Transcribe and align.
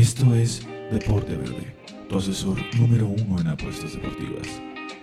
Esto 0.00 0.34
es 0.34 0.66
Deporte 0.90 1.36
Verde, 1.36 1.76
tu 2.08 2.16
asesor 2.16 2.56
número 2.74 3.04
uno 3.04 3.38
en 3.38 3.48
apuestas 3.48 3.92
deportivas. 3.92 4.48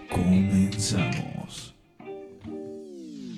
Comenzamos. 0.09 1.75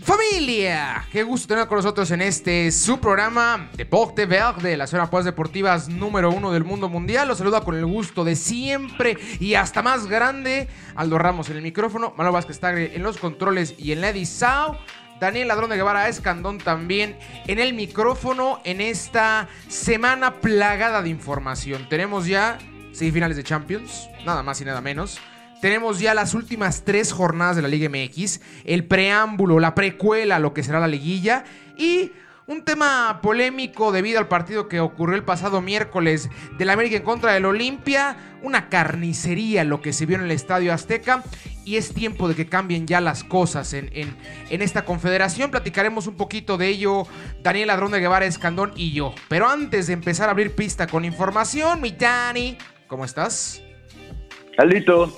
Familia, 0.02 1.06
qué 1.12 1.24
gusto 1.24 1.50
tener 1.50 1.68
con 1.68 1.76
nosotros 1.76 2.10
en 2.12 2.22
este 2.22 2.72
su 2.72 3.02
programa 3.02 3.70
Deporte 3.76 4.26
Verde, 4.26 4.78
la 4.78 4.88
zona 4.88 5.04
apuestas 5.04 5.34
deportivas 5.34 5.90
número 5.90 6.32
uno 6.32 6.54
del 6.54 6.64
mundo 6.64 6.88
mundial. 6.88 7.28
Los 7.28 7.40
saluda 7.40 7.60
con 7.60 7.76
el 7.76 7.86
gusto 7.86 8.24
de 8.24 8.38
siempre 8.38 9.18
y 9.42 9.56
hasta 9.56 9.82
más 9.82 10.08
grande. 10.08 10.70
Aldo 10.96 11.18
Ramos 11.18 11.50
en 11.50 11.58
el 11.58 11.62
micrófono, 11.62 12.14
Manuel 12.16 12.36
Vázquez 12.36 12.58
Tagre 12.62 12.96
en 12.96 13.04
los 13.04 13.18
controles 13.18 13.76
y 13.78 13.92
en 13.92 14.00
la 14.00 14.14
Sao. 14.26 14.78
Daniel 15.20 15.50
Ladrón 15.50 15.70
de 15.70 15.76
Guevara 15.76 16.08
Escandón 16.08 16.60
también 16.60 17.18
en 17.48 17.60
el 17.60 17.74
micrófono 17.74 18.62
en 18.64 18.80
esta 18.80 19.50
semana 19.68 20.36
plagada 20.36 21.02
de 21.02 21.10
información. 21.10 21.88
Tenemos 21.90 22.26
ya 22.26 22.58
seis 22.94 23.14
finales 23.14 23.36
de 23.36 23.44
Champions, 23.44 24.10
nada 24.26 24.44
más 24.44 24.62
y 24.62 24.66
nada 24.66 24.80
menos. 24.80 25.20
Tenemos 25.62 26.00
ya 26.00 26.14
las 26.14 26.34
últimas 26.36 26.86
tres 26.86 27.12
jornadas 27.12 27.58
de 27.58 27.62
la 27.62 27.68
Liga 27.68 27.90
MX, 27.90 28.40
el 28.64 28.86
preámbulo, 28.86 29.60
la 29.60 29.76
precuela, 29.76 30.40
lo 30.40 30.54
que 30.54 30.64
será 30.64 30.80
la 30.80 30.88
liguilla 30.88 31.44
y 31.78 32.14
un 32.50 32.64
tema 32.64 33.20
polémico 33.22 33.92
debido 33.92 34.18
al 34.18 34.28
partido 34.28 34.68
que 34.68 34.80
ocurrió 34.80 35.16
el 35.16 35.24
pasado 35.24 35.62
miércoles 35.62 36.32
del 36.58 36.72
América 36.72 36.98
en 36.98 37.04
contra 37.04 37.32
del 37.32 37.46
Olimpia. 37.46 38.18
Una 38.42 38.70
carnicería 38.70 39.64
lo 39.64 39.82
que 39.82 39.94
se 39.94 40.08
vio 40.08 40.18
en 40.18 40.24
el 40.24 40.32
Estadio 40.32 40.74
Azteca. 40.74 41.24
Y 41.64 41.78
es 41.78 41.94
tiempo 41.94 42.28
de 42.28 42.34
que 42.34 42.48
cambien 42.48 42.88
ya 42.88 43.02
las 43.02 43.24
cosas 43.24 43.74
en, 43.74 43.92
en, 43.94 44.62
esta 44.64 44.84
confederación. 44.84 45.52
Platicaremos 45.52 46.08
un 46.08 46.18
poquito 46.18 46.58
de 46.58 46.70
ello 46.70 47.04
Daniel 47.44 47.68
Ladrón 47.68 47.92
de 47.92 48.00
Guevara 48.00 48.26
Escandón 48.26 48.72
y 48.76 48.94
yo. 48.94 49.14
Pero 49.28 49.48
antes 49.48 49.86
de 49.86 49.94
empezar 49.94 50.28
a 50.28 50.32
abrir 50.32 50.56
pista 50.56 50.88
con 50.88 51.06
información, 51.06 51.80
mi 51.82 51.92
Dani, 51.92 52.58
¿cómo 52.88 53.06
estás? 53.06 53.62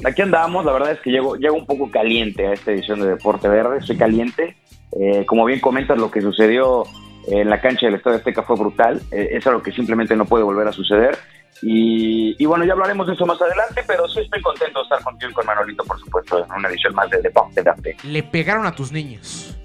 Aquí 0.06 0.22
andamos. 0.22 0.66
La 0.66 0.73
verdad 0.73 0.92
es 0.92 1.00
que 1.00 1.12
llego, 1.12 1.38
llego 1.38 1.56
un 1.56 1.66
poco 1.66 1.90
caliente 1.90 2.45
a 2.48 2.54
esta 2.54 2.73
edición 2.73 3.00
de 3.00 3.08
Deporte 3.08 3.48
Verde. 3.48 3.78
Estoy 3.78 3.95
caliente. 3.95 4.58
Eh, 5.00 5.26
como 5.26 5.45
bien 5.45 5.62
comentas, 5.62 5.98
lo 5.98 6.12
que 6.12 6.20
sucedió 6.20 6.84
en 7.27 7.50
la 7.50 7.61
cancha 7.61 7.86
del 7.86 7.95
Estadio 7.95 8.17
Azteca 8.17 8.44
fue 8.44 8.55
brutal. 8.55 9.02
Eh, 9.11 9.30
es 9.31 9.47
algo 9.47 9.61
que 9.61 9.72
simplemente 9.72 10.16
no 10.16 10.25
puede 10.25 10.44
volver 10.44 10.67
a 10.67 10.72
suceder. 10.72 11.17
Y, 11.64 12.44
bueno, 12.45 12.66
ya 12.66 12.73
hablaremos 12.73 13.05
de 13.05 13.14
eso 13.14 13.25
más 13.25 13.39
adelante, 13.39 13.83
pero 13.86 14.08
sí 14.08 14.22
estoy 14.22 14.41
contento 14.41 14.80
de 14.80 14.83
estar 14.83 15.03
contigo 15.03 15.31
y 15.31 15.33
con 15.33 15.45
Manolito, 15.45 15.83
por 15.83 15.99
supuesto, 15.99 16.44
en 16.44 16.52
una 16.52 16.69
edición 16.69 16.95
más 16.95 17.08
de 17.11 17.22
Deporte 17.22 17.61
de 17.61 17.95
Le 18.03 18.23
pegaron 18.23 18.66
a 18.66 18.75
tus 18.75 18.92
niños. 18.92 19.55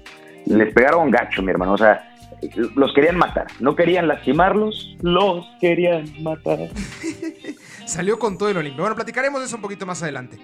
Les 0.45 0.71
pegaron 0.73 1.09
gacho, 1.09 1.41
mi 1.41 1.51
hermano. 1.51 1.73
O 1.73 1.77
sea, 1.77 2.07
los 2.75 2.93
querían 2.93 3.17
matar. 3.17 3.47
No 3.59 3.75
querían 3.75 4.07
lastimarlos, 4.07 4.95
los 5.01 5.45
querían 5.59 6.05
matar. 6.21 6.59
Salió 7.85 8.19
con 8.19 8.37
todo 8.37 8.49
el 8.49 8.57
Olimpio. 8.57 8.83
Bueno, 8.83 8.95
platicaremos 8.95 9.39
de 9.39 9.47
eso 9.47 9.55
un 9.55 9.61
poquito 9.61 9.85
más 9.85 10.03
adelante. 10.03 10.37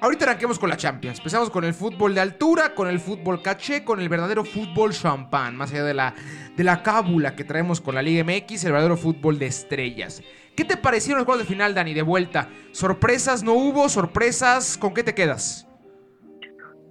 Ahorita 0.00 0.26
arranquemos 0.26 0.60
con 0.60 0.68
la 0.68 0.76
Champions. 0.76 1.18
Empezamos 1.18 1.50
con 1.50 1.64
el 1.64 1.74
fútbol 1.74 2.14
de 2.14 2.20
altura, 2.20 2.72
con 2.74 2.88
el 2.88 3.00
fútbol 3.00 3.42
caché, 3.42 3.84
con 3.84 4.00
el 4.00 4.08
verdadero 4.08 4.44
fútbol 4.44 4.92
champán, 4.92 5.56
más 5.56 5.72
allá 5.72 5.82
de 5.82 5.94
la, 5.94 6.14
de 6.56 6.62
la 6.62 6.82
cábula 6.84 7.34
que 7.34 7.42
traemos 7.42 7.80
con 7.80 7.96
la 7.96 8.02
Liga 8.02 8.22
MX, 8.22 8.64
el 8.64 8.72
verdadero 8.72 8.96
fútbol 8.96 9.40
de 9.40 9.46
estrellas. 9.46 10.22
¿Qué 10.56 10.64
te 10.64 10.76
parecieron 10.76 11.18
los 11.18 11.26
juegos 11.26 11.42
de 11.42 11.52
final, 11.52 11.74
Dani, 11.74 11.94
de 11.94 12.02
vuelta? 12.02 12.48
¿Sorpresas 12.70 13.42
no 13.42 13.54
hubo? 13.54 13.88
¿Sorpresas? 13.88 14.78
¿Con 14.78 14.94
qué 14.94 15.02
te 15.02 15.14
quedas? 15.14 15.68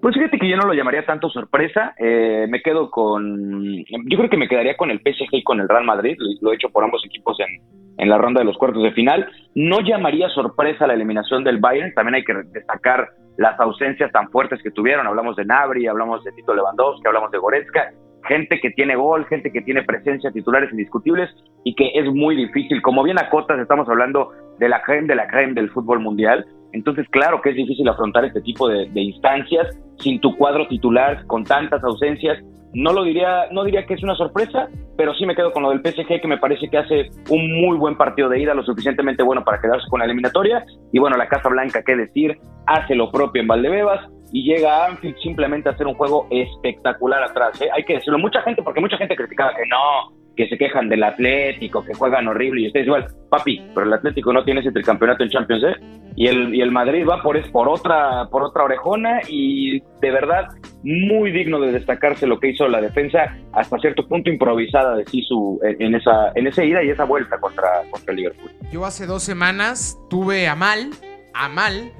Pues 0.01 0.13
fíjate 0.13 0.37
que 0.37 0.49
yo 0.49 0.57
no 0.57 0.67
lo 0.67 0.73
llamaría 0.73 1.05
tanto 1.05 1.29
sorpresa. 1.29 1.95
Eh, 1.97 2.45
me 2.49 2.61
quedo 2.61 2.91
con. 2.91 3.73
Yo 3.85 4.17
creo 4.17 4.29
que 4.29 4.37
me 4.37 4.47
quedaría 4.47 4.77
con 4.77 4.91
el 4.91 4.99
PSG 4.99 5.29
y 5.31 5.43
con 5.43 5.59
el 5.59 5.67
Real 5.67 5.85
Madrid. 5.85 6.17
Lo 6.41 6.51
he 6.51 6.55
hecho 6.55 6.69
por 6.69 6.83
ambos 6.83 7.03
equipos 7.05 7.37
en, 7.39 7.61
en 7.97 8.09
la 8.09 8.17
ronda 8.17 8.39
de 8.39 8.45
los 8.45 8.57
cuartos 8.57 8.83
de 8.83 8.91
final. 8.91 9.27
No 9.55 9.81
llamaría 9.81 10.29
sorpresa 10.29 10.87
la 10.87 10.93
eliminación 10.93 11.43
del 11.43 11.57
Bayern, 11.57 11.93
también 11.93 12.15
hay 12.15 12.23
que 12.23 12.33
destacar 12.51 13.09
las 13.37 13.59
ausencias 13.59 14.11
tan 14.11 14.29
fuertes 14.29 14.61
que 14.63 14.71
tuvieron, 14.71 15.05
hablamos 15.07 15.35
de 15.35 15.45
Nabri, 15.45 15.87
hablamos 15.87 16.23
de 16.23 16.31
Tito 16.31 16.53
Lewandowski, 16.55 17.07
hablamos 17.07 17.31
de 17.31 17.37
Goretzka, 17.37 17.91
gente 18.27 18.59
que 18.59 18.71
tiene 18.71 18.95
gol, 18.95 19.25
gente 19.27 19.51
que 19.51 19.61
tiene 19.61 19.83
presencia, 19.83 20.31
titulares 20.31 20.71
indiscutibles 20.71 21.29
y 21.63 21.75
que 21.75 21.91
es 21.93 22.05
muy 22.11 22.35
difícil, 22.35 22.81
como 22.81 23.03
bien 23.03 23.19
a 23.19 23.29
cotas 23.29 23.59
estamos 23.59 23.87
hablando 23.89 24.31
de 24.57 24.69
la 24.69 24.81
creme 24.81 25.07
de 25.07 25.15
la 25.15 25.27
creme 25.27 25.53
del 25.53 25.69
fútbol 25.69 25.99
mundial, 25.99 26.45
entonces 26.73 27.07
claro 27.09 27.41
que 27.41 27.51
es 27.51 27.55
difícil 27.55 27.87
afrontar 27.87 28.25
este 28.25 28.41
tipo 28.41 28.67
de, 28.67 28.89
de 28.89 29.01
instancias 29.01 29.79
sin 29.99 30.19
tu 30.19 30.35
cuadro 30.35 30.67
titular, 30.67 31.25
con 31.27 31.43
tantas 31.43 31.83
ausencias 31.83 32.43
no 32.73 32.93
lo 32.93 33.03
diría, 33.03 33.47
no 33.51 33.63
diría 33.63 33.85
que 33.85 33.93
es 33.93 34.03
una 34.03 34.15
sorpresa, 34.15 34.69
pero 34.97 35.13
sí 35.13 35.25
me 35.25 35.35
quedo 35.35 35.51
con 35.51 35.63
lo 35.63 35.69
del 35.69 35.81
PSG, 35.81 36.21
que 36.21 36.27
me 36.27 36.37
parece 36.37 36.69
que 36.69 36.77
hace 36.77 37.09
un 37.29 37.61
muy 37.61 37.77
buen 37.77 37.95
partido 37.95 38.29
de 38.29 38.41
ida, 38.41 38.53
lo 38.53 38.63
suficientemente 38.63 39.23
bueno 39.23 39.43
para 39.43 39.61
quedarse 39.61 39.87
con 39.89 39.99
la 39.99 40.05
eliminatoria. 40.05 40.65
Y 40.91 40.99
bueno, 40.99 41.17
la 41.17 41.27
Casa 41.27 41.49
Blanca, 41.49 41.83
qué 41.83 41.95
decir, 41.95 42.37
hace 42.65 42.95
lo 42.95 43.11
propio 43.11 43.41
en 43.41 43.47
Valdebebas 43.47 44.09
y 44.31 44.43
llega 44.43 44.83
a 44.83 44.87
Anfield 44.87 45.17
simplemente 45.19 45.69
a 45.69 45.71
hacer 45.71 45.87
un 45.87 45.95
juego 45.95 46.27
espectacular 46.29 47.23
atrás. 47.23 47.61
¿eh? 47.61 47.69
Hay 47.73 47.83
que 47.83 47.95
decirlo, 47.95 48.19
mucha 48.19 48.41
gente, 48.41 48.61
porque 48.61 48.81
mucha 48.81 48.97
gente 48.97 49.15
criticaba 49.15 49.51
que 49.55 49.63
no, 49.69 50.16
que 50.37 50.47
se 50.47 50.57
quejan 50.57 50.87
del 50.87 51.03
Atlético, 51.03 51.83
que 51.83 51.93
juegan 51.93 52.27
horrible, 52.27 52.61
y 52.61 52.67
ustedes 52.67 52.85
igual, 52.85 53.07
papi, 53.29 53.61
pero 53.73 53.87
el 53.87 53.93
Atlético 53.93 54.31
no 54.31 54.43
tiene 54.45 54.61
ese 54.61 54.71
tricampeonato 54.71 55.23
en 55.23 55.29
Champions, 55.29 55.63
¿eh? 55.63 55.75
Y 56.15 56.27
el, 56.27 56.55
y 56.55 56.61
el 56.61 56.71
Madrid 56.71 57.05
va 57.07 57.21
por, 57.21 57.39
por, 57.51 57.67
otra, 57.67 58.27
por 58.31 58.43
otra 58.43 58.63
orejona 58.63 59.19
y 59.27 59.81
de 60.01 60.11
verdad 60.11 60.47
muy 60.83 61.31
digno 61.31 61.59
de 61.59 61.71
destacarse 61.71 62.25
lo 62.25 62.39
que 62.39 62.49
hizo 62.49 62.67
la 62.67 62.81
defensa 62.81 63.37
hasta 63.53 63.77
cierto 63.77 64.07
punto 64.07 64.31
improvisada 64.31 64.95
de 64.95 65.05
Sisu 65.05 65.59
en, 65.61 65.93
esa, 65.93 66.31
en 66.33 66.47
esa 66.47 66.63
ida 66.63 66.83
y 66.83 66.89
esa 66.89 67.03
vuelta 67.03 67.37
contra, 67.39 67.67
contra 67.91 68.15
Liverpool. 68.15 68.49
Yo 68.71 68.85
hace 68.85 69.05
dos 69.05 69.21
semanas 69.21 69.95
tuve 70.09 70.47
a 70.47 70.55
mal, 70.55 70.89
a 71.35 71.49
mal, 71.49 71.91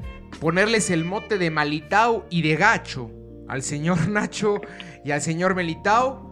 ponerles 0.41 0.89
el 0.89 1.05
mote 1.05 1.37
de 1.37 1.51
Malitao 1.51 2.25
y 2.31 2.41
de 2.41 2.55
Gacho 2.55 3.11
al 3.47 3.61
señor 3.61 4.07
Nacho 4.09 4.61
y 5.03 5.11
al 5.11 5.21
señor 5.21 5.55
Melitao 5.55 6.26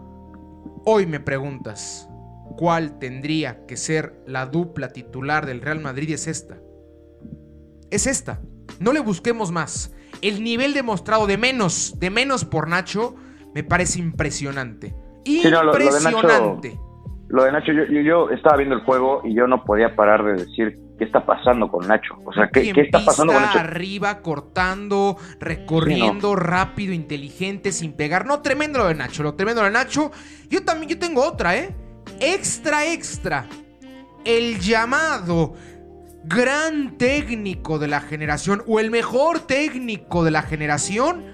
Hoy 0.88 1.04
me 1.04 1.18
preguntas, 1.18 2.08
¿cuál 2.56 3.00
tendría 3.00 3.66
que 3.66 3.76
ser 3.76 4.22
la 4.24 4.46
dupla 4.46 4.92
titular 4.92 5.44
del 5.44 5.60
Real 5.60 5.80
Madrid? 5.80 6.10
Es 6.10 6.28
esta. 6.28 6.58
Es 7.90 8.06
esta. 8.06 8.40
No 8.78 8.92
le 8.92 9.00
busquemos 9.00 9.50
más. 9.50 9.92
El 10.22 10.44
nivel 10.44 10.74
demostrado 10.74 11.26
de 11.26 11.38
menos, 11.38 11.98
de 11.98 12.10
menos 12.10 12.44
por 12.44 12.68
Nacho, 12.68 13.16
me 13.52 13.64
parece 13.64 13.98
impresionante. 13.98 14.94
Impresionante. 15.24 16.78
lo, 17.30 17.42
de 17.42 17.50
Nacho, 17.50 17.72
yo, 17.72 18.30
estaba 18.30 18.56
viendo 18.56 18.76
el 18.76 18.82
juego 18.82 19.22
y 19.24 19.34
yo 19.34 19.48
no 19.48 19.64
podía 19.64 19.96
parar 19.96 20.24
de 20.24 20.34
decir 20.34 20.78
qué 20.98 21.04
está 21.04 21.24
pasando 21.24 21.68
con 21.68 21.86
Nacho. 21.86 22.14
O 22.24 22.32
sea, 22.32 22.48
¿qué, 22.48 22.72
¿qué 22.72 22.80
está 22.82 23.04
pasando 23.04 23.32
con 23.32 23.42
Nacho? 23.42 23.58
arriba, 23.58 24.22
cortando, 24.22 25.16
recorriendo, 25.38 26.36
rápido, 26.36 26.92
inteligente, 26.92 27.72
sin 27.72 27.92
pegar. 27.92 28.26
No, 28.26 28.40
tremendo 28.40 28.78
lo 28.78 28.88
de 28.88 28.94
Nacho, 28.94 29.22
lo 29.22 29.34
tremendo 29.34 29.62
lo 29.62 29.66
de 29.66 29.72
Nacho. 29.72 30.10
Yo 30.48 30.64
también, 30.64 30.90
yo 30.90 30.98
tengo 30.98 31.22
otra, 31.24 31.56
¿eh? 31.56 31.74
Extra, 32.20 32.86
extra. 32.86 33.46
El 34.24 34.58
llamado 34.58 35.54
gran 36.24 36.98
técnico 36.98 37.78
de 37.78 37.88
la 37.88 38.00
generación 38.00 38.62
o 38.66 38.80
el 38.80 38.90
mejor 38.90 39.40
técnico 39.40 40.24
de 40.24 40.32
la 40.32 40.42
generación, 40.42 41.24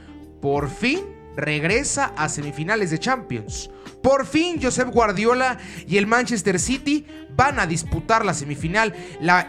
por 0.40 0.68
fin 0.68 1.00
regresa 1.36 2.12
a 2.16 2.28
semifinales 2.28 2.90
de 2.90 2.98
Champions. 2.98 3.70
Por 4.02 4.26
fin 4.26 4.60
Josep 4.60 4.88
Guardiola 4.88 5.58
y 5.86 5.96
el 5.96 6.08
Manchester 6.08 6.58
City 6.58 7.06
van 7.36 7.60
a 7.60 7.66
disputar 7.66 8.24
la 8.24 8.34
semifinal. 8.34 8.94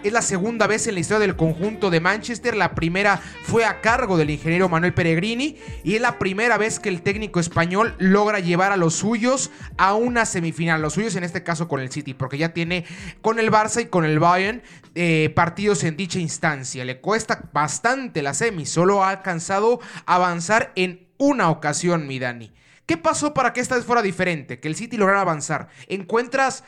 es 0.03 0.13
la 0.13 0.21
segunda 0.21 0.67
vez 0.67 0.87
en 0.87 0.93
la 0.93 0.99
historia 0.99 1.25
del 1.25 1.35
conjunto 1.35 1.89
de 1.89 1.99
Manchester. 1.99 2.55
La 2.55 2.75
primera 2.75 3.19
fue 3.43 3.65
a 3.65 3.81
cargo 3.81 4.15
del 4.15 4.29
ingeniero 4.29 4.69
Manuel 4.69 4.93
Peregrini 4.93 5.57
y 5.83 5.95
es 5.95 6.01
la 6.01 6.19
primera 6.19 6.57
vez 6.57 6.79
que 6.79 6.89
el 6.89 7.01
técnico 7.01 7.39
español 7.39 7.95
logra 7.97 8.39
llevar 8.39 8.71
a 8.71 8.77
los 8.77 8.93
suyos 8.93 9.49
a 9.77 9.95
una 9.95 10.25
semifinal. 10.25 10.81
Los 10.81 10.93
suyos 10.93 11.15
en 11.15 11.23
este 11.23 11.43
caso 11.43 11.67
con 11.67 11.79
el 11.79 11.91
City, 11.91 12.13
porque 12.13 12.37
ya 12.37 12.53
tiene 12.53 12.85
con 13.21 13.39
el 13.39 13.51
Barça 13.51 13.81
y 13.81 13.85
con 13.85 14.05
el 14.05 14.19
Bayern 14.19 14.61
eh, 14.93 15.31
partidos 15.35 15.83
en 15.83 15.97
dicha 15.97 16.19
instancia. 16.19 16.85
Le 16.85 17.01
cuesta 17.01 17.49
bastante 17.51 18.21
la 18.21 18.35
semi, 18.35 18.67
solo 18.67 19.03
ha 19.03 19.09
alcanzado 19.09 19.79
avanzar 20.05 20.71
en 20.75 21.07
una 21.17 21.49
ocasión, 21.49 22.05
mi 22.05 22.19
Dani. 22.19 22.51
¿Qué 22.85 22.97
pasó 22.97 23.33
para 23.33 23.53
que 23.53 23.61
esta 23.61 23.75
vez 23.75 23.85
fuera 23.85 24.01
diferente? 24.01 24.59
Que 24.59 24.67
el 24.67 24.75
City 24.75 24.97
lograra 24.97 25.21
avanzar. 25.21 25.69
¿Encuentras 25.87 26.65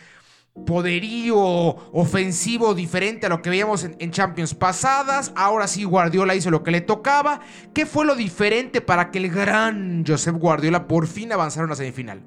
poderío 0.65 1.35
ofensivo 1.37 2.73
diferente 2.73 3.25
a 3.25 3.29
lo 3.29 3.41
que 3.41 3.49
veíamos 3.49 3.83
en, 3.83 4.11
Champions 4.11 4.55
pasadas? 4.55 5.33
Ahora 5.35 5.67
sí 5.67 5.83
Guardiola 5.83 6.35
hizo 6.35 6.51
lo 6.51 6.63
que 6.63 6.71
le 6.71 6.81
tocaba. 6.81 7.41
¿Qué 7.73 7.85
fue 7.85 8.05
lo 8.05 8.15
diferente 8.15 8.79
para 8.79 9.11
que 9.11 9.19
el 9.19 9.29
gran 9.29 10.05
Josep 10.07 10.35
Guardiola 10.35 10.87
por 10.87 11.07
fin 11.07 11.33
avanzara 11.33 11.63
a 11.63 11.67
una 11.67 11.75
semifinal? 11.75 12.21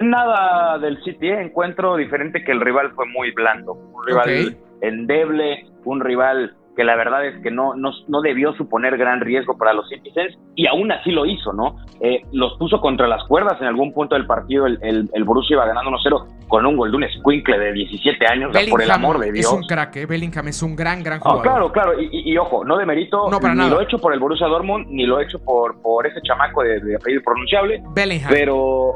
Nada 0.00 0.78
del 0.78 1.00
City, 1.04 1.28
¿eh? 1.28 1.42
encuentro 1.42 1.96
diferente 1.96 2.42
que 2.42 2.50
el 2.50 2.60
rival 2.60 2.92
fue 2.94 3.06
muy 3.06 3.30
blando. 3.30 3.74
Un 3.74 4.06
rival 4.06 4.58
endeble, 4.80 5.66
un 5.84 6.00
rival 6.00 6.56
que 6.80 6.84
la 6.84 6.96
verdad 6.96 7.26
es 7.26 7.42
que 7.42 7.50
no, 7.50 7.74
no, 7.74 7.90
no 8.08 8.22
debió 8.22 8.54
suponer 8.54 8.96
gran 8.96 9.20
riesgo 9.20 9.58
para 9.58 9.74
los 9.74 9.86
Citizens 9.90 10.38
y 10.54 10.66
aún 10.66 10.90
así 10.90 11.10
lo 11.10 11.26
hizo, 11.26 11.52
¿no? 11.52 11.76
Eh, 12.00 12.22
los 12.32 12.56
puso 12.56 12.80
contra 12.80 13.06
las 13.06 13.22
cuerdas 13.24 13.60
en 13.60 13.66
algún 13.66 13.92
punto 13.92 14.14
del 14.14 14.24
partido, 14.24 14.64
el, 14.64 15.10
el, 15.12 15.24
Borussia 15.24 15.56
iba 15.56 15.66
ganando 15.66 15.90
1-0 15.90 16.46
con 16.48 16.64
un 16.64 16.78
gol 16.78 16.90
de 16.90 16.96
un 16.96 17.04
squinkle 17.04 17.58
de 17.58 17.72
17 17.74 18.26
años, 18.26 18.56
por 18.70 18.80
el 18.80 18.90
amor 18.90 19.18
de 19.18 19.30
Dios. 19.30 19.44
Es 19.44 19.52
un 19.52 19.64
crack, 19.64 19.94
¿eh? 19.96 20.06
Bellingham 20.06 20.48
es 20.48 20.62
un 20.62 20.74
gran, 20.74 21.02
gran 21.02 21.20
jugador. 21.20 21.42
claro, 21.42 21.70
claro, 21.70 21.92
y, 22.00 22.34
ojo, 22.38 22.64
no 22.64 22.78
de 22.78 22.86
mérito, 22.86 23.28
no, 23.30 23.38
para 23.40 23.54
ni 23.54 23.68
lo 23.68 23.78
he 23.78 23.84
hecho 23.84 23.98
por 23.98 24.14
el 24.14 24.18
Borussia 24.18 24.46
Dortmund, 24.46 24.86
ni 24.88 25.04
lo 25.04 25.20
he 25.20 25.24
hecho 25.24 25.38
por, 25.44 25.82
por 25.82 26.06
ese 26.06 26.22
chamaco 26.22 26.62
de, 26.62 26.80
de 26.80 26.96
apellido 26.96 27.22
pronunciable. 27.22 27.82
Bellingham. 27.94 28.30
Pero 28.30 28.94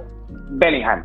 Bellingham. 0.53 1.05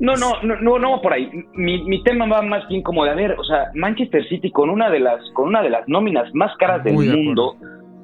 No, 0.00 0.14
no, 0.14 0.40
no, 0.42 0.56
no, 0.60 0.78
no 0.78 1.00
por 1.00 1.12
ahí. 1.12 1.28
Mi, 1.54 1.82
mi, 1.84 2.02
tema 2.04 2.26
va 2.26 2.42
más 2.42 2.66
bien 2.68 2.82
como 2.82 3.04
de, 3.04 3.10
a 3.10 3.14
ver, 3.14 3.32
o 3.38 3.44
sea, 3.44 3.70
Manchester 3.74 4.26
City 4.28 4.50
con 4.50 4.70
una 4.70 4.90
de 4.90 5.00
las, 5.00 5.20
con 5.34 5.48
una 5.48 5.62
de 5.62 5.70
las 5.70 5.88
nóminas 5.88 6.32
más 6.34 6.56
caras 6.56 6.84
del 6.84 6.94
mundo, 6.94 7.56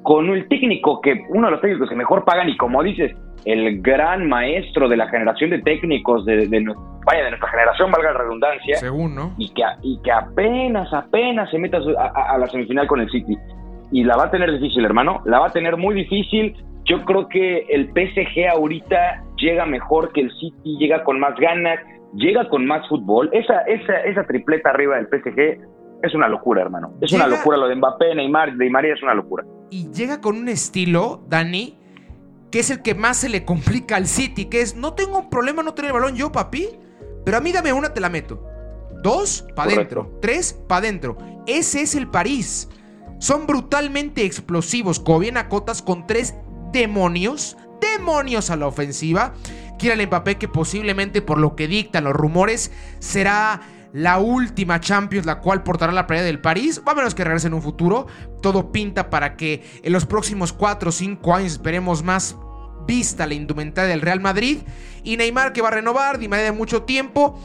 con 0.03 0.29
el 0.29 0.47
técnico 0.49 0.99
que, 1.01 1.23
uno 1.29 1.47
de 1.47 1.51
los 1.51 1.61
técnicos 1.61 1.89
que 1.89 1.95
mejor 1.95 2.25
pagan 2.25 2.49
y 2.49 2.57
como 2.57 2.83
dices, 2.83 3.15
el 3.45 3.81
gran 3.81 4.27
maestro 4.27 4.89
de 4.89 4.97
la 4.97 5.07
generación 5.07 5.51
de 5.51 5.61
técnicos 5.61 6.25
de, 6.25 6.47
vaya, 7.05 7.23
de 7.23 7.29
nuestra 7.29 7.49
generación, 7.49 7.91
valga 7.91 8.11
la 8.11 8.19
redundancia. 8.19 8.75
Según, 8.77 9.15
¿no? 9.15 9.33
Y 9.37 9.49
que, 9.53 9.63
y 9.83 9.99
que 10.03 10.11
apenas, 10.11 10.91
apenas 10.93 11.49
se 11.49 11.59
meta 11.59 11.77
a, 11.77 12.33
a 12.33 12.37
la 12.37 12.47
semifinal 12.47 12.87
con 12.87 12.99
el 12.99 13.09
City. 13.09 13.37
Y 13.91 14.03
la 14.03 14.17
va 14.17 14.25
a 14.25 14.31
tener 14.31 14.51
difícil, 14.51 14.83
hermano. 14.83 15.21
La 15.25 15.39
va 15.39 15.47
a 15.47 15.51
tener 15.51 15.77
muy 15.77 15.95
difícil. 15.95 16.55
Yo 16.85 17.05
creo 17.05 17.29
que 17.29 17.65
el 17.69 17.87
PSG 17.87 18.49
ahorita 18.51 19.23
llega 19.37 19.65
mejor 19.65 20.11
que 20.11 20.21
el 20.21 20.31
City, 20.31 20.77
llega 20.77 21.03
con 21.03 21.19
más 21.19 21.35
ganas, 21.39 21.79
llega 22.13 22.47
con 22.49 22.65
más 22.65 22.87
fútbol. 22.87 23.29
Esa, 23.33 23.61
esa, 23.61 24.01
esa 24.01 24.23
tripleta 24.25 24.69
arriba 24.69 24.95
del 24.95 25.07
PSG 25.07 25.59
es 26.03 26.13
una 26.13 26.27
locura, 26.27 26.61
hermano. 26.61 26.93
Es 27.01 27.11
una 27.11 27.27
locura 27.27 27.57
lo 27.57 27.67
de 27.67 27.75
Mbappé, 27.75 28.15
Neymar, 28.15 28.55
de 28.55 28.69
María 28.69 28.93
es 28.93 29.03
una 29.03 29.13
locura. 29.13 29.45
Y 29.69 29.91
llega 29.91 30.21
con 30.21 30.37
un 30.37 30.47
estilo, 30.47 31.23
Dani, 31.27 31.77
que 32.51 32.59
es 32.59 32.69
el 32.69 32.81
que 32.81 32.95
más 32.95 33.17
se 33.17 33.29
le 33.29 33.43
complica 33.45 33.95
al 33.95 34.07
City, 34.07 34.45
que 34.45 34.61
es, 34.61 34.75
no 34.75 34.93
tengo 34.93 35.19
un 35.19 35.29
problema 35.29 35.63
no 35.63 35.73
tener 35.73 35.89
el 35.89 35.93
balón 35.93 36.15
yo, 36.15 36.31
papi, 36.31 36.67
pero 37.25 37.37
a 37.37 37.41
mí 37.41 37.51
dame 37.51 37.73
una, 37.73 37.93
te 37.93 38.01
la 38.01 38.09
meto. 38.09 38.41
Dos, 39.01 39.45
pa' 39.55 39.67
dentro. 39.67 40.17
Tres, 40.21 40.53
pa' 40.67 40.81
dentro. 40.81 41.17
Ese 41.47 41.81
es 41.81 41.95
el 41.95 42.07
París. 42.07 42.69
Son 43.19 43.47
brutalmente 43.47 44.25
explosivos, 44.25 44.99
como 44.99 45.19
bien 45.19 45.37
acotas, 45.37 45.81
con 45.81 46.05
tres 46.07 46.35
demonios, 46.71 47.57
demonios 47.79 48.49
a 48.49 48.55
la 48.55 48.67
ofensiva. 48.67 49.33
el 49.81 50.07
Mbappé 50.07 50.37
que 50.37 50.47
posiblemente 50.47 51.21
por 51.21 51.37
lo 51.37 51.55
que 51.55 51.67
dictan 51.67 52.05
los 52.05 52.13
rumores 52.13 52.71
será 52.99 53.61
la 53.93 54.19
última 54.19 54.81
Champions 54.81 55.25
la 55.25 55.39
cual 55.39 55.63
portará 55.63 55.93
la 55.93 56.07
playa 56.07 56.23
del 56.23 56.41
París. 56.41 56.81
A 56.85 56.93
menos 56.93 57.15
que 57.15 57.23
regrese 57.23 57.47
en 57.47 57.53
un 57.53 57.61
futuro. 57.61 58.07
Todo 58.41 58.71
pinta 58.71 59.09
para 59.09 59.37
que 59.37 59.63
en 59.83 59.93
los 59.93 60.05
próximos 60.05 60.53
4 60.53 60.89
o 60.89 60.91
5 60.91 61.35
años 61.35 61.53
esperemos 61.53 62.03
más 62.03 62.35
vista 62.85 63.25
la 63.25 63.33
indumentaria 63.33 63.89
del 63.89 64.01
Real 64.01 64.19
Madrid. 64.19 64.59
Y 65.03 65.17
Neymar 65.17 65.53
que 65.53 65.61
va 65.61 65.69
a 65.69 65.71
renovar, 65.71 66.17
Di 66.17 66.27
María 66.27 66.45
de 66.45 66.51
mucho 66.51 66.83
tiempo. 66.83 67.39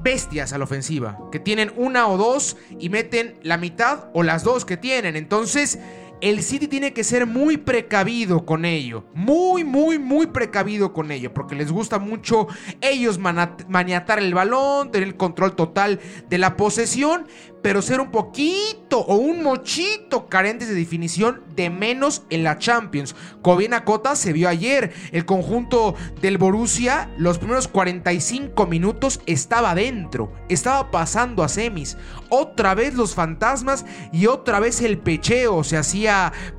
Bestias 0.00 0.52
a 0.52 0.58
la 0.58 0.64
ofensiva, 0.64 1.18
que 1.32 1.40
tienen 1.40 1.72
una 1.74 2.06
o 2.06 2.16
dos 2.16 2.56
y 2.78 2.88
meten 2.88 3.34
la 3.42 3.56
mitad 3.56 4.10
o 4.14 4.22
las 4.22 4.44
dos 4.44 4.64
que 4.64 4.76
tienen. 4.76 5.16
Entonces, 5.16 5.80
el 6.20 6.42
City 6.42 6.68
tiene 6.68 6.92
que 6.92 7.04
ser 7.04 7.26
muy 7.26 7.56
precavido 7.56 8.44
con 8.44 8.64
ello. 8.64 9.04
Muy, 9.14 9.64
muy, 9.64 9.98
muy 9.98 10.26
precavido 10.26 10.92
con 10.92 11.10
ello. 11.10 11.32
Porque 11.32 11.54
les 11.54 11.70
gusta 11.70 11.98
mucho 11.98 12.48
ellos 12.80 13.18
maniatar 13.18 14.18
el 14.18 14.34
balón, 14.34 14.90
tener 14.90 15.08
el 15.08 15.16
control 15.16 15.54
total 15.54 16.00
de 16.28 16.38
la 16.38 16.56
posesión 16.56 17.26
pero 17.62 17.82
ser 17.82 18.00
un 18.00 18.10
poquito 18.10 19.00
o 19.00 19.16
un 19.16 19.42
mochito 19.42 20.26
carentes 20.28 20.68
de 20.68 20.74
definición 20.74 21.42
de 21.54 21.70
menos 21.70 22.22
en 22.30 22.44
la 22.44 22.58
Champions. 22.58 23.14
Como 23.42 23.56
bien 23.56 23.74
Cota 23.84 24.16
se 24.16 24.32
vio 24.32 24.48
ayer, 24.48 24.92
el 25.12 25.24
conjunto 25.24 25.94
del 26.20 26.38
Borussia, 26.38 27.10
los 27.18 27.38
primeros 27.38 27.68
45 27.68 28.66
minutos 28.66 29.20
estaba 29.26 29.74
dentro, 29.74 30.32
estaba 30.48 30.90
pasando 30.90 31.42
a 31.42 31.48
semis. 31.48 31.96
Otra 32.28 32.74
vez 32.74 32.94
los 32.94 33.14
fantasmas 33.14 33.84
y 34.12 34.26
otra 34.26 34.60
vez 34.60 34.80
el 34.80 34.98
pecheo 34.98 35.64
se 35.64 35.76
hacía 35.76 36.07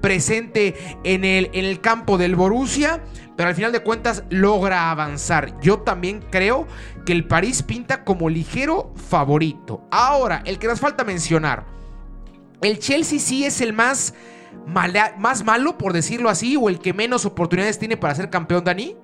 presente 0.01 0.75
en 1.03 1.25
el, 1.25 1.49
en 1.53 1.65
el 1.65 1.81
campo 1.81 2.17
del 2.17 2.35
Borussia 2.35 3.01
pero 3.39 3.47
al 3.47 3.55
final 3.55 3.71
de 3.71 3.79
cuentas 3.79 4.25
logra 4.29 4.91
avanzar. 4.91 5.57
Yo 5.61 5.79
también 5.79 6.19
creo 6.29 6.67
que 7.05 7.13
el 7.13 7.23
París 7.23 7.63
pinta 7.63 8.03
como 8.03 8.29
ligero 8.29 8.91
favorito. 8.95 9.79
Ahora, 9.91 10.41
el 10.45 10.59
que 10.59 10.67
nos 10.67 10.81
falta 10.81 11.05
mencionar, 11.05 11.63
el 12.61 12.79
Chelsea 12.79 13.17
sí 13.17 13.45
es 13.45 13.61
el 13.61 13.71
más, 13.71 14.13
más 14.65 15.45
malo, 15.45 15.77
por 15.77 15.93
decirlo 15.93 16.27
así, 16.27 16.57
o 16.57 16.67
el 16.67 16.79
que 16.79 16.93
menos 16.93 17.25
oportunidades 17.25 17.79
tiene 17.79 17.95
para 17.95 18.13
ser 18.13 18.29
campeón, 18.29 18.65
Dani. 18.65 18.97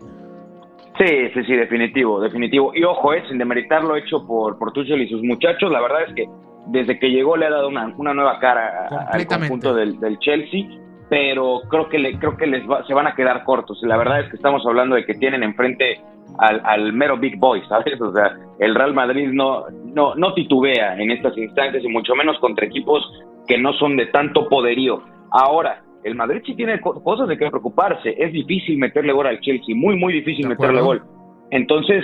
Sí, 0.97 1.29
sí, 1.33 1.43
sí, 1.45 1.53
definitivo, 1.53 2.19
definitivo. 2.19 2.73
Y 2.75 2.83
ojo, 2.83 3.13
es 3.13 3.23
eh, 3.23 3.27
sin 3.29 3.37
demeritar 3.37 3.85
lo 3.85 3.95
hecho 3.95 4.27
por, 4.27 4.57
por 4.57 4.73
Tuchel 4.73 5.01
y 5.01 5.07
sus 5.07 5.23
muchachos, 5.23 5.71
la 5.71 5.79
verdad 5.79 6.09
es 6.09 6.13
que 6.13 6.25
desde 6.67 6.99
que 6.99 7.09
llegó 7.09 7.37
le 7.37 7.45
ha 7.45 7.51
dado 7.51 7.67
una, 7.67 8.13
nueva 8.13 8.39
cara 8.39 8.87
al 9.11 9.25
conjunto 9.27 9.73
del, 9.73 9.99
del 9.99 10.17
Chelsea 10.19 10.67
pero 11.09 11.61
creo 11.69 11.89
que 11.89 11.99
le, 11.99 12.17
creo 12.17 12.35
que 12.37 12.47
les 12.47 12.63
se 12.87 12.93
van 12.93 13.07
a 13.07 13.15
quedar 13.15 13.43
cortos. 13.43 13.79
La 13.83 13.97
verdad 13.97 14.21
es 14.21 14.29
que 14.29 14.37
estamos 14.37 14.65
hablando 14.65 14.95
de 14.95 15.05
que 15.05 15.13
tienen 15.13 15.43
enfrente 15.43 16.01
al, 16.39 16.93
mero 16.93 17.17
Big 17.17 17.37
Boy, 17.37 17.61
¿sabes? 17.69 17.99
O 18.01 18.11
sea, 18.13 18.35
el 18.59 18.75
Real 18.75 18.93
Madrid 18.93 19.29
no, 19.31 19.65
no, 19.93 20.15
no 20.15 20.33
titubea 20.33 20.97
en 20.97 21.11
estas 21.11 21.37
instancias 21.37 21.83
y 21.83 21.87
mucho 21.87 22.15
menos 22.15 22.37
contra 22.39 22.65
equipos 22.65 23.03
que 23.47 23.57
no 23.57 23.73
son 23.73 23.97
de 23.97 24.07
tanto 24.07 24.47
poderío. 24.49 25.03
Ahora, 25.31 25.83
el 26.03 26.15
Madrid 26.15 26.41
sí 26.45 26.55
tiene 26.55 26.79
cosas 26.79 27.27
de 27.27 27.37
que 27.37 27.49
preocuparse. 27.49 28.15
Es 28.17 28.31
difícil 28.31 28.77
meterle 28.77 29.13
gol 29.13 29.27
al 29.27 29.39
Chelsea, 29.41 29.75
muy, 29.75 29.95
muy 29.95 30.13
difícil 30.13 30.47
meterle 30.47 30.81
gol. 30.81 31.03
Entonces, 31.51 32.03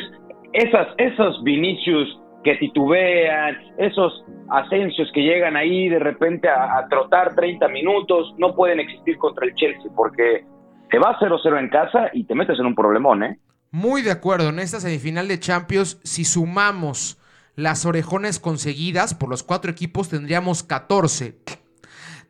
esas, 0.53 0.87
esos 0.97 1.41
Vinicius 1.43 2.20
que 2.43 2.55
titubean, 2.55 3.57
esos 3.77 4.23
ascensos 4.49 5.09
que 5.13 5.21
llegan 5.21 5.55
ahí 5.55 5.89
de 5.89 5.99
repente 5.99 6.49
a, 6.49 6.87
trotar 6.89 7.35
30 7.35 7.67
minutos, 7.69 8.33
no 8.37 8.55
pueden 8.55 8.79
existir 8.79 9.17
contra 9.17 9.45
el 9.45 9.53
Chelsea 9.55 9.91
porque 9.95 10.45
te 10.89 10.99
va 10.99 11.17
0-0 11.19 11.59
en 11.59 11.69
casa 11.69 12.09
y 12.13 12.25
te 12.25 12.35
metes 12.35 12.59
en 12.59 12.65
un 12.65 12.75
problemón, 12.75 13.23
¿eh? 13.23 13.39
Muy 13.71 14.01
de 14.01 14.11
acuerdo, 14.11 14.49
en 14.49 14.59
esta 14.59 14.81
semifinal 14.81 15.29
de 15.29 15.39
Champions, 15.39 16.01
si 16.03 16.25
sumamos 16.25 17.17
las 17.55 17.85
orejones 17.85 18.39
conseguidas 18.39 19.13
por 19.13 19.29
los 19.29 19.43
cuatro 19.43 19.71
equipos, 19.71 20.09
tendríamos 20.09 20.63
14. 20.63 21.37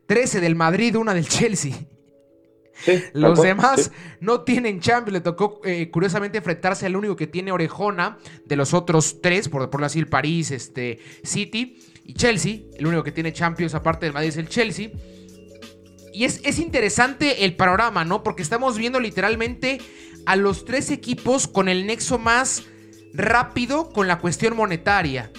13 0.05 0.41
del 0.41 0.55
Madrid, 0.55 0.95
una 0.97 1.13
del 1.13 1.27
Chelsea. 1.27 1.73
Los 3.13 3.41
demás 3.41 3.91
no 4.19 4.41
tienen 4.41 4.79
Champions. 4.79 5.13
Le 5.13 5.21
tocó, 5.21 5.61
eh, 5.63 5.89
curiosamente, 5.89 6.37
enfrentarse 6.37 6.85
al 6.85 6.95
único 6.95 7.15
que 7.15 7.27
tiene 7.27 7.51
orejona 7.51 8.17
de 8.45 8.55
los 8.55 8.73
otros 8.73 9.21
tres, 9.21 9.49
por, 9.49 9.69
por 9.69 9.83
así 9.83 9.99
el 9.99 10.07
París, 10.07 10.51
este, 10.51 10.99
City 11.23 11.79
y 12.05 12.13
Chelsea. 12.13 12.59
El 12.77 12.87
único 12.87 13.03
que 13.03 13.11
tiene 13.11 13.33
Champions, 13.33 13.75
aparte 13.75 14.05
del 14.05 14.13
Madrid, 14.13 14.29
es 14.29 14.37
el 14.37 14.49
Chelsea. 14.49 14.89
Y 16.13 16.25
es, 16.25 16.41
es 16.43 16.59
interesante 16.59 17.45
el 17.45 17.55
panorama, 17.55 18.03
¿no? 18.03 18.23
Porque 18.23 18.41
estamos 18.41 18.77
viendo 18.77 18.99
literalmente 18.99 19.79
a 20.25 20.35
los 20.35 20.65
tres 20.65 20.91
equipos 20.91 21.47
con 21.47 21.69
el 21.69 21.85
nexo 21.85 22.19
más 22.19 22.63
rápido 23.13 23.89
con 23.89 24.07
la 24.07 24.19
cuestión 24.19 24.55
monetaria. 24.55 25.31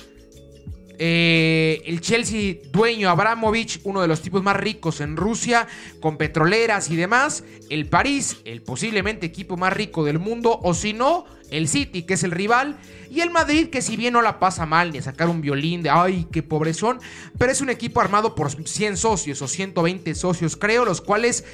Eh, 0.99 1.82
el 1.87 2.00
Chelsea 2.00 2.56
dueño 2.70 3.08
Abramovich, 3.08 3.80
uno 3.84 4.00
de 4.02 4.08
los 4.08 4.20
tipos 4.20 4.42
más 4.42 4.56
ricos 4.56 5.00
en 5.00 5.16
Rusia, 5.16 5.66
con 6.00 6.16
petroleras 6.16 6.90
y 6.90 6.96
demás. 6.96 7.44
El 7.70 7.87
París, 7.87 8.38
el 8.44 8.62
posiblemente 8.62 9.26
equipo 9.26 9.56
más 9.56 9.72
rico 9.72 10.04
del 10.04 10.18
mundo, 10.18 10.61
o 10.62 10.75
si 10.75 10.92
no, 10.92 11.25
el 11.50 11.68
City, 11.68 12.02
que 12.02 12.14
es 12.14 12.25
el 12.25 12.30
rival. 12.30 12.78
Y 13.11 13.20
el 13.20 13.30
Madrid, 13.30 13.68
que 13.68 13.82
si 13.82 13.96
bien 13.96 14.14
no 14.14 14.22
la 14.22 14.38
pasa 14.38 14.66
mal 14.66 14.92
ni 14.92 14.99
a 14.99 15.02
sacar 15.02 15.28
un 15.28 15.40
violín 15.40 15.82
de 15.82 15.90
ay, 15.90 16.26
qué 16.32 16.42
pobrezón, 16.42 17.00
pero 17.38 17.52
es 17.52 17.61
un 17.61 17.70
equipo 17.70 18.00
armado 18.00 18.34
por 18.34 18.50
100 18.50 18.96
socios 18.96 19.42
o 19.42 19.49
120 19.49 20.14
socios, 20.14 20.56
creo, 20.56 20.84
los 20.84 21.00
cuales 21.00 21.44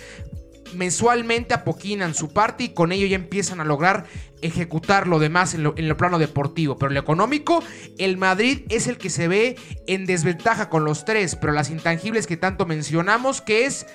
mensualmente 0.75 1.55
apoquinan 1.55 2.15
su 2.15 2.33
parte 2.33 2.65
y 2.65 2.69
con 2.71 2.93
ello 2.93 3.07
ya 3.07 3.17
empiezan 3.17 3.61
a 3.61 3.65
lograr 3.65 4.07
ejecutar 4.43 5.07
lo 5.07 5.19
demás 5.19 5.55
en 5.55 5.65
lo, 5.65 5.75
en 5.77 5.89
lo, 5.89 5.97
plano 5.97 6.19
deportivo. 6.19 6.77
Pero 6.79 6.93
lo 6.93 7.01
económico, 7.01 7.63
el 7.99 8.17
Madrid 8.17 8.63
es 8.69 8.87
el 8.87 8.99
que 8.99 9.11
se 9.11 9.29
ve 9.29 9.57
en 9.87 10.07
desventaja 10.07 10.69
con 10.69 10.85
los 10.85 11.05
tres, 11.05 11.37
pero 11.37 11.53
las 11.53 11.71
intangibles 11.71 12.27
que 12.27 12.37
tanto 12.37 12.67
mencionamos, 12.67 13.41
que 13.41 13.67
es 13.67 13.87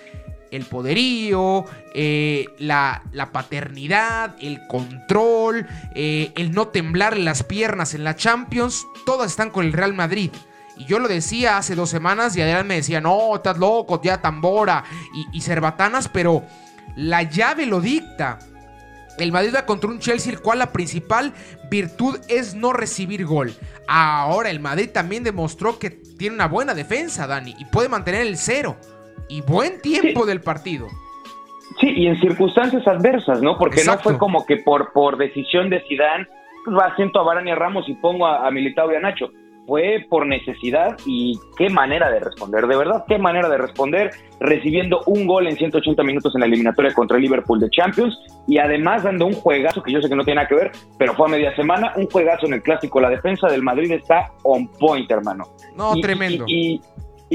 el 0.54 0.66
poderío, 0.66 1.66
eh, 1.96 2.46
la, 2.60 3.04
la, 3.12 3.32
paternidad, 3.32 4.36
el 4.40 4.68
control, 4.68 5.66
eh, 5.96 6.32
el 6.36 6.52
no 6.52 6.68
temblar 6.68 7.18
las 7.18 7.42
piernas 7.42 7.96
en 7.96 8.04
la 8.04 8.16
Champions, 8.16 8.86
todas 9.04 9.32
están 9.32 9.50
con 9.50 9.66
el 9.66 9.74
Real 9.74 9.94
Madrid. 9.94 10.30
Y 10.78 10.86
yo 10.86 11.00
lo 11.00 11.08
decía 11.08 11.58
hace 11.58 11.74
dos 11.74 11.90
semanas 11.90 12.36
y 12.36 12.42
Adrián 12.42 12.68
me 12.68 12.76
decía, 12.76 13.02
no, 13.02 13.36
estás 13.36 13.58
loco, 13.58 14.00
ya 14.04 14.22
tambora 14.22 14.84
y, 15.14 15.38
y 15.38 15.42
cerbatanas, 15.42 16.08
pero 16.08 16.44
la 16.96 17.24
llave 17.24 17.66
lo 17.66 17.82
dicta. 17.82 18.40
El 19.18 19.32
Madrid 19.32 19.54
va 19.56 19.66
contra 19.66 19.90
un 19.90 20.00
Chelsea, 20.00 20.34
el 20.34 20.42
cual 20.42 20.60
la 20.60 20.72
principal 20.72 21.34
virtud 21.70 22.20
es 22.30 22.56
no 22.56 22.74
recibir 22.74 23.26
gol. 23.26 23.54
Ahora 23.88 24.50
el 24.50 24.60
Madrid 24.60 24.90
también 24.92 25.24
demostró 25.24 25.78
que 25.78 25.92
tiene 25.92 26.36
una 26.36 26.48
buena 26.48 26.74
defensa, 26.74 27.28
Dani, 27.28 27.56
y 27.60 27.66
puede 27.66 27.90
mantener 27.90 28.22
el 28.22 28.38
cero. 28.38 28.76
y 29.30 29.42
buen 29.42 29.82
tiempo 29.82 30.26
del 30.26 30.42
partido. 30.42 30.88
Sí, 31.80 31.88
y 31.96 32.08
en 32.08 32.20
circunstancias 32.20 32.86
adversas, 32.88 33.42
¿no? 33.42 33.58
Porque 33.58 33.84
no 33.84 33.98
fue 33.98 34.18
como 34.18 34.46
que 34.46 34.58
por, 34.58 34.92
por 34.92 35.18
decisión 35.18 35.70
de 35.70 35.82
Zidane, 35.88 36.28
pues 36.66 36.78
va, 36.78 36.96
siento 36.96 37.20
a 37.20 37.24
Varane 37.24 37.50
y 37.50 37.54
a 37.54 37.56
Ramos 37.56 37.88
y 37.88 37.94
pongo 37.96 38.28
a, 38.28 38.46
a 38.48 38.52
Militao 38.52 38.92
y 38.92 38.96
a 38.96 39.00
Nacho 39.00 39.32
fue 39.66 40.06
por 40.10 40.26
necesidad 40.26 40.98
y 41.06 41.40
qué 41.58 41.70
manera 41.70 42.10
de 42.10 42.20
responder, 42.20 42.68
de 42.68 42.76
verdad, 42.76 43.06
qué 43.08 43.18
manera 43.18 43.50
de 43.50 43.58
responder, 43.58 44.12
recibiendo 44.40 45.02
un 45.06 45.26
gol 45.26 45.48
en 45.48 45.56
180 45.56 46.04
minutos 46.04 46.36
en 46.36 46.42
la 46.42 46.48
eliminatoria 46.48 46.94
contra 46.94 47.18
el 47.18 47.24
Liverpool 47.24 47.60
de 47.60 47.70
Champions 47.70 48.18
y 48.48 48.58
además 48.58 49.04
dando 49.04 49.26
un 49.26 49.34
juegazo 49.34 49.82
que 49.82 49.92
yo 49.92 50.02
sé 50.02 50.10
que 50.10 50.16
no 50.16 50.24
tiene 50.24 50.38
nada 50.38 50.48
que 50.48 50.56
ver, 50.56 50.72
pero 50.98 51.14
fue 51.14 51.28
a 51.28 51.32
media 51.32 51.56
semana, 51.56 51.94
un 51.96 52.08
juegazo 52.08 52.46
en 52.48 52.54
el 52.54 52.62
clásico. 52.62 53.00
La 53.00 53.10
defensa 53.10 53.48
del 53.48 53.62
Madrid 53.62 53.92
está 53.92 54.32
on 54.44 54.68
point, 54.68 55.10
hermano. 55.10 55.46
No, 55.76 55.96
tremendo. 55.96 56.46
Y, 56.48 56.82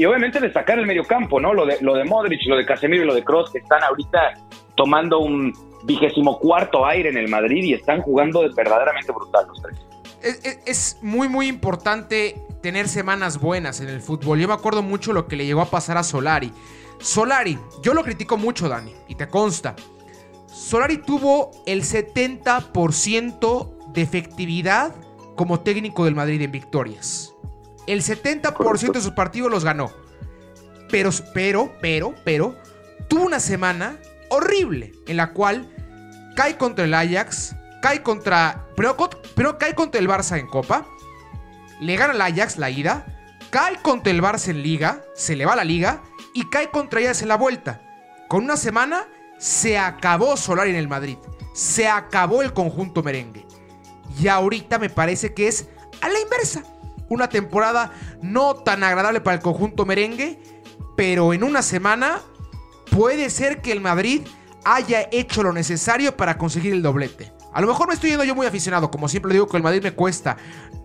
obviamente 0.05 0.39
destacar 0.39 0.79
el 0.79 0.85
medio 0.85 1.03
campo, 1.03 1.41
¿no? 1.41 1.53
Lo 1.53 1.65
de, 1.65 1.77
lo 1.81 1.93
de 1.93 2.05
Modric, 2.05 2.39
lo 2.47 2.55
de 2.55 2.65
Casemiro 2.65 3.03
y 3.03 3.07
lo 3.07 3.13
de 3.13 3.23
Cross, 3.23 3.51
que 3.51 3.57
están 3.57 3.83
ahorita 3.83 4.33
tomando 4.75 5.19
un 5.19 5.51
vigésimo 5.83 6.39
cuarto 6.39 6.85
aire 6.85 7.09
en 7.09 7.17
el 7.17 7.27
Madrid 7.27 7.63
y 7.63 7.73
están 7.73 8.01
jugando 8.01 8.41
verdaderamente 8.55 9.11
brutal 9.11 9.45
los 9.47 9.61
tres 9.61 9.89
es, 10.21 10.97
muy, 11.01 11.29
muy 11.29 11.47
importante 11.47 12.41
tener 12.61 12.87
semanas 12.87 13.39
buenas 13.39 13.81
en 13.81 13.89
el 13.89 14.01
fútbol. 14.01 14.39
Yo 14.39 14.47
me 14.47 14.53
acuerdo 14.53 14.81
mucho 14.81 15.13
lo 15.13 15.27
que 15.27 15.35
le 15.35 15.45
llegó 15.45 15.61
a 15.61 15.69
pasar 15.69 15.97
a 15.97 16.03
Solari. 16.03 16.51
Solari, 16.99 17.59
yo 17.81 17.93
lo 17.93 18.03
critico 18.03 18.37
mucho, 18.37 18.67
Dani, 18.67 18.93
y 19.07 19.15
te 19.15 19.27
consta. 19.27 19.75
Solari 20.47 20.97
tuvo 20.97 21.51
el 21.65 21.83
70% 21.83 23.93
de 23.93 24.01
efectividad 24.01 24.93
como 25.35 25.61
técnico 25.61 26.05
del 26.05 26.15
Madrid 26.15 26.41
en 26.41 26.51
victorias. 26.51 27.33
El 27.87 28.03
70% 28.03 28.91
de 28.91 29.01
sus 29.01 29.13
partidos 29.13 29.49
los 29.49 29.63
ganó. 29.63 29.91
Pero, 30.91 31.11
pero, 31.33 31.71
pero, 31.81 32.13
pero, 32.25 32.55
tuvo 33.07 33.23
una 33.23 33.39
semana 33.39 33.97
horrible 34.29 34.91
en 35.07 35.17
la 35.17 35.33
cual 35.33 35.67
cae 36.35 36.57
contra 36.57 36.85
el 36.85 36.93
Ajax, 36.93 37.55
cae 37.81 38.03
contra. 38.03 38.67
Pero, 38.75 39.57
cae 39.57 39.75
contra 39.75 39.99
el 39.99 40.07
Barça 40.07 40.39
en 40.39 40.47
Copa. 40.47 40.85
Le 41.79 41.95
gana 41.95 42.13
al 42.13 42.21
Ajax 42.21 42.57
la 42.57 42.69
ida. 42.69 43.05
Cae 43.49 43.77
contra 43.81 44.11
el 44.11 44.21
Barça 44.21 44.49
en 44.49 44.61
Liga. 44.61 45.01
Se 45.15 45.35
le 45.35 45.45
va 45.45 45.55
la 45.55 45.63
Liga. 45.63 46.03
Y 46.33 46.49
cae 46.49 46.69
contra 46.69 46.99
ellas 46.99 47.21
en 47.21 47.27
la 47.27 47.37
vuelta. 47.37 47.81
Con 48.27 48.43
una 48.43 48.57
semana 48.57 49.07
se 49.37 49.77
acabó 49.77 50.37
Solari 50.37 50.71
en 50.71 50.75
el 50.75 50.87
Madrid. 50.87 51.17
Se 51.53 51.87
acabó 51.87 52.41
el 52.41 52.53
conjunto 52.53 53.03
merengue. 53.03 53.45
Y 54.19 54.27
ahorita 54.27 54.79
me 54.79 54.89
parece 54.89 55.33
que 55.33 55.47
es 55.47 55.67
a 56.01 56.09
la 56.09 56.19
inversa. 56.19 56.63
Una 57.09 57.27
temporada 57.27 57.91
no 58.21 58.55
tan 58.55 58.83
agradable 58.83 59.21
para 59.21 59.37
el 59.37 59.41
conjunto 59.41 59.85
merengue. 59.85 60.39
Pero 60.95 61.33
en 61.33 61.43
una 61.43 61.61
semana 61.61 62.21
puede 62.91 63.29
ser 63.29 63.61
que 63.61 63.71
el 63.71 63.81
Madrid 63.81 64.27
haya 64.65 65.07
hecho 65.11 65.43
lo 65.43 65.53
necesario 65.53 66.15
para 66.15 66.37
conseguir 66.37 66.73
el 66.73 66.81
doblete. 66.81 67.38
A 67.53 67.61
lo 67.61 67.67
mejor 67.67 67.87
me 67.87 67.93
estoy 67.93 68.11
yendo 68.11 68.23
yo 68.23 68.35
muy 68.35 68.45
aficionado, 68.45 68.91
como 68.91 69.07
siempre 69.07 69.33
digo 69.33 69.47
que 69.47 69.57
el 69.57 69.63
Madrid 69.63 69.81
me 69.83 69.91
cuesta 69.91 70.37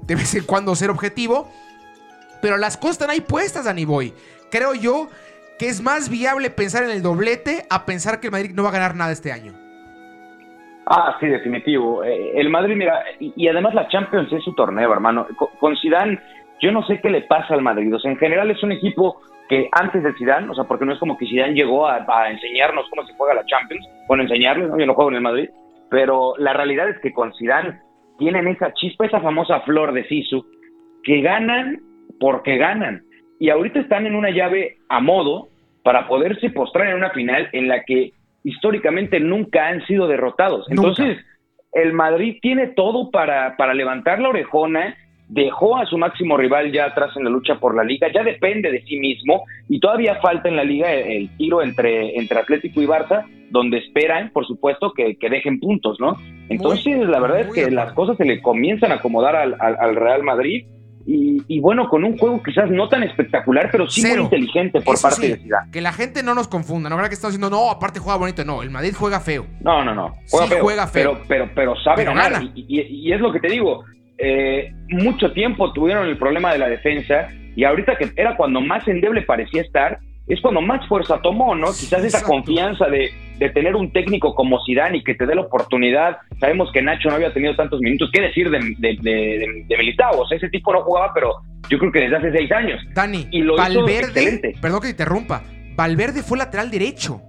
de 0.02 0.14
vez 0.14 0.34
en 0.34 0.44
cuando 0.44 0.74
ser 0.74 0.90
objetivo, 0.90 1.48
pero 2.40 2.56
las 2.56 2.76
cosas 2.76 2.92
están 2.92 3.10
ahí 3.10 3.20
puestas, 3.20 3.64
Danny 3.64 3.84
Boy. 3.84 4.12
Creo 4.50 4.74
yo 4.74 5.08
que 5.58 5.68
es 5.68 5.82
más 5.82 6.08
viable 6.08 6.50
pensar 6.50 6.82
en 6.84 6.90
el 6.90 7.02
doblete 7.02 7.64
a 7.70 7.86
pensar 7.86 8.20
que 8.20 8.28
el 8.28 8.32
Madrid 8.32 8.52
no 8.54 8.62
va 8.62 8.70
a 8.70 8.72
ganar 8.72 8.94
nada 8.94 9.12
este 9.12 9.32
año. 9.32 9.52
Ah, 10.86 11.16
sí, 11.18 11.26
definitivo. 11.26 12.04
Eh, 12.04 12.32
el 12.38 12.50
Madrid, 12.50 12.76
mira, 12.76 13.02
y, 13.18 13.48
además 13.48 13.74
la 13.74 13.88
Champions 13.88 14.30
es 14.32 14.44
su 14.44 14.54
torneo, 14.54 14.92
hermano. 14.92 15.26
Con, 15.58 15.76
Zidane, 15.78 16.20
yo 16.60 16.72
no 16.72 16.84
sé 16.86 17.00
qué 17.00 17.08
le 17.08 17.22
pasa 17.22 17.54
al 17.54 17.62
Madrid. 17.62 17.94
O 17.94 17.98
sea, 17.98 18.10
en 18.10 18.18
general 18.18 18.50
es 18.50 18.62
un 18.62 18.72
equipo 18.72 19.20
que 19.48 19.68
antes 19.72 20.02
de 20.02 20.12
Zidane, 20.14 20.50
o 20.50 20.54
sea, 20.54 20.64
porque 20.64 20.84
no 20.84 20.92
es 20.92 20.98
como 20.98 21.16
que 21.16 21.26
Zidane 21.26 21.54
llegó 21.54 21.86
a, 21.86 22.04
enseñarnos 22.30 22.88
cómo 22.90 23.06
se 23.06 23.14
juega 23.14 23.34
la 23.34 23.46
Champions, 23.46 23.86
bueno, 24.06 24.22
enseñarles, 24.24 24.68
¿no? 24.68 24.78
Yo 24.78 24.86
no 24.86 24.94
juego 24.94 25.10
en 25.10 25.16
el 25.16 25.22
Madrid, 25.22 25.48
pero 25.94 26.34
la 26.38 26.52
realidad 26.52 26.88
es 26.88 26.98
que 26.98 27.12
con 27.12 27.32
Zidane 27.34 27.78
tienen 28.18 28.48
esa 28.48 28.74
chispa, 28.74 29.06
esa 29.06 29.20
famosa 29.20 29.60
flor 29.60 29.92
de 29.92 30.02
Sisu, 30.08 30.44
que 31.04 31.20
ganan 31.20 31.80
porque 32.18 32.56
ganan. 32.56 33.04
Y 33.38 33.50
ahorita 33.50 33.78
están 33.78 34.04
en 34.04 34.16
una 34.16 34.30
llave 34.30 34.78
a 34.88 34.98
modo 34.98 35.50
para 35.84 36.08
poderse 36.08 36.50
postrar 36.50 36.88
en 36.88 36.96
una 36.96 37.10
final 37.10 37.48
en 37.52 37.68
la 37.68 37.84
que 37.84 38.10
históricamente 38.42 39.20
nunca 39.20 39.68
han 39.68 39.86
sido 39.86 40.08
derrotados. 40.08 40.66
Entonces, 40.68 41.16
el 41.70 41.92
Madrid 41.92 42.38
tiene 42.42 42.66
todo 42.74 43.12
para, 43.12 43.56
para 43.56 43.72
levantar 43.72 44.18
la 44.18 44.30
orejona 44.30 44.96
dejó 45.28 45.76
a 45.76 45.86
su 45.86 45.96
máximo 45.96 46.36
rival 46.36 46.70
ya 46.72 46.86
atrás 46.86 47.10
en 47.16 47.24
la 47.24 47.30
lucha 47.30 47.56
por 47.56 47.74
la 47.74 47.84
liga, 47.84 48.08
ya 48.12 48.22
depende 48.22 48.70
de 48.70 48.82
sí 48.82 48.98
mismo 48.98 49.44
y 49.68 49.80
todavía 49.80 50.16
falta 50.20 50.48
en 50.48 50.56
la 50.56 50.64
liga 50.64 50.92
el, 50.92 51.34
tiro 51.36 51.62
entre, 51.62 52.18
entre 52.18 52.38
Atlético 52.38 52.82
y 52.82 52.86
Barça, 52.86 53.24
donde 53.50 53.78
esperan, 53.78 54.30
por 54.30 54.46
supuesto, 54.46 54.92
que, 54.92 55.16
dejen 55.28 55.60
puntos, 55.60 55.98
¿no? 56.00 56.16
Entonces, 56.48 57.08
la 57.08 57.20
verdad 57.20 57.40
es 57.40 57.52
que 57.52 57.70
las 57.70 57.92
cosas 57.92 58.16
se 58.16 58.24
le 58.24 58.42
comienzan 58.42 58.92
a 58.92 58.96
acomodar 58.96 59.36
al, 59.36 59.96
Real 59.96 60.22
Madrid. 60.22 60.66
Y, 61.06 61.60
bueno, 61.60 61.88
con 61.88 62.02
un 62.02 62.16
juego 62.16 62.42
quizás 62.42 62.70
no 62.70 62.88
tan 62.88 63.02
espectacular, 63.02 63.68
pero 63.70 63.88
sí 63.88 64.06
muy 64.06 64.22
inteligente 64.22 64.80
por 64.80 65.00
parte 65.00 65.28
de 65.28 65.36
Ciudad. 65.36 65.70
Que 65.70 65.82
la 65.82 65.92
gente 65.92 66.22
no 66.22 66.34
nos 66.34 66.48
confunda, 66.48 66.88
no 66.88 66.96
verdad 66.96 67.10
que 67.10 67.14
estamos 67.14 67.34
diciendo, 67.34 67.54
no, 67.54 67.70
aparte 67.70 68.00
juega 68.00 68.18
bonito, 68.18 68.44
no, 68.44 68.62
el 68.62 68.70
Madrid 68.70 68.94
juega 68.96 69.20
feo. 69.20 69.46
No, 69.60 69.84
no, 69.84 69.94
no, 69.94 70.14
juega, 70.30 70.46
feo, 70.46 70.62
juega 70.62 70.86
feo. 70.86 71.12
Pero, 71.12 71.24
pero, 71.28 71.50
pero 71.54 71.76
sabe 71.82 72.04
ganar. 72.04 72.42
Y, 72.54 72.80
y, 72.80 73.12
es 73.12 73.20
lo 73.20 73.30
que 73.32 73.40
te 73.40 73.48
digo, 73.48 73.84
eh, 74.18 74.72
mucho 74.88 75.32
tiempo 75.32 75.72
tuvieron 75.72 76.08
el 76.08 76.16
problema 76.16 76.52
de 76.52 76.58
la 76.58 76.68
defensa 76.68 77.28
y 77.56 77.64
ahorita 77.64 77.96
que 77.96 78.10
era 78.16 78.36
cuando 78.36 78.60
más 78.60 78.86
endeble 78.88 79.22
parecía 79.22 79.62
estar, 79.62 79.98
es 80.26 80.40
cuando 80.40 80.60
más 80.60 80.86
fuerza 80.88 81.20
tomó, 81.20 81.54
¿no? 81.54 81.66
Quizás 81.68 82.02
esa 82.04 82.22
confianza 82.22 82.86
de, 82.86 83.12
tener 83.52 83.76
un 83.76 83.92
técnico 83.92 84.34
como 84.34 84.58
Zidane 84.64 84.98
y 84.98 85.04
que 85.04 85.14
te 85.14 85.26
dé 85.26 85.34
la 85.34 85.42
oportunidad. 85.42 86.16
Sabemos 86.40 86.72
que 86.72 86.80
Nacho 86.80 87.10
no 87.10 87.16
había 87.16 87.32
tenido 87.34 87.54
tantos 87.54 87.80
minutos. 87.80 88.08
¿Qué 88.12 88.22
decir 88.22 88.48
de, 88.48 88.58
de, 88.78 89.76
Militao? 89.76 90.20
O 90.20 90.26
sea, 90.26 90.38
ese 90.38 90.48
tipo 90.48 90.72
no 90.72 90.80
jugaba, 90.82 91.12
pero 91.12 91.34
yo 91.68 91.78
creo 91.78 91.92
que 91.92 92.00
desde 92.00 92.16
hace 92.16 92.32
seis 92.32 92.50
años. 92.52 92.80
Dani, 92.94 93.28
y 93.30 93.42
lo 93.42 93.56
Valverde, 93.56 94.54
perdón 94.60 94.80
que 94.80 94.86
te 94.86 94.92
interrumpa, 94.92 95.42
Valverde 95.76 96.22
fue 96.22 96.38
lateral 96.38 96.70
derecho. 96.70 97.20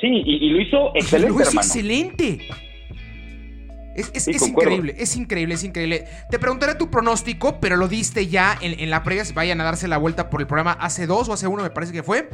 Sí, 0.00 0.22
y, 0.26 0.50
lo 0.50 0.60
hizo 0.60 0.92
excelente, 0.94 1.34
lo 1.34 1.40
hizo 1.40 1.56
excelente. 1.56 2.38
Es, 3.94 4.26
increíble, 4.26 4.94
es 4.98 5.14
increíble, 5.16 5.54
es 5.54 5.62
increíble. 5.62 6.06
Te 6.28 6.38
preguntaré 6.40 6.74
tu 6.74 6.90
pronóstico, 6.90 7.60
pero 7.60 7.76
lo 7.76 7.86
diste 7.86 8.26
ya 8.26 8.58
en, 8.60 8.90
la 8.90 9.04
previa. 9.04 9.24
Vayan 9.34 9.60
a 9.60 9.64
darse 9.64 9.86
la 9.86 9.98
vuelta 9.98 10.30
por 10.30 10.40
el 10.40 10.46
programa 10.46 10.72
hace 10.72 11.06
dos 11.06 11.28
o 11.28 11.32
hace 11.32 11.46
uno, 11.46 11.62
me 11.62 11.70
parece 11.70 11.92
que 11.92 12.02
fue. 12.02 12.28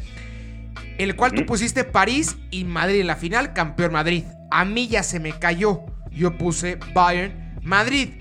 El 0.96 1.16
cual 1.16 1.32
tú 1.32 1.44
pusiste 1.44 1.84
París 1.84 2.36
y 2.50 2.64
Madrid 2.64 3.00
en 3.00 3.06
la 3.06 3.16
final, 3.16 3.52
campeón 3.52 3.92
Madrid. 3.92 4.24
A 4.50 4.64
mí 4.64 4.88
ya 4.88 5.02
se 5.02 5.20
me 5.20 5.38
cayó. 5.38 5.82
Yo 6.10 6.38
puse 6.38 6.78
Bayern, 6.94 7.58
Madrid. 7.62 8.14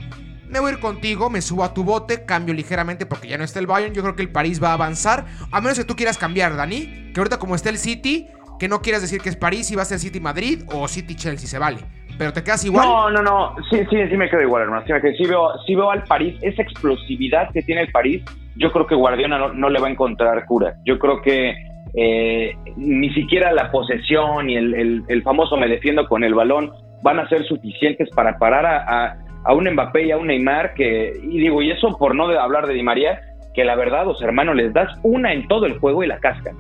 Me 0.50 0.60
voy 0.60 0.72
a 0.72 0.74
ir 0.74 0.79
contigo, 0.79 1.29
me 1.29 1.41
subo 1.41 1.63
a 1.63 1.74
tu 1.74 1.84
bote, 1.84 2.25
cambio 2.25 2.53
ligeramente 2.53 3.05
porque 3.05 3.27
ya 3.27 3.38
no 3.38 3.43
está 3.43 3.60
el 3.60 3.67
Bayern. 3.67 3.93
Yo 3.93 4.01
creo 4.01 4.15
que 4.15 4.22
el 4.22 4.31
París 4.31 4.62
va 4.62 4.72
a 4.72 4.74
avanzar. 4.74 5.25
A 5.51 5.62
menos 5.62 5.77
que 5.77 5.86
tú 5.86 5.96
quieras 5.96 6.17
cambiar, 6.17 6.58
Dani. 6.58 7.12
Que 7.13 7.19
ahorita 7.19 7.38
como 7.39 7.55
está 7.55 7.69
el 7.69 7.77
City, 7.77 8.27
que 8.60 8.67
no 8.67 8.81
quieras 8.81 9.01
decir 9.01 9.22
que 9.22 9.29
es 9.29 9.38
París 9.38 9.72
y 9.72 9.75
va 9.75 9.84
a 9.84 9.86
ser 9.86 10.00
City 10.00 10.19
Madrid 10.19 10.63
o 10.67 10.88
City 10.89 11.15
Chelsea, 11.15 11.48
se 11.48 11.58
vale 11.58 11.98
pero 12.19 12.33
te 12.33 12.43
quedas 12.43 12.65
igual. 12.65 12.85
No, 12.85 13.09
no, 13.09 13.21
no, 13.23 13.55
sí, 13.71 13.79
sí, 13.89 13.95
sí 14.09 14.17
me 14.17 14.29
quedo 14.29 14.41
igual, 14.41 14.63
hermano. 14.63 14.83
Sí, 14.85 15.25
veo, 15.25 15.53
sí 15.65 15.73
veo 15.73 15.89
al 15.89 16.03
París, 16.03 16.38
esa 16.41 16.61
explosividad 16.61 17.49
que 17.53 17.61
tiene 17.61 17.83
el 17.83 17.91
París, 17.93 18.21
yo 18.57 18.73
creo 18.73 18.85
que 18.85 18.93
Guardiola 18.93 19.53
no, 19.53 19.69
le 19.69 19.79
va 19.79 19.88
a 19.88 19.91
encontrar 19.91 20.45
cura. 20.45 20.75
Yo 20.83 20.99
creo 20.99 21.21
que 21.21 21.55
eh, 21.95 22.57
ni 22.75 23.09
siquiera 23.13 23.53
la 23.53 23.71
posesión 23.71 24.49
y 24.49 24.57
el, 24.57 25.21
famoso 25.23 25.55
me 25.55 25.69
defiendo 25.69 26.09
con 26.09 26.25
el 26.25 26.33
balón 26.33 26.73
van 27.01 27.19
a 27.19 27.29
ser 27.29 27.45
suficientes 27.45 28.09
para 28.09 28.38
parar 28.38 28.65
a, 28.65 29.17
a, 29.45 29.53
un 29.53 29.69
Mbappé 29.71 30.07
y 30.07 30.11
a 30.11 30.17
un 30.17 30.27
Neymar 30.27 30.73
que, 30.73 31.17
y 31.23 31.39
digo, 31.39 31.61
y 31.61 31.71
eso 31.71 31.97
por 31.97 32.15
no 32.15 32.25
hablar 32.38 32.67
de 32.67 32.73
Di 32.73 32.83
María, 32.83 33.21
que 33.53 33.63
la 33.63 33.77
verdad, 33.77 34.05
los 34.05 34.21
hermanos, 34.21 34.57
les 34.57 34.73
das 34.73 34.89
una 35.03 35.31
en 35.31 35.47
todo 35.47 35.65
el 35.67 35.79
juego 35.79 36.03
y 36.03 36.07
la 36.07 36.19
cascan. 36.19 36.57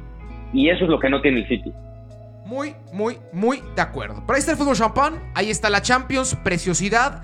Y 0.53 0.69
eso 0.69 0.85
es 0.85 0.89
lo 0.89 0.99
que 0.99 1.09
no 1.09 1.19
tiene 1.19 1.39
el 1.41 1.47
City. 1.49 1.73
Muy, 2.49 2.75
muy, 2.91 3.19
muy 3.31 3.61
de 3.75 3.81
acuerdo. 3.83 4.23
Pero 4.25 4.33
ahí 4.33 4.39
está 4.39 4.53
el 4.53 4.57
fútbol 4.57 4.75
champán, 4.75 5.31
ahí 5.35 5.51
está 5.51 5.69
la 5.69 5.83
Champions, 5.83 6.35
preciosidad. 6.43 7.21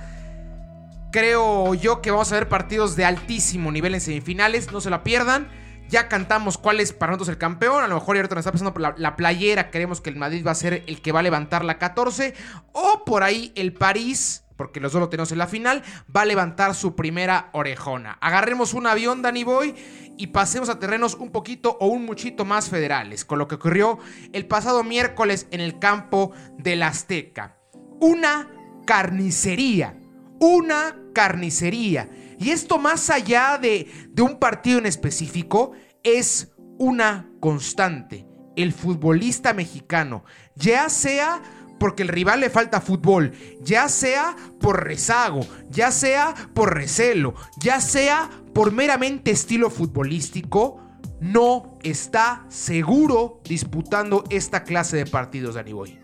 Creo 1.11 1.73
yo 1.73 1.99
que 1.99 2.11
vamos 2.11 2.31
a 2.31 2.35
ver 2.35 2.47
partidos 2.47 2.95
de 2.95 3.05
altísimo 3.05 3.71
nivel 3.71 3.95
en 3.95 4.01
semifinales, 4.01 4.71
no 4.71 4.81
se 4.81 4.91
la 4.91 5.01
pierdan. 5.01 5.47
Ya 5.89 6.09
cantamos 6.09 6.59
cuál 6.59 6.79
es 6.79 6.93
para 6.93 7.13
nosotros 7.13 7.29
el 7.29 7.39
campeón. 7.39 7.83
A 7.83 7.87
lo 7.87 7.95
mejor 7.95 8.17
ahorita 8.17 8.35
nos 8.35 8.43
está 8.43 8.51
pasando 8.51 8.71
por 8.71 8.83
la, 8.83 8.93
la, 8.99 9.15
playera. 9.15 9.71
Creemos 9.71 9.99
que 9.99 10.11
el 10.11 10.15
Madrid 10.15 10.45
va 10.45 10.51
a 10.51 10.55
ser 10.55 10.83
el 10.85 11.01
que 11.01 11.11
va 11.11 11.21
a 11.21 11.23
levantar 11.23 11.65
la 11.65 11.79
14. 11.79 12.35
O 12.71 13.03
por 13.03 13.23
ahí 13.23 13.51
el 13.55 13.73
París 13.73 14.44
porque 14.57 14.79
los 14.79 14.93
dos 14.93 15.01
lo 15.01 15.09
tenemos 15.09 15.31
en 15.31 15.37
la 15.37 15.47
final, 15.47 15.83
va 16.15 16.21
a 16.21 16.25
levantar 16.25 16.75
su 16.75 16.95
primera 16.95 17.49
orejona. 17.53 18.17
Agarremos 18.21 18.73
un 18.73 18.87
avión, 18.87 19.21
Danny 19.21 19.43
Boy, 19.43 19.75
y 20.17 20.27
pasemos 20.27 20.69
a 20.69 20.79
terrenos 20.79 21.15
un 21.15 21.31
poquito 21.31 21.77
o 21.79 21.87
un 21.87 22.05
muchito 22.05 22.45
más 22.45 22.69
federales, 22.69 23.25
con 23.25 23.39
lo 23.39 23.47
que 23.47 23.55
ocurrió 23.55 23.99
el 24.31 24.47
pasado 24.47 24.83
miércoles 24.83 25.47
en 25.51 25.61
el 25.61 25.79
campo 25.79 26.31
del 26.57 26.83
Azteca. 26.83 27.57
Una 27.99 28.49
carnicería, 28.85 29.99
una 30.39 30.97
carnicería. 31.13 32.09
Y 32.39 32.51
esto 32.51 32.77
más 32.77 33.09
allá 33.09 33.57
de, 33.57 34.09
de 34.09 34.21
un 34.21 34.39
partido 34.39 34.79
en 34.79 34.85
específico, 34.85 35.73
es 36.03 36.53
una 36.77 37.29
constante. 37.39 38.25
el 38.55 38.73
futbolista 38.73 39.53
mexicano, 39.53 40.23
ya 40.55 40.89
sea 40.89 41.41
porque 41.79 42.03
el 42.03 42.09
rival 42.09 42.39
le 42.39 42.49
falta 42.49 42.81
fútbol, 42.81 43.31
ya 43.61 43.87
sea 43.87 44.35
por 44.59 44.83
rezago, 44.83 45.41
ya 45.69 45.91
sea 45.91 46.33
por 46.53 46.73
recelo, 46.73 47.33
ya 47.59 47.79
sea 47.79 48.29
por 48.53 48.71
meramente 48.71 49.31
estilo 49.31 49.69
futbolístico, 49.69 50.81
no 51.19 51.77
está 51.83 52.45
seguro 52.49 53.39
disputando 53.43 54.23
esta 54.29 54.63
clase 54.63 54.97
de 54.97 55.05
partidos, 55.05 55.55
Dani 55.55 55.73
Boy. 55.73 55.99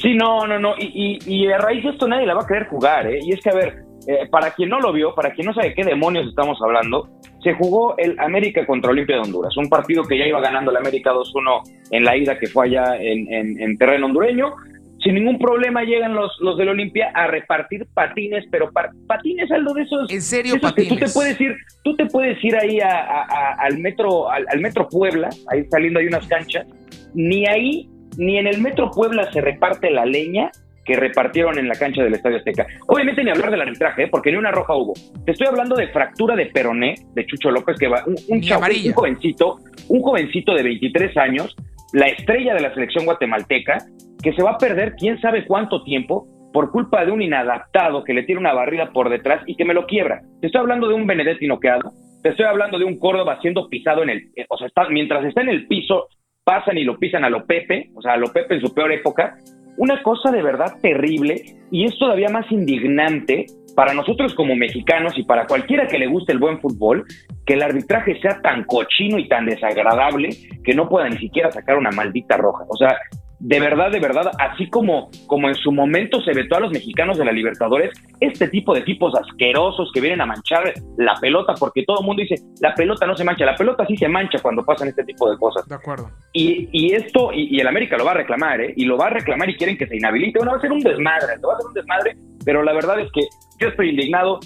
Sí, 0.00 0.14
no, 0.14 0.46
no, 0.46 0.58
no. 0.58 0.74
Y, 0.78 1.18
y, 1.26 1.50
a 1.50 1.58
raíz 1.58 1.82
de 1.82 1.90
esto 1.90 2.06
nadie 2.06 2.26
la 2.26 2.34
va 2.34 2.42
a 2.42 2.46
querer 2.46 2.68
jugar, 2.68 3.06
¿eh? 3.08 3.18
Y 3.20 3.32
es 3.32 3.40
que, 3.42 3.50
a 3.50 3.54
ver, 3.54 3.84
eh, 4.06 4.28
para 4.30 4.52
quien 4.52 4.68
no 4.68 4.80
lo 4.80 4.92
vio, 4.92 5.14
para 5.14 5.32
quien 5.32 5.46
no 5.46 5.54
sabe 5.54 5.74
qué 5.74 5.84
demonios 5.84 6.28
estamos 6.28 6.58
hablando, 6.62 7.08
se 7.42 7.54
jugó 7.54 7.96
el 7.98 8.18
América 8.18 8.66
contra 8.66 8.90
Olimpia 8.90 9.16
de 9.16 9.22
Honduras, 9.22 9.56
un 9.56 9.68
partido 9.68 10.04
que 10.04 10.18
ya 10.18 10.26
iba 10.26 10.40
ganando 10.40 10.70
el 10.70 10.76
América 10.76 11.12
2-1 11.12 11.62
en 11.90 12.04
la 12.04 12.16
ida 12.16 12.38
que 12.38 12.46
fue 12.48 12.66
allá 12.66 12.96
en, 13.00 13.76
terreno 13.78 14.06
hondureño. 14.06 14.54
Sin 15.02 15.14
ningún 15.14 15.38
problema 15.38 15.84
llegan 15.84 16.14
los, 16.14 16.32
los 16.40 16.58
del 16.58 16.70
Olimpia 16.70 17.12
a 17.14 17.28
repartir 17.28 17.86
patines, 17.94 18.44
pero 18.50 18.70
patines 19.06 19.48
algo 19.52 19.72
de 19.72 19.82
esos. 19.82 20.10
¿En 20.10 20.20
serio 20.20 20.60
patines? 20.60 20.88
tú 20.88 20.96
te 20.96 21.08
puedes 21.08 21.40
ir, 21.40 21.56
tú 21.84 21.96
te 21.96 22.06
puedes 22.06 22.42
ir 22.44 22.56
ahí 22.56 22.80
al 22.80 23.78
metro, 23.78 24.28
al, 24.28 24.44
al 24.48 24.60
metro 24.60 24.88
Puebla, 24.88 25.28
ahí 25.52 25.64
saliendo 25.70 26.00
hay 26.00 26.06
unas 26.08 26.26
canchas, 26.26 26.66
ni 27.14 27.46
ahí 27.46 27.88
ni 28.18 28.36
en 28.36 28.48
el 28.48 28.60
Metro 28.60 28.90
Puebla 28.90 29.30
se 29.32 29.40
reparte 29.40 29.90
la 29.90 30.04
leña 30.04 30.50
que 30.88 30.96
repartieron 30.96 31.58
en 31.58 31.68
la 31.68 31.74
cancha 31.74 32.02
del 32.02 32.14
Estadio 32.14 32.38
Azteca. 32.38 32.66
Obviamente 32.86 33.22
ni 33.22 33.30
hablar 33.30 33.50
del 33.50 33.60
arbitraje, 33.60 34.04
¿eh? 34.04 34.08
porque 34.10 34.32
ni 34.32 34.38
una 34.38 34.50
roja 34.50 34.74
hubo. 34.74 34.94
Te 35.26 35.32
estoy 35.32 35.46
hablando 35.46 35.76
de 35.76 35.88
fractura 35.88 36.34
de 36.34 36.46
peroné 36.46 36.94
de 37.14 37.26
Chucho 37.26 37.50
López, 37.50 37.76
que 37.78 37.88
va 37.88 38.02
un, 38.06 38.16
un, 38.28 38.38
un 38.38 38.92
jovencito, 38.94 39.58
un 39.88 40.00
jovencito 40.00 40.54
de 40.54 40.62
23 40.62 41.14
años, 41.18 41.54
la 41.92 42.06
estrella 42.06 42.54
de 42.54 42.60
la 42.60 42.72
selección 42.72 43.04
guatemalteca, 43.04 43.84
que 44.22 44.32
se 44.32 44.42
va 44.42 44.52
a 44.52 44.58
perder 44.58 44.94
quién 44.96 45.20
sabe 45.20 45.44
cuánto 45.46 45.84
tiempo 45.84 46.26
por 46.54 46.70
culpa 46.70 47.04
de 47.04 47.12
un 47.12 47.20
inadaptado 47.20 48.02
que 48.02 48.14
le 48.14 48.22
tiene 48.22 48.40
una 48.40 48.54
barrida 48.54 48.90
por 48.90 49.10
detrás 49.10 49.42
y 49.46 49.56
que 49.56 49.66
me 49.66 49.74
lo 49.74 49.84
quiebra. 49.84 50.22
Te 50.40 50.46
estoy 50.46 50.62
hablando 50.62 50.88
de 50.88 50.94
un 50.94 51.06
Benedetti 51.06 51.46
noqueado, 51.46 51.92
te 52.22 52.30
estoy 52.30 52.46
hablando 52.46 52.78
de 52.78 52.86
un 52.86 52.98
Córdoba 52.98 53.38
siendo 53.42 53.68
pisado 53.68 54.02
en 54.02 54.08
el, 54.08 54.30
eh, 54.36 54.46
o 54.48 54.56
sea, 54.56 54.68
está, 54.68 54.88
mientras 54.88 55.22
está 55.26 55.42
en 55.42 55.50
el 55.50 55.66
piso, 55.66 56.08
pasan 56.44 56.78
y 56.78 56.84
lo 56.84 56.98
pisan 56.98 57.24
a 57.24 57.30
lo 57.30 57.44
Pepe, 57.44 57.90
o 57.94 58.00
sea, 58.00 58.14
a 58.14 58.16
lo 58.16 58.32
Pepe 58.32 58.54
en 58.54 58.62
su 58.62 58.74
peor 58.74 58.90
época. 58.90 59.36
Una 59.78 60.02
cosa 60.02 60.30
de 60.30 60.42
verdad 60.42 60.76
terrible 60.82 61.40
y 61.70 61.84
es 61.84 61.96
todavía 61.98 62.28
más 62.28 62.50
indignante 62.50 63.46
para 63.76 63.94
nosotros 63.94 64.34
como 64.34 64.56
mexicanos 64.56 65.16
y 65.16 65.22
para 65.22 65.46
cualquiera 65.46 65.86
que 65.86 66.00
le 66.00 66.08
guste 66.08 66.32
el 66.32 66.40
buen 66.40 66.60
fútbol, 66.60 67.04
que 67.46 67.54
el 67.54 67.62
arbitraje 67.62 68.20
sea 68.20 68.40
tan 68.42 68.64
cochino 68.64 69.18
y 69.18 69.28
tan 69.28 69.46
desagradable 69.46 70.30
que 70.64 70.74
no 70.74 70.88
pueda 70.88 71.08
ni 71.08 71.16
siquiera 71.18 71.52
sacar 71.52 71.78
una 71.78 71.92
maldita 71.92 72.36
roja. 72.36 72.64
O 72.68 72.76
sea, 72.76 72.96
de 73.40 73.60
verdad, 73.60 73.92
de 73.92 74.00
verdad, 74.00 74.30
así 74.38 74.68
como, 74.68 75.10
como 75.26 75.48
en 75.48 75.54
su 75.54 75.70
momento 75.70 76.20
se 76.22 76.32
vetó 76.32 76.56
a 76.56 76.60
los 76.60 76.72
mexicanos 76.72 77.18
de 77.18 77.24
la 77.24 77.30
Libertadores, 77.30 77.92
este 78.20 78.48
tipo 78.48 78.74
de 78.74 78.82
tipos 78.82 79.14
asquerosos 79.14 79.90
que 79.94 80.00
vienen 80.00 80.20
a 80.20 80.26
manchar 80.26 80.74
la 80.96 81.14
pelota, 81.20 81.54
porque 81.58 81.84
todo 81.84 82.00
el 82.00 82.06
mundo 82.06 82.22
dice, 82.22 82.34
la 82.60 82.74
pelota 82.74 83.06
no 83.06 83.16
se 83.16 83.22
mancha, 83.22 83.44
la 83.44 83.54
pelota 83.54 83.86
sí 83.86 83.96
se 83.96 84.08
mancha 84.08 84.40
cuando 84.42 84.64
pasan 84.64 84.88
este 84.88 85.04
tipo 85.04 85.30
de 85.30 85.36
cosas. 85.38 85.68
De 85.68 85.76
acuerdo. 85.76 86.10
Y, 86.32 86.68
y 86.72 86.94
esto, 86.94 87.30
y, 87.32 87.60
el 87.60 87.68
América 87.68 87.96
lo 87.96 88.04
va 88.04 88.10
a 88.10 88.14
reclamar, 88.14 88.60
¿eh? 88.60 88.74
Y 88.76 88.84
lo 88.86 88.96
va 88.96 89.06
a 89.06 89.10
reclamar 89.10 89.48
y 89.48 89.56
quieren 89.56 89.78
que 89.78 89.86
se 89.86 89.96
inhabilite. 89.96 90.38
Bueno, 90.38 90.52
va 90.52 90.58
a 90.58 90.60
ser 90.60 90.72
un 90.72 90.80
desmadre, 90.80 91.38
va 91.46 91.54
a 91.54 91.58
ser 91.58 91.66
un 91.66 91.74
desmadre, 91.74 92.16
pero 92.44 92.64
la 92.64 92.72
verdad 92.72 92.98
es 92.98 93.10
que 93.12 93.20
yo 93.60 93.68
estoy 93.68 93.90
indignado. 93.90 94.40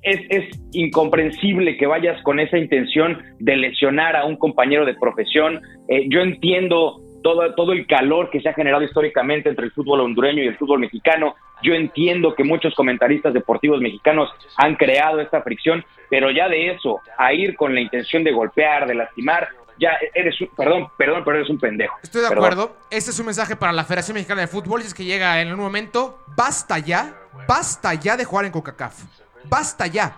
Es, 0.00 0.20
es 0.28 0.44
incomprensible 0.72 1.76
que 1.76 1.86
vayas 1.86 2.22
con 2.22 2.38
esa 2.38 2.56
intención 2.56 3.20
de 3.40 3.56
lesionar 3.56 4.14
a 4.14 4.26
un 4.26 4.36
compañero 4.36 4.86
de 4.86 4.94
profesión. 4.94 5.60
Eh, 5.88 6.06
yo 6.08 6.20
entiendo 6.20 7.02
todo, 7.22 7.54
todo 7.54 7.72
el 7.72 7.86
calor 7.86 8.30
que 8.30 8.40
se 8.40 8.48
ha 8.48 8.54
generado 8.54 8.82
históricamente 8.82 9.48
entre 9.48 9.66
el 9.66 9.72
fútbol 9.72 10.00
hondureño 10.00 10.42
y 10.42 10.48
el 10.48 10.56
fútbol 10.56 10.80
mexicano. 10.80 11.34
Yo 11.62 11.74
entiendo 11.74 12.34
que 12.34 12.44
muchos 12.44 12.74
comentaristas 12.74 13.34
deportivos 13.34 13.80
mexicanos 13.80 14.30
han 14.56 14.76
creado 14.76 15.20
esta 15.20 15.42
fricción, 15.42 15.84
pero 16.08 16.30
ya 16.30 16.48
de 16.48 16.70
eso, 16.70 17.00
a 17.16 17.32
ir 17.32 17.56
con 17.56 17.74
la 17.74 17.80
intención 17.80 18.22
de 18.22 18.32
golpear, 18.32 18.86
de 18.86 18.94
lastimar, 18.94 19.48
ya 19.78 19.92
eres 20.14 20.40
un, 20.40 20.48
perdón, 20.48 20.88
perdón, 20.96 21.22
pero 21.24 21.38
eres 21.38 21.50
un 21.50 21.58
pendejo. 21.58 21.96
Estoy 22.02 22.22
de 22.22 22.28
acuerdo. 22.28 22.76
Este 22.90 23.10
es 23.10 23.18
un 23.18 23.26
mensaje 23.26 23.56
para 23.56 23.72
la 23.72 23.84
Federación 23.84 24.14
Mexicana 24.14 24.42
de 24.42 24.48
Fútbol, 24.48 24.82
si 24.82 24.88
es 24.88 24.94
que 24.94 25.04
llega 25.04 25.40
en 25.40 25.52
un 25.52 25.60
momento, 25.60 26.18
basta 26.36 26.78
ya, 26.78 27.14
basta 27.46 27.94
ya 27.94 28.16
de 28.16 28.24
jugar 28.24 28.44
en 28.44 28.52
CONCACAF. 28.52 29.04
Basta 29.44 29.86
ya. 29.86 30.16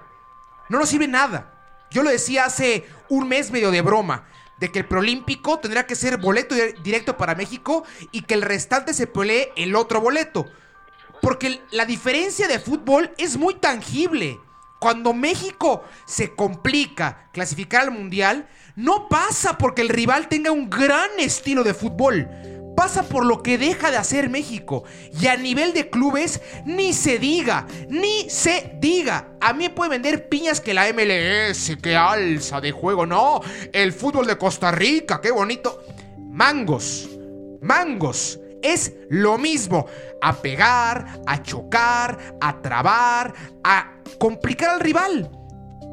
No 0.69 0.79
nos 0.79 0.89
sirve 0.89 1.09
nada. 1.09 1.53
Yo 1.91 2.03
lo 2.03 2.11
decía 2.11 2.45
hace 2.45 2.85
un 3.09 3.29
mes 3.29 3.51
medio 3.51 3.71
de 3.71 3.83
broma 3.83 4.25
de 4.61 4.71
que 4.71 4.81
el 4.81 4.87
preolímpico 4.87 5.59
tendría 5.59 5.87
que 5.87 5.97
ser 5.97 6.19
boleto 6.19 6.55
directo 6.83 7.17
para 7.17 7.35
México 7.35 7.85
y 8.13 8.23
que 8.23 8.35
el 8.35 8.43
restante 8.43 8.95
se 8.95 9.07
pelee 9.07 9.53
el 9.57 9.75
otro 9.75 10.01
boleto. 10.01 10.47
Porque 11.23 11.61
la 11.71 11.87
diferencia 11.87 12.47
de 12.47 12.61
fútbol 12.61 13.13
es 13.19 13.37
muy 13.37 13.55
tangible. 13.55 14.39
Cuando 14.79 15.13
México 15.13 15.85
se 16.07 16.35
complica 16.35 17.29
clasificar 17.33 17.83
al 17.83 17.91
Mundial, 17.91 18.49
no 18.77 19.09
pasa 19.09 19.59
porque 19.59 19.83
el 19.83 19.89
rival 19.89 20.29
tenga 20.29 20.53
un 20.53 20.71
gran 20.71 21.11
estilo 21.19 21.65
de 21.65 21.75
fútbol 21.75 22.29
pasa 22.81 23.03
por 23.03 23.27
lo 23.27 23.43
que 23.43 23.59
deja 23.59 23.91
de 23.91 23.99
hacer 23.99 24.31
México. 24.31 24.85
Y 25.21 25.27
a 25.27 25.37
nivel 25.37 25.75
de 25.75 25.91
clubes, 25.91 26.41
ni 26.65 26.95
se 26.95 27.19
diga, 27.19 27.67
ni 27.91 28.31
se 28.31 28.73
diga. 28.81 29.33
A 29.39 29.53
mí 29.53 29.69
puede 29.69 29.91
vender 29.91 30.31
piñas 30.31 30.63
que 30.63 30.73
la 30.73 30.91
MLS, 30.91 31.77
que 31.83 31.95
alza 31.95 32.59
de 32.59 32.73
juego. 32.73 33.05
No, 33.05 33.43
el 33.75 33.93
fútbol 33.93 34.27
de 34.27 34.39
Costa 34.39 34.71
Rica, 34.71 35.21
qué 35.21 35.31
bonito. 35.31 35.85
Mangos, 36.17 37.11
mangos. 37.61 38.41
Es 38.63 38.95
lo 39.11 39.37
mismo. 39.37 39.85
A 40.23 40.41
pegar, 40.41 41.21
a 41.27 41.43
chocar, 41.43 42.17
a 42.41 42.63
trabar, 42.63 43.35
a 43.63 43.93
complicar 44.19 44.71
al 44.71 44.81
rival. 44.81 45.31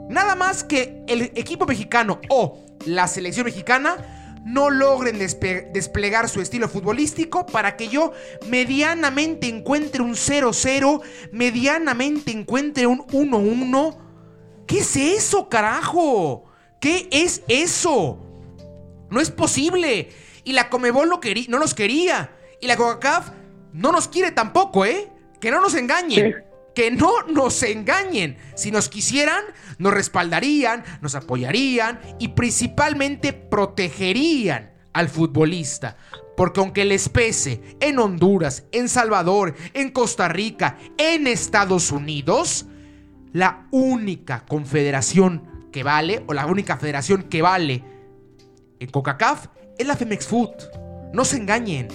Nada 0.10 0.36
más 0.36 0.64
que 0.64 1.04
el 1.10 1.24
equipo 1.36 1.66
mexicano 1.66 2.22
o 2.30 2.64
la 2.86 3.10
selección 3.10 3.44
mexicana 3.44 4.17
no 4.48 4.70
logren 4.70 5.20
desplegar 5.20 6.30
su 6.30 6.40
estilo 6.40 6.70
futbolístico 6.70 7.46
para 7.46 7.76
que 7.76 7.90
yo 7.90 8.14
medianamente 8.48 9.50
encuentre 9.50 10.02
un 10.02 10.14
0-0, 10.14 11.02
medianamente 11.34 12.32
encuentre 12.32 12.88
un 12.88 13.00
1-1. 13.08 13.98
¿Qué 14.66 14.80
es 14.80 14.96
eso, 14.96 15.50
carajo? 15.50 16.46
¿Qué 16.80 17.10
es 17.12 17.44
eso? 17.50 18.20
No 19.10 19.20
es 19.20 19.32
posible. 19.32 20.10
Y 20.46 20.54
la 20.54 20.70
Comebol 20.70 21.10
no, 21.10 21.20
no 21.50 21.60
nos 21.60 21.74
quería. 21.74 22.34
Y 22.62 22.68
la 22.68 22.78
Coca-Caf 22.78 23.32
no 23.74 23.92
nos 23.92 24.08
quiere 24.08 24.32
tampoco, 24.32 24.86
¿eh? 24.86 25.12
Que 25.42 25.52
no 25.52 25.60
nos 25.60 25.76
engañen 25.76 26.47
que 26.78 26.92
no 26.92 27.24
nos 27.24 27.64
engañen. 27.64 28.38
Si 28.54 28.70
nos 28.70 28.88
quisieran, 28.88 29.44
nos 29.80 29.92
respaldarían, 29.96 30.84
nos 31.02 31.16
apoyarían 31.16 32.00
y 32.20 32.28
principalmente 32.28 33.34
protegerían 33.34 34.74
al 34.94 35.10
futbolista. 35.10 35.98
Porque 36.36 36.60
aunque 36.60 36.86
les 36.86 37.10
pese 37.10 37.64
en 37.80 37.98
Honduras, 37.98 38.66
en 38.72 38.90
Salvador, 38.90 39.56
en 39.74 39.90
Costa 39.90 40.28
Rica, 40.28 40.78
en 41.00 41.26
Estados 41.26 41.92
Unidos, 41.92 42.68
la 43.34 43.66
única 43.72 44.46
confederación 44.46 45.70
que 45.72 45.82
vale, 45.82 46.24
o 46.28 46.34
la 46.36 46.46
única 46.46 46.78
federación 46.78 47.24
que 47.24 47.42
vale 47.42 47.84
en 48.80 48.90
CONCACAF, 48.92 49.48
es 49.80 49.88
la 49.88 49.96
Femex 49.96 50.28
Food. 50.28 50.52
No 51.12 51.26
se 51.26 51.38
engañen. 51.38 51.88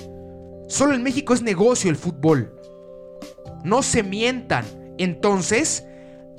Solo 0.67 0.93
en 0.93 1.05
México 1.05 1.35
es 1.35 1.43
negocio 1.43 1.89
el 1.89 1.97
fútbol. 1.97 2.53
No 3.65 3.83
se 3.83 4.03
mientan. 4.03 4.65
Entonces, 4.99 5.87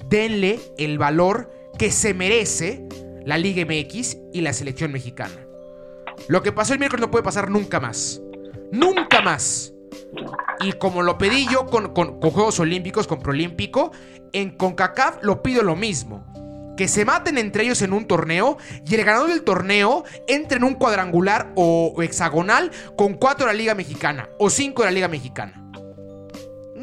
denle 0.09 0.59
el 0.77 0.97
valor 0.97 1.51
que 1.77 1.91
se 1.91 2.13
merece 2.13 2.88
la 3.25 3.38
Liga 3.38 3.65
MX 3.65 4.17
y 4.33 4.41
la 4.41 4.53
selección 4.53 4.91
mexicana. 4.91 5.36
Lo 6.27 6.41
que 6.43 6.51
pasó 6.51 6.73
el 6.73 6.79
miércoles 6.79 7.01
no 7.01 7.12
puede 7.12 7.23
pasar 7.23 7.49
nunca 7.49 7.79
más. 7.79 8.21
Nunca 8.71 9.21
más. 9.21 9.73
Y 10.59 10.73
como 10.73 11.01
lo 11.01 11.17
pedí 11.17 11.47
yo 11.51 11.65
con, 11.65 11.93
Juegos 11.93 12.59
Olímpicos, 12.59 13.07
con 13.07 13.19
Prolímpico, 13.19 13.91
en 14.31 14.51
CONCACAF 14.51 15.23
lo 15.23 15.41
pido 15.43 15.63
lo 15.63 15.75
mismo. 15.75 16.25
Que 16.77 16.88
se 16.88 17.05
maten 17.05 17.38
entre 17.38 17.63
ellos 17.63 17.81
en 17.81 17.93
un 17.93 18.07
torneo 18.07 18.57
y 18.86 18.95
el 18.95 19.03
ganador 19.03 19.29
del 19.29 19.43
torneo 19.43 20.03
entre 20.27 20.57
en 20.57 20.63
un 20.63 20.73
cuadrangular 20.73 21.51
o 21.55 21.93
hexagonal 22.01 22.71
con 22.95 23.13
cuatro 23.13 23.45
de 23.45 23.53
la 23.53 23.57
Liga 23.57 23.75
Mexicana 23.75 24.29
o 24.39 24.49
cinco 24.49 24.81
de 24.81 24.88
la 24.88 24.93
Liga 24.93 25.07
Mexicana. 25.07 25.62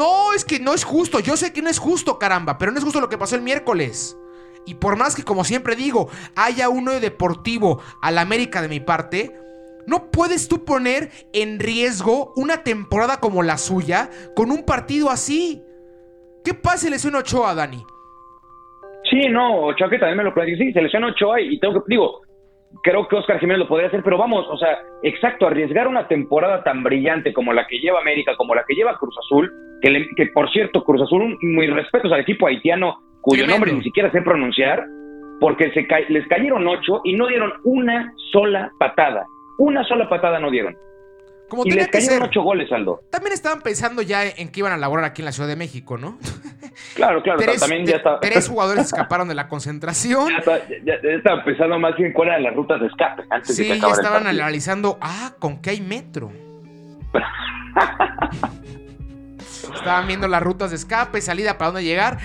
No, 0.01 0.33
es 0.33 0.47
que 0.47 0.59
no 0.59 0.73
es 0.73 0.83
justo. 0.83 1.21
Yo 1.21 1.37
sé 1.37 1.53
que 1.53 1.61
no 1.61 1.69
es 1.69 1.79
justo, 1.79 2.19
caramba, 2.19 2.57
pero 2.57 2.73
no 2.73 2.79
es 2.79 2.85
justo 2.85 3.03
lo 3.03 3.11
que 3.11 3.19
pasó 3.19 3.37
el 3.37 3.43
miércoles. 3.43 4.19
Y 4.65 4.77
por 4.77 4.97
más 4.97 5.15
que, 5.15 5.25
como 5.25 5.45
siempre 5.45 5.77
digo, 5.77 6.09
haya 6.37 6.71
uno 6.71 6.99
deportivo 6.99 7.83
a 8.01 8.11
la 8.11 8.23
América 8.23 8.63
de 8.63 8.69
mi 8.69 8.81
parte, 8.81 9.37
no 9.87 10.11
puedes 10.11 10.49
tú 10.49 10.65
poner 10.65 11.11
en 11.35 11.61
riesgo 11.61 12.33
una 12.35 12.63
temporada 12.63 13.21
como 13.21 13.43
la 13.43 13.59
suya 13.59 14.09
con 14.35 14.51
un 14.51 14.65
partido 14.65 15.11
así. 15.11 15.63
¿Qué 16.47 16.55
pasa 16.55 16.79
si 16.79 16.91
le 16.91 16.99
suena 16.99 17.19
Ochoa, 17.19 17.55
Dani? 17.55 17.85
Sí, 19.11 19.29
no, 19.29 19.67
Ochoa 19.67 19.91
que 19.91 19.99
también 19.99 20.17
me 20.17 20.25
lo 20.25 20.33
planteó. 20.33 20.57
Sí, 20.57 20.73
se 20.73 20.81
lesiona 20.81 21.09
Ochoa 21.09 21.43
y 21.43 21.61
tengo 21.61 21.75
que, 21.75 21.81
digo, 21.89 22.23
creo 22.83 23.09
que 23.09 23.17
Oscar 23.17 23.39
Jiménez 23.39 23.61
lo 23.61 23.69
podría 23.69 23.89
hacer, 23.89 24.03
pero 24.03 24.19
vamos, 24.19 24.47
o 24.49 24.57
sea, 24.57 24.79
exacto, 25.03 25.47
arriesgar 25.47 25.89
una 25.89 26.09
temporada 26.09 26.63
tan 26.63 26.83
brillante 26.83 27.33
como 27.33 27.53
la 27.53 27.67
que 27.67 27.79
lleva 27.79 28.01
América, 28.01 28.37
como 28.37 28.55
la 28.55 28.65
que 28.67 28.75
lleva 28.75 28.97
Cruz 28.99 29.17
Azul, 29.19 29.53
que, 29.83 30.07
que 30.17 30.27
por 30.29 30.51
cierto, 30.51 30.85
Cruz 30.85 31.03
Azul, 31.03 31.37
muy 31.43 31.67
respetos 31.67 32.13
al 32.13 32.21
equipo 32.21 32.47
haitiano, 32.47 32.99
cuyo 33.21 33.47
nombre 33.47 33.73
ni 33.73 33.83
siquiera 33.83 34.11
sé 34.11 34.23
pronunciar, 34.23 34.85
porque 35.41 35.71
se 35.73 35.87
les 36.09 36.27
cayeron 36.29 36.67
ocho 36.67 37.01
y 37.05 37.15
no 37.15 37.27
dieron 37.27 37.53
una 37.65 38.13
sola 38.33 38.71
patada. 38.79 39.25
Una 39.59 39.85
sola 39.85 40.09
patada 40.09 40.39
no 40.39 40.51
dieron. 40.51 40.77
Como 41.51 41.67
y 41.67 41.73
les 41.73 41.89
cayeron 41.89 42.23
ocho 42.23 42.43
goles, 42.43 42.71
Aldo. 42.73 43.03
También 43.11 43.35
estaban 43.35 43.61
pensando 43.61 44.03
ya 44.03 44.25
en 44.25 44.49
que 44.49 44.61
iban 44.61 44.73
a 44.73 44.77
laborar 44.77 45.05
aquí 45.05 45.21
en 45.21 45.27
la 45.27 45.33
Ciudad 45.33 45.49
de 45.49 45.57
México, 45.57 45.99
¿no? 45.99 46.19
Claro, 46.95 47.23
claro, 47.23 47.41
tres, 47.41 47.61
también 47.61 47.85
ya 47.85 47.97
está. 47.97 48.21
Tres 48.21 48.49
jugadores 48.49 48.87
escaparon 48.87 49.29
de 49.29 49.35
la 49.35 49.49
concentración. 49.49 50.33
Ya, 50.85 50.95
estaban 50.95 51.45
pensando 51.45 51.79
más 51.79 51.97
bien 51.97 52.13
cuáles 52.13 52.33
eran 52.33 52.45
las 52.45 52.55
rutas 52.55 52.81
de 52.81 52.87
escape 52.87 53.25
antes 53.29 53.55
sí, 53.55 53.65
de 53.65 53.75
que 53.75 53.81
ya 53.81 53.89
estaban 53.89 54.27
analizando, 54.27 54.99
ah, 55.01 55.33
¿con 55.39 55.61
qué 55.61 55.71
hay 55.71 55.81
metro? 55.81 56.33
estaban 59.75 60.07
viendo 60.07 60.29
las 60.29 60.43
rutas 60.43 60.71
de 60.71 60.77
escape, 60.77 61.21
salida, 61.21 61.59
para 61.59 61.73
dónde 61.73 61.85
llegar 61.85 62.19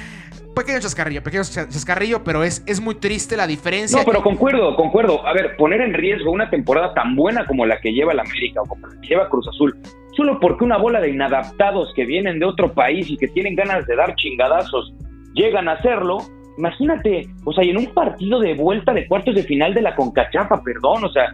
pequeño 0.56 0.80
chascarrillo, 0.80 1.22
pequeño 1.22 1.44
chascarrillo, 1.44 2.24
pero 2.24 2.44
es, 2.44 2.64
es 2.66 2.82
muy 2.82 2.96
triste 2.96 3.38
la 3.38 3.46
diferencia. 3.46 4.00
No, 4.00 4.06
pero 4.06 4.24
concuerdo, 4.24 4.76
concuerdo. 4.76 5.26
A 5.28 5.34
ver, 5.34 5.56
poner 5.58 5.82
en 5.82 5.94
riesgo 5.94 6.32
una 6.32 6.50
temporada 6.50 6.94
tan 6.94 7.16
buena 7.16 7.46
como 7.46 7.66
la 7.66 7.80
que 7.80 7.92
lleva 7.92 8.14
el 8.14 8.20
América 8.20 8.62
o 8.62 8.66
como 8.66 8.88
la 8.88 9.00
que 9.00 9.08
lleva 9.08 9.30
Cruz 9.30 9.48
Azul, 9.48 9.78
solo 10.16 10.40
porque 10.40 10.64
una 10.64 10.78
bola 10.78 11.02
de 11.02 11.10
inadaptados 11.10 11.94
que 11.94 12.06
vienen 12.06 12.40
de 12.40 12.46
otro 12.46 12.74
país 12.74 13.10
y 13.10 13.18
que 13.18 13.28
tienen 13.28 13.56
ganas 13.56 13.86
de 13.86 13.96
dar 13.96 14.16
chingadazos 14.16 14.94
llegan 15.34 15.68
a 15.68 15.74
hacerlo, 15.74 16.20
imagínate, 16.58 17.28
o 17.44 17.52
sea, 17.52 17.64
y 17.64 17.70
en 17.70 17.78
un 17.78 17.94
partido 17.94 18.40
de 18.40 18.56
vuelta 18.56 18.94
de 18.94 19.08
cuartos 19.08 19.36
de 19.36 19.44
final 19.44 19.74
de 19.74 19.82
la 19.82 19.96
Concachafa, 19.96 20.64
perdón, 20.64 21.04
o 21.04 21.12
sea, 21.12 21.34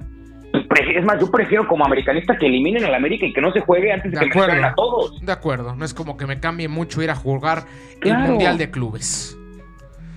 es 0.53 1.05
más, 1.05 1.19
yo 1.19 1.29
prefiero 1.31 1.67
como 1.67 1.85
americanista 1.85 2.37
que 2.37 2.47
eliminen 2.47 2.83
al 2.83 2.93
América 2.93 3.25
y 3.25 3.33
que 3.33 3.41
no 3.41 3.51
se 3.51 3.61
juegue 3.61 3.91
antes 3.91 4.11
de, 4.11 4.29
que 4.29 4.39
me 4.39 4.65
a 4.65 4.73
todos. 4.73 5.19
De 5.21 5.31
acuerdo, 5.31 5.75
no 5.75 5.85
es 5.85 5.93
como 5.93 6.17
que 6.17 6.25
me 6.25 6.39
cambie 6.39 6.67
mucho 6.67 7.01
ir 7.01 7.09
a 7.09 7.15
jugar 7.15 7.65
el 8.01 8.17
Mundial 8.17 8.57
de 8.57 8.69
Clubes. 8.69 9.37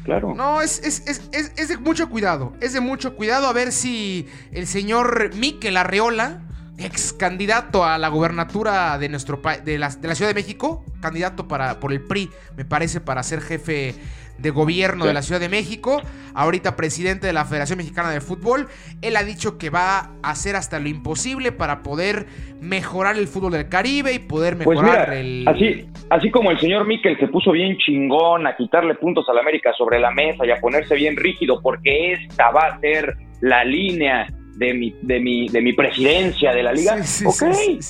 Claro. 0.05 0.35
No, 0.35 0.61
es, 0.61 0.81
es, 0.85 1.07
es, 1.33 1.53
es, 1.57 1.68
de 1.68 1.79
mucho 1.79 2.11
cuidado. 2.11 2.53
Es 2.61 2.75
de 2.75 2.81
mucho 2.81 3.16
cuidado 3.16 3.47
a 3.47 3.53
ver 3.55 3.73
si 3.73 4.29
el 4.53 4.66
señor 4.66 5.35
Miquel 5.35 5.79
Arreola, 5.79 6.42
ex 6.77 7.14
candidato 7.14 7.85
a 7.85 7.97
la 7.97 8.09
gubernatura 8.09 8.99
de 8.99 9.09
nuestro 9.09 9.40
de 9.64 9.79
la, 9.79 9.88
de 9.88 10.09
la 10.09 10.14
Ciudad 10.14 10.29
de 10.29 10.35
México, 10.35 10.85
candidato 11.01 11.49
para, 11.49 11.81
por 11.81 11.92
el 11.92 12.03
PRI, 12.03 12.31
me 12.57 12.66
parece, 12.66 13.01
para 13.01 13.23
ser 13.23 13.40
jefe 13.40 13.94
de 14.38 14.51
gobierno 14.51 15.07
de 15.07 15.14
la 15.14 15.23
Ciudad 15.23 15.40
de 15.40 15.49
México, 15.49 16.03
ahorita 16.35 16.77
presidente 16.77 17.27
de 17.27 17.33
la 17.33 17.44
Federación 17.44 17.79
Mexicana 17.79 18.11
de 18.11 18.20
Fútbol. 18.20 18.66
Él 19.03 19.16
ha 19.16 19.23
dicho 19.23 19.59
que 19.59 19.70
va 19.70 20.11
a 20.23 20.31
hacer 20.31 20.57
hasta 20.57 20.79
lo 20.81 20.88
imposible 20.88 21.53
para 21.53 21.83
poder 21.83 22.27
mejorar 22.61 23.16
el 23.16 23.27
fútbol 23.27 23.53
del 23.53 23.68
Caribe 23.68 24.12
y 24.12 24.18
poder 24.18 24.57
pues 24.57 24.81
mejorar 24.81 25.12
el. 25.12 25.47
Así, 25.47 25.87
así 26.11 26.31
como 26.31 26.51
el 26.51 26.59
señor 26.59 26.87
Miquel 26.87 27.18
se 27.18 27.29
puso 27.29 27.53
bien 27.53 27.77
chingón 27.79 28.47
a 28.47 28.57
quitarle 28.57 28.94
puntos 28.94 29.29
a 29.29 29.35
la 29.35 29.40
América 29.40 29.73
sobre 29.77 29.99
la 29.99 30.11
mesa 30.11 30.47
y 30.47 30.51
a 30.51 30.61
ponerse 30.61 30.94
bien 30.94 31.16
rígido 31.16 31.61
porque 31.62 32.12
esta 32.12 32.51
va 32.51 32.66
a 32.68 32.81
ser 32.81 33.14
la 33.40 33.64
línea 33.64 34.27
de 34.57 34.75
mi, 34.75 34.94
de 35.03 35.20
mi, 35.20 35.49
de 35.49 35.61
mi 35.61 35.73
presidencia 35.73 36.53
de 36.53 36.62
la 36.62 36.73
liga. 36.73 36.97
ok, 37.27 37.42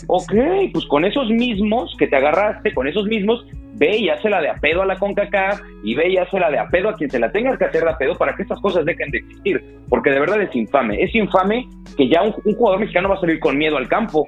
ok, 0.07 0.33
pues 0.73 0.85
con 0.87 1.05
esos 1.05 1.29
mismos 1.31 1.95
que 1.99 2.07
te 2.07 2.17
agarraste, 2.17 2.73
con 2.73 2.89
esos 2.89 3.07
mismos, 3.07 3.45
ve 3.75 3.97
y 3.97 4.07
la 4.07 4.41
de 4.41 4.49
apedo 4.49 4.83
a 4.83 4.87
la 4.87 4.97
CONCACAF 4.97 5.61
y 5.83 5.95
ve 5.95 6.09
y 6.09 6.39
la 6.39 6.51
de 6.51 6.59
apedo 6.59 6.89
a 6.89 6.95
quien 6.95 7.11
se 7.11 7.19
la 7.19 7.31
tengas 7.31 7.59
que 7.59 7.65
hacer 7.65 7.85
de 7.85 7.91
apedo 7.91 8.15
para 8.15 8.35
que 8.35 8.43
estas 8.43 8.61
cosas 8.61 8.85
dejen 8.85 9.11
de 9.11 9.19
existir. 9.19 9.63
Porque 9.89 10.11
de 10.11 10.21
verdad 10.21 10.41
es 10.41 10.55
infame. 10.55 11.03
Es 11.03 11.15
infame 11.15 11.69
que 11.97 12.09
ya 12.09 12.23
un, 12.23 12.33
jugador 12.33 12.81
mexicano 12.81 13.09
va 13.09 13.17
a 13.17 13.21
salir 13.21 13.41
con 13.41 13.59
miedo 13.59 13.77
al 13.77 13.89
campo. 13.89 14.27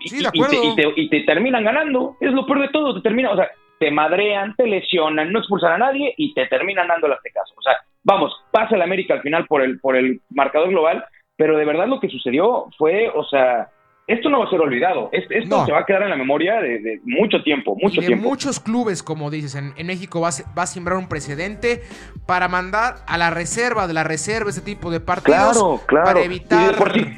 Y, 0.00 0.10
te, 0.10 0.92
y, 0.96 1.08
te, 1.08 1.20
terminan 1.22 1.64
ganando. 1.64 2.16
Es 2.20 2.32
lo 2.32 2.46
peor 2.46 2.60
de 2.60 2.68
todo. 2.68 2.94
Te 2.94 3.00
termina, 3.00 3.30
o 3.30 3.36
sea, 3.36 3.48
te 3.78 3.90
madrean, 3.90 4.54
te 4.56 4.66
lesionan, 4.66 5.32
no 5.32 5.38
expulsan 5.38 5.72
a 5.72 5.78
nadie 5.78 6.14
y 6.16 6.34
te 6.34 6.46
terminan 6.46 6.88
dando 6.88 7.08
las 7.08 7.20
caso. 7.22 7.54
O 7.56 7.62
sea, 7.62 7.74
vamos, 8.02 8.32
pasa 8.50 8.76
el 8.76 8.82
América 8.82 9.14
al 9.14 9.22
final 9.22 9.46
por 9.46 9.62
el, 9.62 9.78
por 9.80 9.96
el 9.96 10.20
marcador 10.30 10.68
global, 10.68 11.04
pero 11.36 11.56
de 11.56 11.64
verdad 11.64 11.86
lo 11.86 12.00
que 12.00 12.08
sucedió 12.08 12.66
fue, 12.76 13.08
o 13.14 13.24
sea, 13.24 13.68
esto 14.08 14.30
no 14.30 14.38
va 14.38 14.46
a 14.46 14.50
ser 14.50 14.60
olvidado. 14.60 15.10
Esto 15.12 15.66
se 15.66 15.72
va 15.72 15.80
a 15.80 15.84
quedar 15.84 16.02
en 16.02 16.08
la 16.10 16.16
memoria 16.16 16.60
de, 16.62 16.98
mucho 17.04 17.42
tiempo, 17.42 17.76
mucho 17.80 18.00
y 18.00 18.06
de 18.06 18.16
muchos 18.16 18.58
clubes, 18.58 19.02
como 19.02 19.30
dices, 19.30 19.54
en, 19.54 19.86
México 19.86 20.20
va 20.20 20.30
a, 20.30 20.54
va 20.58 20.64
a, 20.64 20.98
un 20.98 21.08
precedente 21.08 21.82
para 22.24 22.48
mandar 22.48 22.96
a 23.06 23.18
la 23.18 23.28
reserva 23.28 23.86
de 23.86 23.92
la 23.92 24.04
reserva 24.04 24.48
ese 24.48 24.62
tipo 24.62 24.90
de 24.90 25.00
partidos. 25.00 25.52
Claro, 25.52 25.80
claro. 25.86 26.06
Para 26.06 26.22
evitar. 26.22 26.74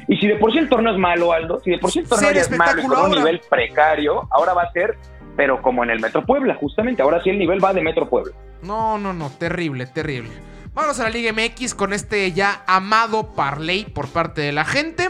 Y, 0.09 0.17
si 0.17 0.27
de 0.27 0.35
por 0.35 0.51
sí 0.51 0.57
el 0.57 0.67
torneo 0.67 0.91
es 0.91 0.99
malo, 0.99 1.31
Aldo, 1.31 1.61
si 1.61 1.71
de 1.71 1.77
por 1.77 1.91
sí 1.91 1.99
el 1.99 2.09
torneo 2.09 2.29
es 2.31 2.51
malo 2.51 2.83
con 2.83 3.05
un 3.05 3.11
nivel 3.11 3.39
precario, 3.49 4.27
ahora 4.29 4.53
va 4.53 4.63
a 4.63 4.71
ser, 4.73 4.97
pero 5.37 5.61
como 5.61 5.85
en 5.85 5.91
el 5.91 6.01
Metro 6.01 6.25
Puebla, 6.25 6.55
justamente. 6.55 7.01
Ahora 7.01 7.23
sí 7.23 7.29
el 7.29 7.39
nivel 7.39 7.63
va 7.63 7.73
de 7.73 7.81
Metro 7.81 8.09
Puebla. 8.09 8.33
No, 8.63 8.97
no, 8.97 9.13
no. 9.13 9.29
Terrible, 9.29 9.85
terrible. 9.85 10.31
Vamos 10.73 10.99
a 10.99 11.03
la 11.03 11.09
Liga 11.09 11.31
MX 11.33 11.73
con 11.73 11.93
este 11.93 12.31
ya 12.33 12.63
amado 12.67 13.33
parlay 13.33 13.85
por 13.85 14.09
parte 14.09 14.41
de 14.41 14.51
la 14.51 14.65
gente. 14.65 15.09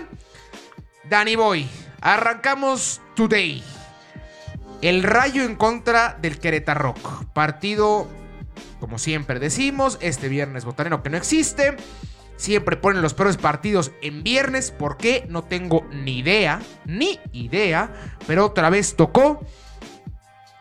Danny 1.12 1.36
Boy, 1.36 1.68
arrancamos 2.00 3.02
today. 3.18 3.62
El 4.82 5.04
Rayo 5.04 5.44
en 5.44 5.58
contra 5.58 6.18
del 6.22 6.40
Querétaro 6.40 6.94
Partido, 7.34 8.08
como 8.80 8.98
siempre 8.98 9.38
decimos, 9.38 9.98
este 10.00 10.30
viernes 10.30 10.64
botanero 10.64 11.04
que 11.04 11.10
no 11.10 11.18
existe. 11.18 11.76
Siempre 12.38 12.78
ponen 12.78 13.02
los 13.02 13.14
peores 13.14 13.36
partidos 13.36 13.92
en 14.02 14.24
viernes. 14.24 14.72
¿Por 14.72 14.96
qué? 14.96 15.26
No 15.28 15.44
tengo 15.44 15.86
ni 15.92 16.20
idea. 16.20 16.62
Ni 16.86 17.20
idea. 17.34 17.92
Pero 18.26 18.46
otra 18.46 18.70
vez 18.70 18.96
tocó. 18.96 19.46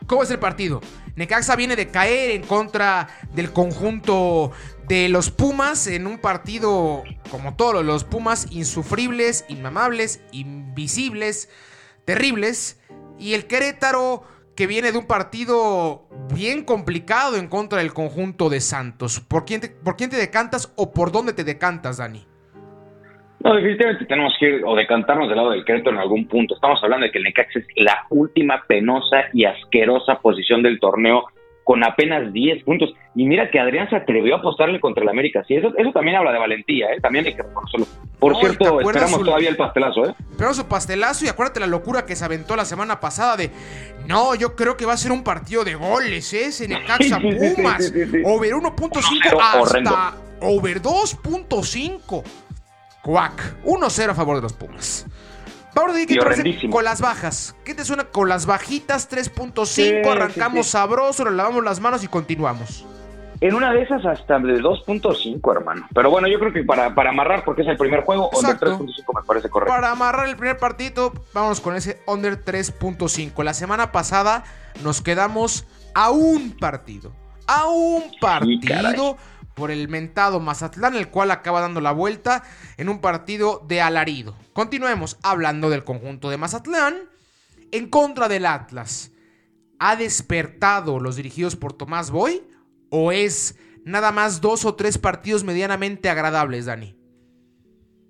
¿Cómo 0.05 0.23
es 0.23 0.31
el 0.31 0.39
partido? 0.39 0.81
Necaxa 1.15 1.55
viene 1.55 1.75
de 1.75 1.87
caer 1.87 2.31
en 2.31 2.43
contra 2.43 3.07
del 3.33 3.51
conjunto 3.51 4.51
de 4.87 5.09
los 5.09 5.29
Pumas 5.31 5.87
en 5.87 6.07
un 6.07 6.17
partido 6.19 7.03
como 7.29 7.55
todos 7.55 7.83
los 7.83 8.03
Pumas, 8.03 8.47
insufribles, 8.51 9.45
inmamables, 9.47 10.21
invisibles, 10.31 11.49
terribles. 12.05 12.77
Y 13.19 13.33
el 13.33 13.45
Querétaro 13.45 14.23
que 14.55 14.67
viene 14.67 14.91
de 14.91 14.97
un 14.97 15.05
partido 15.05 16.07
bien 16.33 16.63
complicado 16.63 17.37
en 17.37 17.47
contra 17.47 17.79
del 17.79 17.93
conjunto 17.93 18.49
de 18.49 18.61
Santos. 18.61 19.19
¿Por 19.19 19.45
quién 19.45 19.61
te, 19.61 19.69
por 19.69 19.95
quién 19.95 20.09
te 20.09 20.17
decantas 20.17 20.71
o 20.75 20.91
por 20.91 21.11
dónde 21.11 21.33
te 21.33 21.43
decantas, 21.43 21.97
Dani? 21.97 22.27
No, 23.43 23.55
definitivamente 23.55 24.05
tenemos 24.05 24.33
que 24.39 24.45
ir 24.47 24.61
o 24.65 24.75
decantarnos 24.75 25.27
del 25.27 25.37
lado 25.37 25.51
del 25.51 25.65
Querétaro 25.65 25.95
en 25.95 26.01
algún 26.01 26.27
punto. 26.27 26.55
Estamos 26.55 26.79
hablando 26.83 27.05
de 27.05 27.11
que 27.11 27.17
el 27.17 27.23
Necaxa 27.23 27.59
es 27.59 27.65
la 27.75 28.05
última 28.09 28.63
penosa 28.67 29.25
y 29.33 29.45
asquerosa 29.45 30.19
posición 30.19 30.61
del 30.61 30.79
torneo 30.79 31.25
con 31.63 31.83
apenas 31.83 32.31
10 32.33 32.63
puntos. 32.63 32.93
Y 33.15 33.25
mira 33.25 33.49
que 33.49 33.59
Adrián 33.59 33.89
se 33.89 33.95
atrevió 33.95 34.35
a 34.35 34.39
apostarle 34.39 34.79
contra 34.79 35.03
el 35.03 35.09
América. 35.09 35.43
Sí, 35.47 35.55
eso, 35.55 35.73
eso 35.77 35.91
también 35.91 36.17
habla 36.17 36.31
de 36.31 36.39
valentía, 36.39 36.87
¿eh? 36.91 36.99
También 37.01 37.25
hay 37.25 37.33
que 37.33 37.43
reconocerlo. 37.43 37.85
Por 38.19 38.35
cierto, 38.37 38.79
esperamos 38.79 39.23
todavía 39.23 39.49
el 39.49 39.57
pastelazo, 39.57 40.05
¿eh? 40.05 40.15
Esperamos 40.31 40.57
su 40.57 40.67
pastelazo 40.67 41.25
y 41.25 41.29
acuérdate 41.29 41.59
la 41.59 41.67
locura 41.67 42.05
que 42.05 42.15
se 42.15 42.25
aventó 42.25 42.55
la 42.55 42.65
semana 42.65 42.99
pasada 42.99 43.37
de 43.37 43.49
no, 44.07 44.35
yo 44.35 44.55
creo 44.55 44.77
que 44.77 44.85
va 44.85 44.93
a 44.93 44.97
ser 44.97 45.11
un 45.11 45.23
partido 45.23 45.63
de 45.63 45.75
goles, 45.75 46.33
¿eh? 46.33 46.45
Ese 46.45 46.67
Necaxa 46.67 47.19
Pumas. 47.19 47.93
over 48.25 48.53
1.5 48.53 49.37
hasta 49.39 50.13
over 50.41 50.81
2.5. 50.81 52.23
Cuac. 53.03 53.63
1-0 53.63 54.09
a 54.09 54.15
favor 54.15 54.35
de 54.37 54.41
los 54.41 54.53
Pumas. 54.53 55.05
Pablo, 55.73 55.93
¿qué 55.93 56.05
te 56.05 56.69
con 56.69 56.83
las 56.83 56.99
bajas? 56.99 57.55
¿Qué 57.63 57.73
te 57.73 57.85
suena 57.85 58.03
con 58.03 58.27
las 58.27 58.45
bajitas 58.45 59.09
3.5? 59.09 60.11
arrancamos 60.11 60.67
sabroso, 60.67 61.23
nos 61.23 61.33
lavamos 61.33 61.63
las 61.63 61.79
manos 61.79 62.03
y 62.03 62.07
continuamos. 62.07 62.85
En 63.39 63.55
una 63.55 63.73
de 63.73 63.81
esas 63.81 64.05
hasta 64.05 64.37
de 64.37 64.61
2.5, 64.61 65.55
hermano. 65.55 65.87
Pero 65.95 66.11
bueno, 66.11 66.27
yo 66.27 66.39
creo 66.39 66.53
que 66.53 66.63
para, 66.63 66.93
para 66.93 67.09
amarrar, 67.09 67.43
porque 67.43 67.63
es 67.63 67.69
el 67.69 67.77
primer 67.77 68.01
juego, 68.03 68.29
under 68.37 68.55
3.5 68.55 68.85
me 69.15 69.23
parece 69.25 69.49
correcto. 69.49 69.73
Para 69.73 69.91
amarrar 69.91 70.27
el 70.27 70.35
primer 70.35 70.57
partido, 70.57 71.13
vamos 71.33 71.59
con 71.59 71.75
ese 71.75 71.99
under 72.05 72.43
3.5. 72.43 73.43
La 73.43 73.53
semana 73.53 73.91
pasada 73.91 74.43
nos 74.83 75.01
quedamos 75.01 75.65
a 75.95 76.11
un 76.11 76.51
partido. 76.51 77.13
A 77.47 77.65
un 77.65 78.11
partido 78.19 79.17
por 79.61 79.69
el 79.69 79.89
mentado 79.89 80.39
Mazatlán, 80.39 80.95
el 80.95 81.09
cual 81.09 81.29
acaba 81.29 81.61
dando 81.61 81.81
la 81.81 81.91
vuelta 81.91 82.41
en 82.79 82.89
un 82.89 82.99
partido 82.99 83.61
de 83.67 83.79
alarido. 83.79 84.33
Continuemos 84.53 85.19
hablando 85.21 85.69
del 85.69 85.83
conjunto 85.83 86.31
de 86.31 86.37
Mazatlán 86.37 86.95
en 87.71 87.87
contra 87.87 88.27
del 88.27 88.47
Atlas. 88.47 89.15
¿Ha 89.77 89.95
despertado 89.97 90.99
los 90.99 91.15
dirigidos 91.15 91.55
por 91.55 91.73
Tomás 91.73 92.09
Boy? 92.09 92.41
¿O 92.89 93.11
es 93.11 93.55
nada 93.85 94.11
más 94.11 94.41
dos 94.41 94.65
o 94.65 94.73
tres 94.73 94.97
partidos 94.97 95.43
medianamente 95.43 96.09
agradables, 96.09 96.65
Dani? 96.65 96.95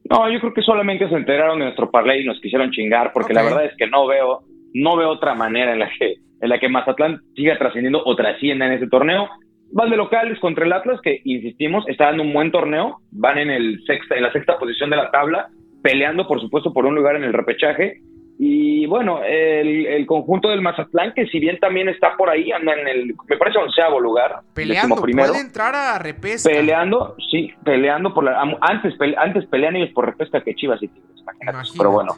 No, 0.09 0.31
yo 0.31 0.39
creo 0.39 0.53
que 0.53 0.61
solamente 0.61 1.09
se 1.09 1.15
enteraron 1.15 1.59
de 1.59 1.65
nuestro 1.65 1.91
parlay 1.91 2.21
y 2.21 2.25
nos 2.25 2.39
quisieron 2.39 2.71
chingar, 2.71 3.11
porque 3.11 3.33
la 3.33 3.43
verdad 3.43 3.65
es 3.65 3.73
que 3.77 3.87
no 3.87 4.07
veo, 4.07 4.43
no 4.73 4.95
veo 4.95 5.09
otra 5.09 5.33
manera 5.33 5.73
en 5.73 5.79
la 5.79 5.89
que, 5.99 6.13
en 6.39 6.49
la 6.49 6.61
que 6.61 6.69
Mazatlán 6.69 7.19
siga 7.35 7.57
trascendiendo 7.57 8.01
o 8.05 8.15
trascienda 8.15 8.67
en 8.67 8.71
ese 8.71 8.87
torneo 8.87 9.27
van 9.71 9.89
de 9.89 9.97
locales 9.97 10.39
contra 10.39 10.65
el 10.65 10.73
Atlas, 10.73 10.99
que 11.01 11.21
insistimos, 11.23 11.87
está 11.87 12.05
dando 12.05 12.23
un 12.23 12.33
buen 12.33 12.51
torneo, 12.51 12.99
van 13.11 13.37
en, 13.37 13.49
el 13.49 13.81
sexta, 13.85 14.15
en 14.15 14.23
la 14.23 14.31
sexta 14.31 14.57
posición 14.57 14.89
de 14.89 14.97
la 14.97 15.11
tabla, 15.11 15.49
peleando 15.81 16.27
por 16.27 16.39
supuesto 16.39 16.73
por 16.73 16.85
un 16.85 16.95
lugar 16.95 17.15
en 17.15 17.23
el 17.23 17.33
repechaje. 17.33 18.01
Y 18.43 18.87
bueno, 18.87 19.19
el, 19.23 20.03
conjunto 20.07 20.49
del 20.49 20.63
Mazatlán, 20.63 21.13
que 21.13 21.27
si 21.27 21.39
bien 21.39 21.59
también 21.59 21.89
está 21.89 22.17
por 22.17 22.27
ahí, 22.27 22.51
anda 22.51 22.73
en 22.73 22.87
el, 22.87 23.15
me 23.29 23.37
parece, 23.37 23.59
onceavo 23.59 23.99
lugar. 23.99 24.39
Peleando, 24.55 24.95
puede 24.95 25.39
entrar 25.39 25.75
a 25.75 25.99
repesca. 25.99 26.49
Peleando, 26.49 27.15
sí, 27.29 27.53
peleando 27.63 28.15
por 28.15 28.23
la... 28.23 28.41
Antes, 28.61 28.95
antes 29.17 29.45
pelean 29.45 29.75
ellos 29.75 29.91
por 29.93 30.07
repesca 30.07 30.41
que 30.41 30.55
Chivas 30.55 30.81
y 30.81 30.87
Tigres, 30.87 31.21
imagínate. 31.21 31.69
Pero 31.77 31.91
bueno, 31.91 32.15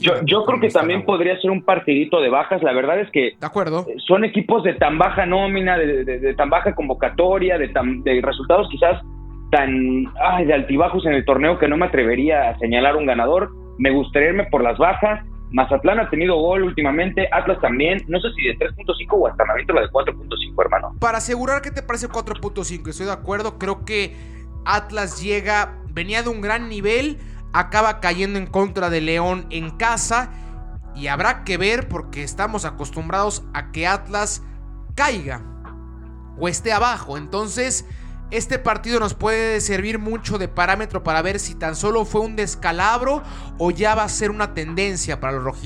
yo, 0.00 0.22
yo 0.26 0.44
creo 0.44 0.60
que 0.60 0.68
también 0.68 1.06
podría 1.06 1.40
ser 1.40 1.50
un 1.50 1.64
partidito 1.64 2.20
de 2.20 2.28
bajas. 2.28 2.62
La 2.62 2.74
verdad 2.74 3.00
es 3.00 3.10
que... 3.10 3.32
De 3.40 3.46
acuerdo. 3.46 3.86
Eh, 3.88 3.94
son 4.06 4.26
equipos 4.26 4.64
de 4.64 4.74
tan 4.74 4.98
baja 4.98 5.24
nómina, 5.24 5.78
de, 5.78 6.34
tan 6.34 6.50
baja 6.50 6.74
convocatoria, 6.74 7.56
de, 7.56 7.68
tan, 7.68 8.02
de 8.02 8.20
resultados 8.20 8.68
quizás 8.70 9.00
tan 9.50 10.12
ay, 10.22 10.44
de 10.44 10.52
altibajos 10.52 11.06
en 11.06 11.14
el 11.14 11.24
torneo 11.24 11.58
que 11.58 11.68
no 11.68 11.78
me 11.78 11.86
atrevería 11.86 12.50
a 12.50 12.58
señalar 12.58 12.96
un 12.96 13.06
ganador. 13.06 13.48
Me 13.78 13.90
gustaría 13.92 14.28
irme 14.28 14.44
por 14.50 14.62
las 14.62 14.76
bajas 14.76 15.24
Mazatlán 15.50 16.00
ha 16.00 16.10
tenido 16.10 16.36
gol 16.36 16.64
últimamente, 16.64 17.28
Atlas 17.30 17.60
también, 17.60 18.02
no 18.08 18.20
sé 18.20 18.28
si 18.36 18.42
de 18.44 18.58
3.5 18.58 19.06
o 19.12 19.28
hasta 19.28 19.44
la 19.46 19.54
de 19.54 19.64
4.5, 19.64 20.64
hermano. 20.64 20.94
Para 20.98 21.18
asegurar 21.18 21.62
que 21.62 21.70
te 21.70 21.82
parece 21.82 22.08
4.5, 22.08 22.88
estoy 22.88 23.06
de 23.06 23.12
acuerdo, 23.12 23.58
creo 23.58 23.84
que 23.84 24.16
Atlas 24.64 25.22
llega, 25.22 25.78
venía 25.90 26.22
de 26.22 26.28
un 26.28 26.40
gran 26.40 26.68
nivel, 26.68 27.18
acaba 27.52 28.00
cayendo 28.00 28.38
en 28.38 28.46
contra 28.46 28.90
de 28.90 29.00
León 29.00 29.46
en 29.50 29.70
casa 29.70 30.30
y 30.96 31.06
habrá 31.06 31.44
que 31.44 31.56
ver 31.56 31.88
porque 31.88 32.22
estamos 32.22 32.64
acostumbrados 32.64 33.44
a 33.54 33.70
que 33.70 33.86
Atlas 33.86 34.42
caiga 34.94 35.42
o 36.38 36.48
esté 36.48 36.72
abajo, 36.72 37.16
entonces 37.16 37.88
este 38.36 38.58
partido 38.58 38.98
nos 38.98 39.14
puede 39.14 39.60
servir 39.60 40.00
mucho 40.00 40.38
de 40.38 40.48
parámetro 40.48 41.04
para 41.04 41.22
ver 41.22 41.38
si 41.38 41.54
tan 41.54 41.76
solo 41.76 42.04
fue 42.04 42.20
un 42.20 42.34
descalabro 42.34 43.22
o 43.58 43.70
ya 43.70 43.94
va 43.94 44.02
a 44.02 44.08
ser 44.08 44.32
una 44.32 44.54
tendencia 44.54 45.20
para 45.20 45.38
los, 45.38 45.56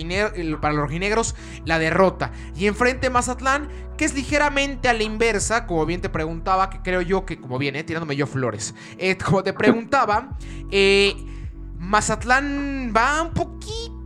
para 0.60 0.74
rojinegros 0.74 1.34
la 1.64 1.78
derrota. 1.78 2.30
Y 2.54 2.66
enfrente 2.66 3.08
Mazatlán, 3.08 3.68
que 3.96 4.04
es 4.04 4.14
ligeramente 4.14 4.88
a 4.88 4.92
la 4.92 5.02
inversa, 5.02 5.66
como 5.66 5.86
bien 5.86 6.02
te 6.02 6.10
preguntaba, 6.10 6.68
que 6.68 6.82
creo 6.82 7.00
yo 7.00 7.24
que, 7.24 7.40
como 7.40 7.56
viene, 7.56 7.78
eh, 7.80 7.84
tirándome 7.84 8.16
yo 8.16 8.26
flores, 8.26 8.74
eh, 8.98 9.16
como 9.16 9.42
te 9.42 9.54
preguntaba, 9.54 10.36
eh, 10.70 11.16
Mazatlán 11.78 12.92
va 12.94 13.22
un 13.22 13.32
poquito 13.32 13.97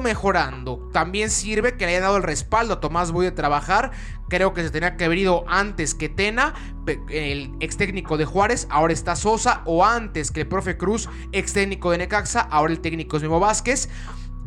mejorando. 0.00 0.88
También 0.92 1.30
sirve 1.30 1.76
que 1.76 1.86
le 1.86 1.92
haya 1.92 2.00
dado 2.02 2.16
el 2.16 2.22
respaldo 2.22 2.74
a 2.74 2.80
Tomás 2.80 3.12
Boy 3.12 3.26
de 3.26 3.32
trabajar. 3.32 3.92
Creo 4.28 4.54
que 4.54 4.62
se 4.62 4.70
tenía 4.70 4.96
que 4.96 5.04
haber 5.04 5.18
ido 5.18 5.44
antes 5.48 5.94
que 5.94 6.08
Tena, 6.08 6.54
el 7.10 7.52
ex 7.60 7.76
técnico 7.76 8.16
de 8.16 8.24
Juárez, 8.24 8.66
ahora 8.70 8.92
está 8.92 9.16
Sosa, 9.16 9.62
o 9.66 9.84
antes 9.84 10.30
que 10.30 10.42
el 10.42 10.48
profe 10.48 10.76
Cruz, 10.76 11.08
ex 11.32 11.52
técnico 11.52 11.90
de 11.90 11.98
Necaxa, 11.98 12.40
ahora 12.40 12.72
el 12.72 12.80
técnico 12.80 13.16
es 13.16 13.22
Memo 13.22 13.40
Vázquez. 13.40 13.88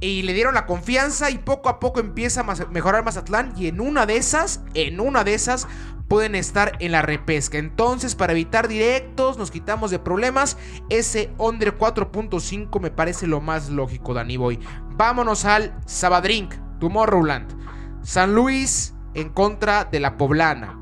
Y 0.05 0.21
le 0.21 0.33
dieron 0.33 0.53
la 0.53 0.67
confianza 0.67 1.31
y 1.31 1.39
poco 1.39 1.67
a 1.67 1.79
poco 1.79 1.99
empieza 1.99 2.41
a 2.41 2.65
mejorar 2.69 3.03
Mazatlán. 3.03 3.53
Y 3.57 3.65
en 3.65 3.81
una 3.81 4.05
de 4.05 4.17
esas, 4.17 4.61
en 4.75 4.99
una 4.99 5.23
de 5.23 5.33
esas, 5.33 5.67
pueden 6.07 6.35
estar 6.35 6.73
en 6.79 6.91
la 6.91 7.01
repesca. 7.01 7.57
Entonces, 7.57 8.13
para 8.13 8.33
evitar 8.33 8.67
directos, 8.67 9.39
nos 9.39 9.49
quitamos 9.49 9.89
de 9.89 9.97
problemas. 9.97 10.59
Ese 10.89 11.33
under 11.39 11.75
4.5 11.79 12.79
me 12.79 12.91
parece 12.91 13.25
lo 13.25 13.41
más 13.41 13.69
lógico, 13.69 14.13
Danny 14.13 14.37
Boy. 14.37 14.59
Vámonos 14.91 15.43
al 15.43 15.75
Sabadrink, 15.87 16.53
Tomorrowland. 16.79 18.03
San 18.03 18.35
Luis 18.35 18.93
en 19.15 19.29
contra 19.29 19.85
de 19.85 19.99
la 19.99 20.17
Poblana. 20.17 20.79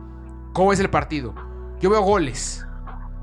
¿Cómo 0.52 0.74
es 0.74 0.82
el 0.82 0.90
partido? 0.90 1.34
Yo 1.80 1.90
veo 1.90 2.02
goles. 2.02 2.66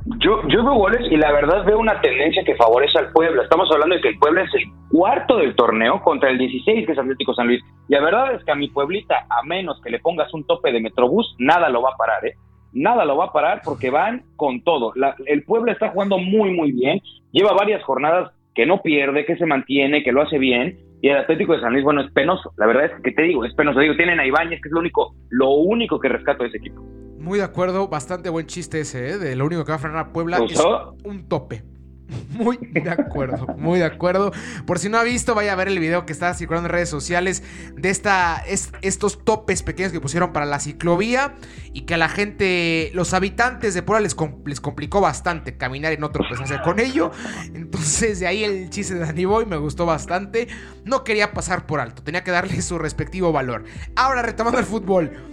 Yo, 0.06 0.40
yo 0.48 0.64
veo 0.64 0.74
goles 0.74 1.06
y 1.10 1.16
la 1.16 1.30
verdad 1.32 1.64
veo 1.64 1.78
una 1.78 2.00
tendencia 2.00 2.42
que 2.44 2.56
favorece 2.56 2.98
al 2.98 3.12
Puebla. 3.12 3.42
Estamos 3.42 3.70
hablando 3.70 3.94
de 3.94 4.00
que 4.00 4.08
el 4.08 4.18
Puebla 4.18 4.42
es 4.42 4.54
el 4.54 4.64
cuarto 4.88 5.36
del 5.36 5.54
torneo 5.54 6.00
contra 6.02 6.30
el 6.30 6.38
16 6.38 6.86
que 6.86 6.92
es 6.92 6.98
Atlético 6.98 7.34
San 7.34 7.46
Luis. 7.46 7.62
Y 7.88 7.94
la 7.94 8.00
verdad 8.00 8.34
es 8.34 8.44
que 8.44 8.52
a 8.52 8.54
mi 8.54 8.68
Pueblita, 8.68 9.26
a 9.28 9.42
menos 9.44 9.80
que 9.82 9.90
le 9.90 9.98
pongas 9.98 10.32
un 10.32 10.46
tope 10.46 10.72
de 10.72 10.80
Metrobús, 10.80 11.34
nada 11.38 11.68
lo 11.68 11.82
va 11.82 11.90
a 11.90 11.96
parar, 11.96 12.24
¿eh? 12.26 12.34
Nada 12.72 13.04
lo 13.04 13.16
va 13.16 13.26
a 13.26 13.32
parar 13.32 13.62
porque 13.64 13.90
van 13.90 14.22
con 14.36 14.62
todo. 14.62 14.92
el 15.26 15.42
Puebla 15.44 15.72
está 15.72 15.90
jugando 15.90 16.18
muy, 16.18 16.50
muy 16.50 16.72
bien. 16.72 17.00
Lleva 17.32 17.52
varias 17.52 17.82
jornadas 17.82 18.32
que 18.54 18.64
no 18.64 18.80
pierde, 18.80 19.24
que 19.24 19.36
se 19.36 19.46
mantiene, 19.46 20.02
que 20.02 20.12
lo 20.12 20.22
hace 20.22 20.38
bien. 20.38 20.78
Y 21.02 21.08
el 21.08 21.16
Atlético 21.16 21.54
de 21.54 21.60
San 21.60 21.72
Luis, 21.72 21.84
bueno, 21.84 22.02
es 22.02 22.12
penoso. 22.12 22.52
La 22.56 22.66
verdad 22.66 22.84
es 22.84 23.02
que 23.02 23.12
te 23.12 23.22
digo, 23.22 23.44
es 23.44 23.54
penoso. 23.54 23.80
Digo, 23.80 23.96
tienen 23.96 24.20
a 24.20 24.26
Ibáñez, 24.26 24.60
que 24.60 24.68
es 24.68 24.72
lo 24.72 24.80
único, 24.80 25.14
lo 25.30 25.50
único 25.50 25.98
que 25.98 26.08
rescato 26.08 26.42
de 26.42 26.50
ese 26.50 26.58
equipo. 26.58 26.80
Muy 27.20 27.38
de 27.38 27.44
acuerdo, 27.44 27.86
bastante 27.88 28.30
buen 28.30 28.46
chiste 28.46 28.80
ese, 28.80 29.10
¿eh? 29.10 29.18
De 29.18 29.36
lo 29.36 29.44
único 29.44 29.64
que 29.64 29.72
va 29.72 29.76
a 29.76 29.78
frenar 29.78 29.98
a 29.98 30.12
Puebla 30.12 30.38
es 30.48 30.58
un 31.04 31.28
tope. 31.28 31.62
Muy 32.30 32.56
de 32.58 32.90
acuerdo, 32.90 33.46
muy 33.56 33.78
de 33.78 33.84
acuerdo. 33.84 34.32
Por 34.66 34.80
si 34.80 34.88
no 34.88 34.98
ha 34.98 35.04
visto, 35.04 35.34
vaya 35.34 35.52
a 35.52 35.56
ver 35.56 35.68
el 35.68 35.78
video 35.78 36.06
que 36.06 36.12
está 36.12 36.34
circulando 36.34 36.68
en 36.68 36.72
redes 36.72 36.88
sociales 36.88 37.42
de 37.76 37.88
esta, 37.88 38.42
estos 38.82 39.24
topes 39.24 39.62
pequeños 39.62 39.92
que 39.92 40.00
pusieron 40.00 40.32
para 40.32 40.44
la 40.46 40.58
ciclovía 40.58 41.36
y 41.72 41.82
que 41.82 41.94
a 41.94 41.98
la 41.98 42.08
gente, 42.08 42.90
los 42.94 43.14
habitantes 43.14 43.74
de 43.74 43.82
Puebla 43.82 44.00
les, 44.00 44.16
les 44.44 44.60
complicó 44.60 45.00
bastante 45.00 45.56
caminar 45.56 45.92
y 45.92 45.98
no 45.98 46.10
tropezarse 46.10 46.60
con 46.62 46.80
ello. 46.80 47.12
Entonces, 47.54 48.18
de 48.20 48.26
ahí 48.26 48.42
el 48.42 48.70
chiste 48.70 48.94
de 48.94 49.00
Danny 49.00 49.24
Boy 49.24 49.46
me 49.46 49.56
gustó 49.56 49.86
bastante. 49.86 50.48
No 50.84 51.04
quería 51.04 51.32
pasar 51.32 51.66
por 51.66 51.78
alto, 51.80 52.02
tenía 52.02 52.24
que 52.24 52.30
darle 52.32 52.60
su 52.62 52.78
respectivo 52.78 53.30
valor. 53.32 53.64
Ahora, 53.94 54.22
retomando 54.22 54.58
el 54.58 54.64
fútbol. 54.64 55.29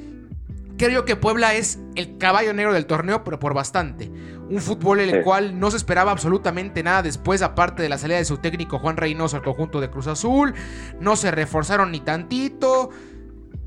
Creo 0.77 1.05
que 1.05 1.15
Puebla 1.15 1.55
es 1.55 1.79
el 1.95 2.19
caballo 2.19 2.53
negro 2.53 2.71
del 2.71 2.85
torneo, 2.85 3.23
pero 3.23 3.39
por 3.39 3.55
bastante. 3.55 4.11
Un 4.49 4.61
fútbol 4.61 4.99
en 4.99 5.09
el 5.09 5.23
cual 5.23 5.59
no 5.59 5.71
se 5.71 5.77
esperaba 5.77 6.11
absolutamente 6.11 6.83
nada 6.83 7.01
después, 7.01 7.41
aparte 7.41 7.81
de 7.81 7.89
la 7.89 7.97
salida 7.97 8.17
de 8.17 8.25
su 8.25 8.37
técnico 8.37 8.77
Juan 8.77 8.95
Reynoso 8.95 9.37
al 9.37 9.43
conjunto 9.43 9.81
de 9.81 9.89
Cruz 9.89 10.05
Azul. 10.05 10.53
No 10.99 11.15
se 11.15 11.31
reforzaron 11.31 11.91
ni 11.91 11.99
tantito. 11.99 12.91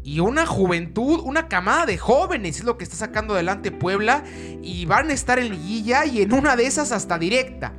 Y 0.05 0.21
una 0.21 0.47
juventud, 0.47 1.21
una 1.25 1.49
camada 1.49 1.85
de 1.85 1.99
jóvenes 1.99 2.61
es 2.61 2.65
lo 2.65 2.79
que 2.79 2.85
está 2.85 2.97
sacando 2.97 3.35
adelante 3.35 3.73
Puebla. 3.73 4.23
Y 4.63 4.87
van 4.87 5.11
a 5.11 5.13
estar 5.13 5.41
en 5.41 5.51
liguilla 5.51 6.07
y 6.07 6.23
en 6.23 6.33
una 6.33 6.55
de 6.55 6.67
esas 6.67 6.93
hasta 6.93 7.19
directa. 7.19 7.75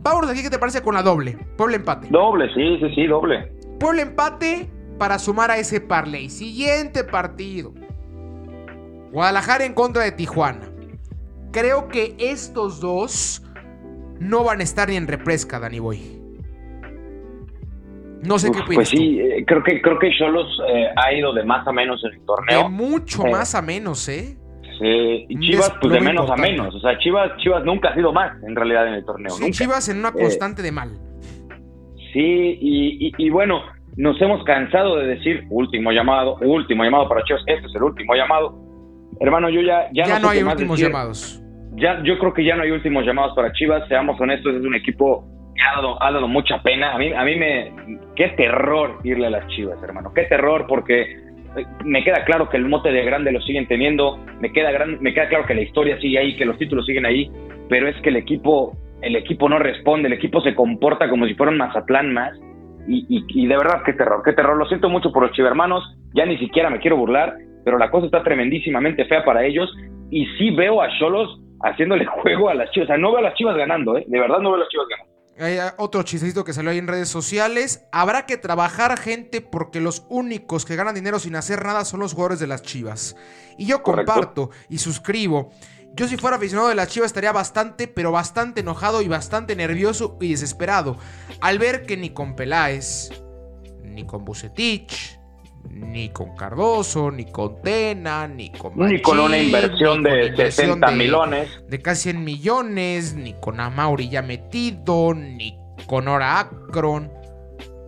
Vámonos 0.00 0.30
aquí, 0.30 0.42
¿qué 0.42 0.50
te 0.50 0.60
parece 0.60 0.80
con 0.80 0.94
la 0.94 1.02
doble? 1.02 1.36
Puebla 1.56 1.76
empate. 1.76 2.06
Doble, 2.08 2.46
sí, 2.54 2.78
sí, 2.80 2.94
sí, 2.94 3.06
doble. 3.08 3.52
Puebla 3.80 4.02
empate 4.02 4.70
para 4.96 5.18
sumar 5.18 5.50
a 5.50 5.58
ese 5.58 5.80
parlay. 5.80 6.30
Siguiente 6.30 7.02
partido. 7.02 7.74
Guadalajara 9.16 9.64
en 9.64 9.72
contra 9.72 10.02
de 10.02 10.12
Tijuana. 10.12 10.68
Creo 11.50 11.88
que 11.88 12.14
estos 12.18 12.82
dos 12.82 13.42
no 14.20 14.44
van 14.44 14.60
a 14.60 14.62
estar 14.62 14.90
ni 14.90 14.96
en 14.96 15.08
represca, 15.08 15.58
Dani 15.58 15.78
Boy. 15.78 16.20
No 18.22 18.38
sé 18.38 18.48
qué 18.48 18.58
piensas. 18.58 18.74
Pues 18.74 18.88
sí, 18.90 19.18
eh, 19.18 19.42
creo 19.46 19.62
que 19.62 19.80
creo 19.80 19.98
que 19.98 20.10
Cholos 20.18 20.46
eh, 20.68 20.88
ha 20.94 21.14
ido 21.14 21.32
de 21.32 21.44
más 21.44 21.66
a 21.66 21.72
menos 21.72 22.04
en 22.04 22.12
el 22.12 22.26
torneo. 22.26 22.64
De 22.64 22.68
mucho 22.68 23.24
más 23.24 23.54
a 23.54 23.62
menos, 23.62 24.06
¿eh? 24.10 24.36
Sí, 24.78 25.24
y 25.30 25.40
Chivas 25.40 25.72
pues 25.80 25.94
de 25.94 26.00
menos 26.02 26.30
a 26.30 26.36
menos. 26.36 26.74
O 26.74 26.80
sea, 26.80 26.98
Chivas, 26.98 27.38
Chivas 27.38 27.64
nunca 27.64 27.88
ha 27.88 27.94
sido 27.94 28.12
más 28.12 28.36
en 28.42 28.54
realidad 28.54 28.86
en 28.86 28.94
el 28.96 29.04
torneo. 29.06 29.30
Sí, 29.30 29.50
Chivas 29.50 29.88
en 29.88 30.00
una 30.00 30.10
eh, 30.10 30.20
constante 30.20 30.60
de 30.60 30.72
mal. 30.72 30.90
Sí, 32.12 32.58
y, 32.60 33.12
y, 33.16 33.30
bueno, 33.30 33.62
nos 33.96 34.20
hemos 34.20 34.44
cansado 34.44 34.96
de 34.96 35.06
decir 35.06 35.46
último 35.48 35.90
llamado, 35.90 36.36
último 36.42 36.84
llamado 36.84 37.08
para 37.08 37.24
Chivas, 37.24 37.40
este 37.46 37.66
es 37.66 37.74
el 37.74 37.82
último 37.82 38.14
llamado. 38.14 38.65
Hermano, 39.20 39.48
yo 39.48 39.60
ya... 39.62 39.88
Ya, 39.92 40.18
no, 40.18 40.28
hay 40.28 40.42
últimos 40.42 40.78
llamados. 40.78 41.42
Ya, 41.76 42.02
yo 42.02 42.18
creo 42.18 42.32
que 42.32 42.44
ya 42.44 42.56
no 42.56 42.62
hay 42.62 42.70
últimos 42.70 43.04
llamados 43.04 43.34
para 43.34 43.52
Chivas, 43.52 43.86
seamos 43.88 44.20
honestos, 44.20 44.54
es 44.54 44.64
un 44.64 44.74
equipo 44.74 45.24
que 45.54 45.62
ha 45.62 45.76
dado, 45.76 46.02
ha 46.02 46.10
dado 46.10 46.28
mucha 46.28 46.62
pena. 46.62 46.94
A 46.94 46.98
mí, 46.98 47.12
a 47.12 47.24
mí 47.24 47.36
me... 47.36 47.72
Qué 48.14 48.28
terror 48.30 48.98
irle 49.04 49.26
a 49.26 49.30
las 49.30 49.46
Chivas, 49.48 49.82
hermano. 49.82 50.12
Qué 50.14 50.22
terror 50.22 50.66
porque 50.68 51.02
eh, 51.02 51.66
me 51.84 52.02
queda 52.04 52.24
claro 52.24 52.48
que 52.48 52.56
el 52.56 52.66
mote 52.66 52.90
de 52.92 53.04
grande 53.04 53.32
lo 53.32 53.40
siguen 53.40 53.66
teniendo, 53.68 54.18
me 54.40 54.52
queda, 54.52 54.70
gran, 54.70 55.00
me 55.00 55.12
queda 55.12 55.28
claro 55.28 55.46
que 55.46 55.54
la 55.54 55.62
historia 55.62 55.98
sigue 56.00 56.18
ahí, 56.18 56.36
que 56.36 56.44
los 56.44 56.58
títulos 56.58 56.86
siguen 56.86 57.06
ahí, 57.06 57.30
pero 57.68 57.88
es 57.88 57.96
que 58.02 58.10
el 58.10 58.16
equipo, 58.16 58.76
el 59.02 59.16
equipo 59.16 59.48
no 59.48 59.58
responde, 59.58 60.08
el 60.08 60.14
equipo 60.14 60.40
se 60.40 60.54
comporta 60.54 61.08
como 61.08 61.26
si 61.26 61.34
fuera 61.34 61.52
un 61.52 61.58
Mazatlán 61.58 62.12
más. 62.12 62.38
Y, 62.88 63.04
y, 63.08 63.24
y 63.28 63.46
de 63.46 63.56
verdad, 63.56 63.82
qué 63.84 63.94
terror, 63.94 64.22
qué 64.24 64.32
terror. 64.32 64.56
Lo 64.56 64.66
siento 64.66 64.88
mucho 64.88 65.10
por 65.10 65.24
los 65.24 65.32
chivermanos, 65.32 65.82
ya 66.14 66.24
ni 66.24 66.38
siquiera 66.38 66.70
me 66.70 66.78
quiero 66.78 66.96
burlar, 66.96 67.34
pero 67.66 67.78
la 67.78 67.90
cosa 67.90 68.06
está 68.06 68.22
tremendísimamente 68.22 69.06
fea 69.06 69.24
para 69.24 69.44
ellos 69.44 69.68
y 70.08 70.24
sí 70.38 70.52
veo 70.52 70.80
a 70.80 70.88
Cholos 71.00 71.40
haciéndole 71.64 72.06
juego 72.22 72.48
a 72.48 72.54
las 72.54 72.70
Chivas. 72.70 72.86
O 72.86 72.92
sea, 72.92 72.96
no 72.96 73.10
veo 73.10 73.18
a 73.18 73.22
las 73.22 73.34
Chivas 73.34 73.56
ganando, 73.56 73.98
¿eh? 73.98 74.04
De 74.06 74.20
verdad 74.20 74.38
no 74.38 74.50
veo 74.50 74.54
a 74.54 74.58
las 74.60 74.68
Chivas 74.68 74.86
ganando. 74.88 75.16
Hay 75.40 75.58
otro 75.76 76.04
chistecito 76.04 76.44
que 76.44 76.52
salió 76.52 76.70
ahí 76.70 76.78
en 76.78 76.86
redes 76.86 77.08
sociales. 77.08 77.88
Habrá 77.90 78.24
que 78.24 78.36
trabajar, 78.36 78.96
gente, 78.96 79.40
porque 79.40 79.80
los 79.80 80.06
únicos 80.08 80.64
que 80.64 80.76
ganan 80.76 80.94
dinero 80.94 81.18
sin 81.18 81.34
hacer 81.34 81.64
nada 81.64 81.84
son 81.84 81.98
los 81.98 82.14
jugadores 82.14 82.38
de 82.38 82.46
las 82.46 82.62
Chivas. 82.62 83.16
Y 83.58 83.66
yo 83.66 83.82
comparto 83.82 84.50
y 84.70 84.78
suscribo. 84.78 85.50
Yo 85.96 86.06
si 86.06 86.16
fuera 86.16 86.36
aficionado 86.36 86.68
de 86.68 86.76
las 86.76 86.86
Chivas 86.86 87.08
estaría 87.08 87.32
bastante, 87.32 87.88
pero 87.88 88.12
bastante 88.12 88.60
enojado 88.60 89.02
y 89.02 89.08
bastante 89.08 89.56
nervioso 89.56 90.16
y 90.20 90.30
desesperado 90.30 90.98
al 91.40 91.58
ver 91.58 91.82
que 91.84 91.96
ni 91.96 92.10
con 92.10 92.36
Peláez, 92.36 93.10
ni 93.82 94.06
con 94.06 94.24
Bucetich, 94.24 95.18
Ni 95.70 96.08
con 96.10 96.34
Cardoso, 96.36 97.10
ni 97.10 97.24
con 97.24 97.60
Tena, 97.62 98.26
ni 98.28 98.50
con 98.50 98.72
Ni 98.76 99.00
con 99.00 99.18
una 99.18 99.38
inversión 99.38 100.02
de 100.02 100.34
60 100.34 100.90
millones. 100.92 101.64
De 101.68 101.80
casi 101.80 102.10
100 102.10 102.24
millones, 102.24 103.14
ni 103.14 103.34
con 103.34 103.60
Amauri 103.60 104.08
ya 104.08 104.22
metido, 104.22 105.14
ni 105.14 105.58
con 105.86 106.08
Ora 106.08 106.40
Akron. 106.40 107.10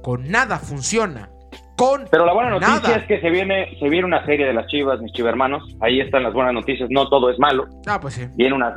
Con 0.03 0.29
nada 0.31 0.59
funciona. 0.59 1.31
Con 1.77 2.07
Pero 2.11 2.27
la 2.27 2.33
buena 2.33 2.51
noticia 2.51 2.75
nada. 2.81 2.97
es 2.97 3.05
que 3.07 3.21
se 3.21 3.31
viene, 3.31 3.77
se 3.79 3.89
viene 3.89 4.05
una 4.07 4.25
serie 4.27 4.47
de 4.47 4.53
las 4.53 4.67
chivas, 4.67 5.01
mis 5.01 5.13
chivermanos. 5.13 5.63
Ahí 5.81 6.01
están 6.01 6.25
las 6.25 6.33
buenas 6.33 6.53
noticias. 6.53 6.89
No 6.91 7.09
todo 7.09 7.31
es 7.31 7.39
malo. 7.39 7.67
Ah, 7.87 8.01
pues 8.01 8.15
sí. 8.15 8.27
Viene 8.35 8.55
una, 8.55 8.75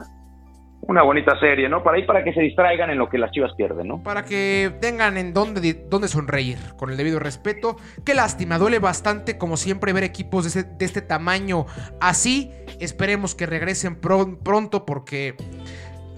una 0.81 1.03
bonita 1.03 1.39
serie, 1.39 1.69
¿no? 1.69 1.83
Para 1.83 1.97
ahí, 1.97 2.05
para 2.05 2.23
que 2.23 2.33
se 2.33 2.41
distraigan 2.41 2.89
en 2.89 2.97
lo 2.97 3.07
que 3.07 3.17
las 3.17 3.31
chivas 3.31 3.51
pierden, 3.55 3.87
¿no? 3.87 4.01
Para 4.03 4.25
que 4.25 4.73
tengan 4.81 5.17
en 5.17 5.33
dónde, 5.33 5.85
dónde 5.89 6.07
sonreír, 6.07 6.57
con 6.75 6.89
el 6.89 6.97
debido 6.97 7.19
respeto. 7.19 7.77
Qué 8.03 8.13
lástima, 8.13 8.57
duele 8.57 8.79
bastante, 8.79 9.37
como 9.37 9.57
siempre, 9.57 9.93
ver 9.93 10.03
equipos 10.03 10.53
de, 10.53 10.63
de 10.63 10.85
este 10.85 11.01
tamaño 11.01 11.65
así. 11.99 12.51
Esperemos 12.79 13.35
que 13.35 13.45
regresen 13.45 13.95
pro- 13.95 14.37
pronto 14.43 14.85
porque 14.85 15.35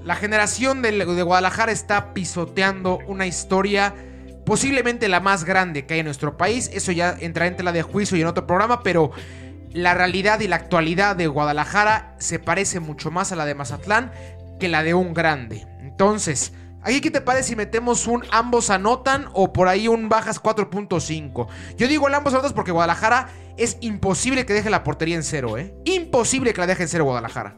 la 0.03 0.15
generación 0.15 0.81
del- 0.81 0.99
de, 0.99 1.23
Guadalajara 1.23 1.71
está 1.71 2.13
pisoteando 2.13 2.99
una 3.07 3.25
historia 3.25 3.93
posiblemente 4.45 5.07
la 5.07 5.19
más 5.19 5.43
grande 5.45 5.85
que 5.85 5.93
hay 5.95 5.99
en 6.01 6.05
nuestro 6.05 6.35
país. 6.37 6.69
Eso 6.73 6.91
ya 6.91 7.15
entrará 7.19 7.47
en 7.47 7.57
tela 7.57 7.71
de 7.73 7.81
juicio 7.81 8.17
y 8.17 8.21
en 8.21 8.27
otro 8.27 8.47
programa, 8.47 8.81
pero 8.81 9.11
la 9.71 9.93
realidad 9.93 10.39
y 10.39 10.47
la 10.47 10.55
actualidad 10.57 11.15
de 11.15 11.27
Guadalajara 11.27 12.15
se 12.19 12.39
parece 12.39 12.79
mucho 12.79 13.09
más 13.11 13.31
a 13.31 13.35
la 13.35 13.45
de 13.45 13.55
Mazatlán 13.55 14.11
que 14.63 14.69
la 14.69 14.81
de 14.81 14.93
un 14.93 15.13
grande. 15.13 15.67
Entonces, 15.81 16.53
¿aquí 16.83 17.01
qué 17.01 17.11
te 17.11 17.19
parece 17.19 17.49
si 17.49 17.55
metemos 17.57 18.07
un 18.07 18.23
ambos 18.31 18.69
anotan 18.69 19.25
o 19.33 19.51
por 19.51 19.67
ahí 19.67 19.89
un 19.89 20.07
bajas 20.07 20.41
4.5? 20.41 21.47
Yo 21.75 21.87
digo 21.89 22.07
el 22.07 22.13
ambos 22.13 22.33
anotas 22.33 22.53
porque 22.53 22.71
Guadalajara 22.71 23.27
es 23.57 23.75
imposible 23.81 24.45
que 24.45 24.53
deje 24.53 24.69
la 24.69 24.85
portería 24.85 25.17
en 25.17 25.23
cero, 25.23 25.57
¿eh? 25.57 25.75
Imposible 25.83 26.53
que 26.53 26.61
la 26.61 26.67
deje 26.67 26.83
en 26.83 26.87
cero 26.87 27.03
Guadalajara. 27.03 27.57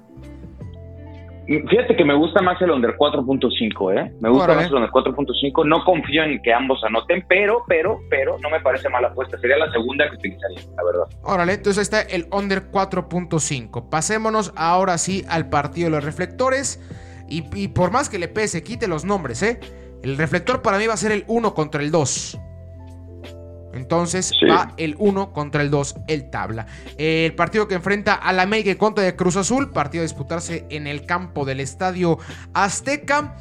Fíjate 1.47 1.95
que 1.95 2.03
me 2.03 2.15
gusta 2.15 2.41
más 2.41 2.60
el 2.62 2.71
under 2.71 2.95
4.5, 2.97 3.93
¿eh? 3.97 4.12
Me 4.19 4.29
gusta 4.29 4.45
Órale. 4.45 4.62
más 4.62 4.69
el 4.69 4.75
under 4.75 4.89
4.5. 4.89 5.65
No 5.67 5.84
confío 5.84 6.23
en 6.23 6.41
que 6.41 6.53
ambos 6.53 6.84
anoten, 6.84 7.23
pero, 7.27 7.63
pero, 7.67 7.99
pero, 8.10 8.38
no 8.39 8.49
me 8.49 8.60
parece 8.62 8.89
mala 8.89 9.10
apuesta. 9.10 9.38
Sería 9.38 9.58
la 9.58 9.71
segunda 9.71 10.10
que 10.10 10.15
utilizaría, 10.15 10.60
la 10.75 10.84
verdad. 10.84 11.03
Órale, 11.23 11.53
entonces 11.53 11.84
está 11.84 12.01
el 12.01 12.27
under 12.31 12.71
4.5. 12.71 13.89
Pasémonos 13.89 14.53
ahora 14.55 14.97
sí 14.97 15.23
al 15.29 15.49
partido 15.49 15.86
de 15.86 15.91
los 15.91 16.03
reflectores. 16.03 16.81
Y, 17.29 17.43
y 17.55 17.67
por 17.69 17.91
más 17.91 18.10
que 18.10 18.19
le 18.19 18.27
pese, 18.27 18.63
quite 18.63 18.88
los 18.88 19.05
nombres, 19.05 19.43
¿eh? 19.43 19.60
El 20.03 20.17
reflector 20.17 20.62
para 20.62 20.77
mí 20.77 20.88
va 20.88 20.93
a 20.93 20.97
ser 20.97 21.12
el 21.12 21.25
1 21.27 21.53
contra 21.53 21.81
el 21.81 21.91
2. 21.91 22.39
Entonces 23.76 24.28
Sí. 24.40 24.46
va 24.48 24.74
el 24.78 24.96
1 24.98 25.34
contra 25.34 25.62
el 25.62 25.70
2, 25.70 25.96
el 26.08 26.30
tabla. 26.30 26.66
El 26.98 27.36
partido 27.36 27.68
que 27.68 27.76
enfrenta 27.76 28.14
a 28.14 28.34
la 28.34 28.44
América 28.44 28.72
en 28.72 28.78
contra 28.78 29.04
de 29.04 29.16
Cruz 29.16 29.36
Azul. 29.36 29.72
Partido 29.72 30.02
a 30.02 30.04
disputarse 30.08 30.66
en 30.70 30.88
el 30.88 31.06
campo 31.06 31.46
del 31.46 31.60
Estadio 31.60 32.18
Azteca. 32.54 33.36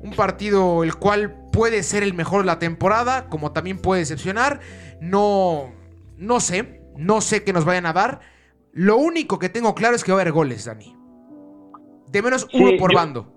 Un 0.00 0.12
partido 0.12 0.84
el 0.84 0.96
cual 0.96 1.34
puede 1.52 1.82
ser 1.82 2.02
el 2.02 2.14
mejor 2.14 2.40
de 2.42 2.46
la 2.46 2.58
temporada, 2.58 3.28
como 3.28 3.52
también 3.52 3.78
puede 3.78 4.00
decepcionar. 4.00 4.60
No, 5.00 5.72
no 6.16 6.40
sé, 6.40 6.80
no 6.96 7.20
sé 7.20 7.44
qué 7.44 7.52
nos 7.52 7.64
vayan 7.64 7.86
a 7.86 7.92
dar. 7.92 8.20
Lo 8.72 8.98
único 8.98 9.38
que 9.38 9.48
tengo 9.48 9.74
claro 9.74 9.96
es 9.96 10.04
que 10.04 10.12
va 10.12 10.18
a 10.18 10.20
haber 10.20 10.32
goles, 10.32 10.64
Dani. 10.66 10.94
De 12.08 12.22
menos 12.22 12.46
Sí, 12.50 12.62
uno 12.62 12.72
por 12.78 12.92
yo- 12.92 12.96
bando. 12.96 13.32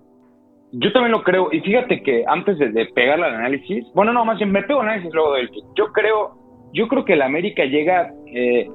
Yo 0.72 0.92
también 0.92 1.12
lo 1.12 1.22
creo. 1.22 1.48
Y 1.52 1.60
fíjate 1.60 2.02
que 2.02 2.24
antes 2.26 2.58
de, 2.58 2.70
de 2.70 2.86
pegarle 2.86 3.26
al 3.26 3.34
análisis, 3.36 3.84
bueno, 3.94 4.12
no, 4.12 4.24
más 4.24 4.38
bien 4.38 4.52
me 4.52 4.62
pego 4.62 4.80
análisis 4.82 5.12
luego 5.12 5.34
del. 5.34 5.50
Yo 5.76 5.92
creo, 5.92 6.32
yo 6.72 6.86
creo 6.88 7.04
que 7.04 7.14
el 7.14 7.22
América 7.22 7.64
llega, 7.64 8.10
eh, 8.32 8.68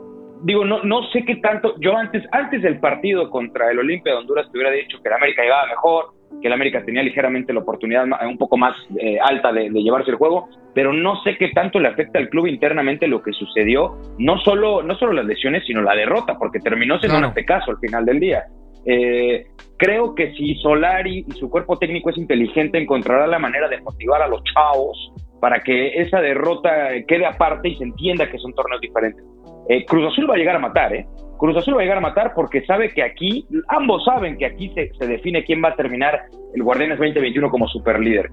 digo, 0.43 0.65
no, 0.65 0.84
no 0.84 1.03
sé 1.12 1.23
qué 1.23 1.38
tanto. 1.38 1.75
Yo 1.79 1.95
antes, 1.95 2.23
antes 2.31 2.62
del 2.62 2.79
partido 2.79 3.29
contra 3.29 3.71
el 3.71 3.79
Olimpia 3.79 4.12
de 4.13 4.19
Honduras 4.19 4.51
te 4.51 4.58
hubiera 4.58 4.71
dicho 4.71 5.01
que 5.01 5.08
el 5.08 5.15
América 5.15 5.41
llegaba 5.43 5.67
mejor, 5.67 6.05
que 6.41 6.47
el 6.47 6.53
América 6.53 6.84
tenía 6.84 7.01
ligeramente 7.01 7.53
la 7.53 7.62
oportunidad 7.62 8.05
un 8.27 8.38
poco 8.38 8.58
más 8.58 8.75
eh, 8.99 9.17
alta 9.21 9.53
de, 9.53 9.69
de 9.69 9.81
llevarse 9.81 10.12
el 10.12 10.17
juego, 10.17 10.49
pero 10.73 10.91
no 10.91 11.21
sé 11.23 11.38
qué 11.38 11.49
tanto 11.49 11.79
le 11.79 11.88
afecta 11.88 12.19
al 12.19 12.27
club 12.27 12.47
internamente 12.47 13.08
lo 13.08 13.21
que 13.23 13.31
sucedió, 13.31 13.95
no 14.19 14.38
solo, 14.39 14.84
no 14.84 14.95
solo 14.95 15.13
las 15.13 15.25
lesiones, 15.25 15.63
sino 15.65 15.81
la 15.81 15.95
derrota, 15.95 16.38
porque 16.38 16.60
terminó 16.60 16.99
siendo 16.99 17.13
Claro. 17.15 17.27
un 17.27 17.29
antecaso 17.29 17.71
al 17.71 17.77
final 17.77 18.05
del 18.05 18.19
día. 18.19 18.43
Eh, 18.86 19.45
creo 19.77 20.15
que 20.15 20.33
si 20.33 20.55
Solari 20.55 21.25
y 21.27 21.31
su 21.33 21.49
cuerpo 21.49 21.77
técnico 21.77 22.09
es 22.09 22.17
inteligente, 22.17 22.77
encontrará 22.77 23.27
la 23.27 23.39
manera 23.39 23.67
de 23.67 23.81
motivar 23.81 24.21
a 24.21 24.27
los 24.27 24.41
chavos 24.43 25.13
para 25.39 25.59
que 25.59 25.99
esa 25.99 26.21
derrota 26.21 26.89
quede 27.07 27.25
aparte 27.25 27.69
y 27.69 27.75
se 27.75 27.83
entienda 27.83 28.29
que 28.29 28.39
son 28.39 28.53
torneos 28.53 28.81
diferentes. 28.81 29.23
Eh, 29.69 29.85
Cruz 29.85 30.11
Azul 30.11 30.29
va 30.29 30.35
a 30.35 30.38
llegar 30.38 30.55
a 30.55 30.59
matar, 30.59 30.93
¿eh? 30.93 31.05
Cruz 31.38 31.57
Azul 31.57 31.75
va 31.75 31.79
a 31.79 31.83
llegar 31.83 31.97
a 31.97 32.01
matar 32.01 32.33
porque 32.33 32.65
sabe 32.65 32.89
que 32.89 33.03
aquí, 33.03 33.45
ambos 33.67 34.05
saben 34.05 34.38
que 34.38 34.45
aquí 34.45 34.71
se, 34.73 35.05
define 35.05 35.43
quién 35.43 35.61
va 35.63 35.69
a 35.69 35.75
terminar 35.75 36.21
el 36.53 36.63
Guardianes 36.63 36.97
2021 36.97 37.49
como 37.49 37.67
superlíder. 37.67 38.29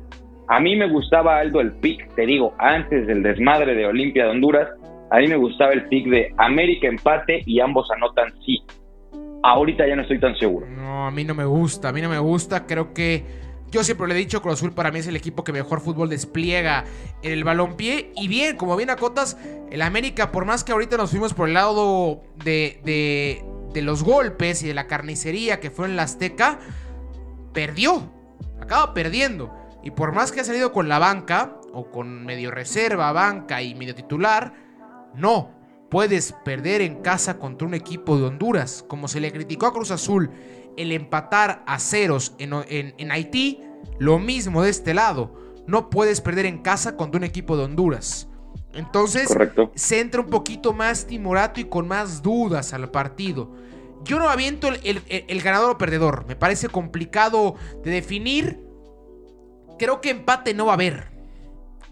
A 0.49 0.61
mí 0.61 0.77
me 0.77 0.89
gustaba, 0.89 1.39
Aldo, 1.39 1.61
el 1.61 1.73
pick, 1.73 2.15
te 2.15 2.27
digo, 2.27 2.55
antes 2.59 3.07
del 3.07 3.23
desmadre 3.23 3.75
de 3.75 3.87
Olimpia 3.87 4.25
de 4.25 4.31
Honduras, 4.31 4.69
a 5.11 5.19
mí 5.19 5.27
me 5.27 5.37
gustaba 5.37 5.73
el 5.73 5.87
pick 5.89 6.07
de 6.09 6.33
América 6.37 6.89
empate 6.89 7.43
y 7.47 7.61
ambos 7.61 7.91
anotan 7.91 8.33
sí. 8.45 8.63
Ahorita 9.43 9.87
ya 9.87 9.97
no 9.97 10.03
estoy 10.03 10.21
tan 10.21 10.37
seguro. 10.37 10.67
No, 10.67 11.07
a 11.07 11.11
mí 11.11 11.25
no 11.25 11.35
me 11.35 11.45
gusta, 11.45 11.89
a 11.89 11.93
mí 11.93 12.01
no 12.01 12.09
me 12.09 12.19
gusta. 12.19 12.67
Creo 12.67 12.95
que 12.95 13.25
yo 13.71 13.83
siempre 13.83 14.07
le 14.07 14.15
he 14.15 14.19
dicho, 14.19 14.43
Cruz 14.43 14.55
Azul 14.55 14.73
para 14.73 14.91
mí 14.93 14.99
es 14.99 15.07
el 15.07 15.17
equipo 15.17 15.45
que 15.45 15.53
mejor 15.53 15.81
fútbol 15.81 16.09
despliega 16.09 16.85
en 17.23 17.33
el 17.33 17.43
balompié. 17.43 18.13
Y 18.15 18.29
bien, 18.29 18.57
como 18.57 18.77
bien 18.77 18.91
acotas, 18.91 19.37
el 19.71 19.83
América, 19.83 20.31
por 20.31 20.45
más 20.45 20.63
que 20.63 20.73
ahorita 20.73 20.97
nos 20.97 21.11
fuimos 21.11 21.35
por 21.35 21.49
el 21.49 21.55
lado 21.55 22.23
de, 22.45 22.81
de, 22.85 23.45
de 23.73 23.83
los 23.83 24.05
golpes 24.05 24.63
y 24.63 24.69
de 24.69 24.75
la 24.75 24.87
carnicería 24.87 25.59
que 25.59 25.71
fue 25.71 25.87
en 25.87 25.97
la 25.97 26.03
Azteca, 26.03 26.61
perdió. 27.53 28.13
Acaba 28.61 28.95
perdiendo. 28.95 29.53
Y 29.83 29.91
por 29.91 30.13
más 30.13 30.31
que 30.31 30.41
ha 30.41 30.45
salido 30.45 30.73
con 30.73 30.89
la 30.89 30.99
banca, 31.01 31.57
o 31.73 31.91
con 31.91 32.25
medio 32.25 32.51
reserva, 32.51 33.11
banca 33.13 33.63
y 33.63 33.75
medio 33.75 33.95
titular, 33.95 34.53
no. 35.15 35.51
Puedes 35.93 36.33
perder 36.43 36.81
en 36.81 37.03
casa 37.03 37.39
contra 37.39 37.69
un 37.69 37.75
equipo 37.75 38.17
de 38.17 38.25
Honduras. 38.25 38.83
Como 38.89 39.09
se 39.09 39.21
le 39.21 39.31
criticó 39.31 39.67
a 39.67 39.75
Cruz 39.75 39.91
Azul 39.91 40.31
el 40.79 40.91
empatar 40.91 41.63
a 41.67 41.79
ceros 41.79 42.35
en, 42.39 42.55
en- 42.71 42.95
en 42.97 43.13
Haití, 43.13 43.61
lo 43.99 44.19
mismo 44.19 44.63
de 44.63 44.71
este 44.71 44.95
lado. 44.95 45.35
No 45.67 45.91
puedes 45.91 46.23
perder 46.23 46.47
en 46.47 46.63
casa 46.63 46.97
contra 46.97 47.19
un 47.19 47.25
equipo 47.25 47.59
de 47.59 47.65
Honduras. 47.65 48.27
Entonces, 48.73 49.29
Correcto. 49.29 49.71
se 49.75 50.01
entra 50.01 50.23
un 50.23 50.29
poquito 50.29 50.73
más 50.73 51.07
timorato 51.07 51.61
y 51.61 51.65
con 51.65 51.87
más 51.87 52.23
dudas 52.23 52.73
al 52.73 52.91
partido. 52.91 53.53
Yo 54.03 54.19
no 54.19 54.31
aviento 54.31 54.69
el, 54.69 54.77
el- 54.85 55.03
el- 55.11 55.25
el 55.29 55.43
ganador 55.43 55.73
o 55.73 55.79
perdedor. 55.79 56.25
Me 56.27 56.37
parece 56.37 56.71
complicado 56.71 57.57
de 57.85 57.91
definir. 57.91 58.65
Creo 59.79 60.01
que 60.01 60.09
empate 60.09 60.55
no 60.55 60.65
va 60.65 60.73
a 60.73 60.75
haber. 60.77 61.13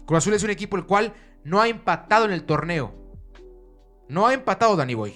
Cruz 0.07 0.17
Azul 0.17 0.33
es 0.33 0.41
un 0.43 0.49
equipo 0.49 0.75
el 0.75 0.87
cual 0.87 1.13
no 1.43 1.61
ha 1.61 1.67
empatado 1.67 2.25
en 2.25 2.31
el 2.31 2.45
torneo. 2.45 2.95
No 4.11 4.27
ha 4.27 4.33
empatado 4.33 4.75
Danny 4.75 4.93
Boy. 4.93 5.13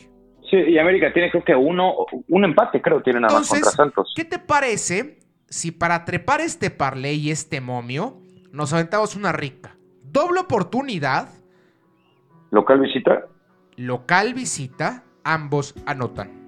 Sí, 0.49 0.55
y 0.55 0.77
América 0.79 1.12
tiene 1.12 1.29
creo 1.29 1.43
que 1.43 1.53
uno, 1.53 1.93
un 2.29 2.45
empate 2.45 2.81
creo 2.81 3.01
tiene 3.01 3.19
nada 3.19 3.34
más 3.39 3.49
contra 3.49 3.71
Santos. 3.71 4.13
¿qué 4.15 4.23
te 4.23 4.39
parece 4.39 5.19
si 5.49 5.71
para 5.71 6.05
trepar 6.05 6.39
este 6.39 6.69
parlay 6.69 7.15
y 7.15 7.29
este 7.29 7.60
momio 7.60 8.21
nos 8.53 8.71
aventamos 8.71 9.17
una 9.17 9.34
rica? 9.34 9.75
Doble 10.01 10.39
oportunidad, 10.39 11.27
Local 12.51 12.79
visita. 12.79 13.25
local 13.75 14.34
visita, 14.34 15.03
ambos 15.25 15.75
anotan. 15.86 16.44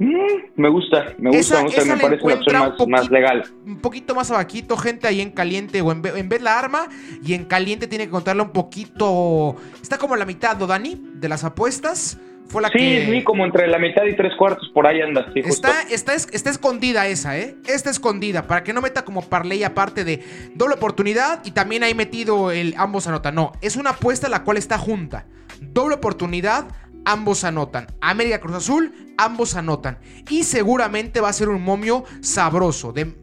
Me 0.00 0.68
gusta, 0.70 1.14
me 1.18 1.28
gusta, 1.30 1.38
Esa- 1.38 1.56
me 1.58 1.62
gusta, 1.64 1.82
esa 1.82 1.94
me 1.94 2.00
parece 2.02 2.24
una 2.24 2.34
opción 2.34 2.56
más, 2.56 2.64
un 2.70 2.76
poquito- 2.76 2.88
más 2.88 3.10
legal. 3.10 3.44
un 3.66 3.78
poquito 3.80 4.14
más 4.14 4.30
abajito, 4.30 4.76
gente 4.78 5.06
ahí 5.06 5.20
en 5.20 5.30
caliente 5.30 5.82
o 5.82 5.92
en, 5.92 6.02
en 6.04 6.28
vez 6.28 6.40
la 6.40 6.58
arma 6.58 6.88
y 7.22 7.34
en 7.34 7.44
caliente 7.44 7.86
tiene 7.86 8.06
que 8.06 8.10
contarle 8.10 8.42
un 8.42 8.50
poquito. 8.50 9.56
Está 9.82 9.98
como 9.98 10.16
la 10.16 10.24
mitad, 10.24 10.56
¿no, 10.58 10.66
Dani? 10.66 11.00
De 11.14 11.28
las 11.28 11.44
apuestas. 11.44 12.18
Fue 12.48 12.62
la 12.62 12.68
Sí, 12.68 12.78
que. 12.78 13.08
sí, 13.12 13.22
como 13.22 13.44
entre 13.44 13.68
la 13.68 13.78
mitad 13.78 14.04
y 14.06 14.16
tres 14.16 14.32
cuartos, 14.36 14.68
por 14.74 14.84
ahí 14.86 15.00
anda, 15.00 15.24
sí. 15.32 15.40
Está, 15.44 15.82
está, 15.82 16.14
es- 16.14 16.26
está 16.32 16.50
escondida 16.50 17.06
esa, 17.06 17.38
¿eh? 17.38 17.54
Está 17.68 17.90
escondida, 17.90 18.46
para 18.48 18.64
que 18.64 18.72
no 18.72 18.80
meta 18.80 19.04
como 19.04 19.22
parlay 19.22 19.62
aparte 19.62 20.02
de 20.02 20.24
doble 20.56 20.74
oportunidad 20.74 21.42
y 21.44 21.52
también 21.52 21.84
ahí 21.84 21.94
metido 21.94 22.50
el 22.50 22.74
ambos 22.76 23.06
anotan. 23.06 23.34
No, 23.36 23.52
es 23.60 23.76
una 23.76 23.90
apuesta 23.90 24.28
la 24.28 24.42
cual 24.44 24.56
está 24.56 24.78
junta. 24.78 25.26
Doble 25.60 25.94
oportunidad, 25.96 26.64
ambos 27.04 27.44
anotan. 27.44 27.86
América 28.00 28.40
Cruz 28.40 28.56
Azul, 28.56 28.92
ambos 29.18 29.54
anotan. 29.54 29.98
Y 30.28 30.44
seguramente 30.44 31.20
va 31.20 31.28
a 31.28 31.32
ser 31.32 31.48
un 31.48 31.62
momio 31.62 32.04
sabroso. 32.20 32.92
De, 32.92 33.14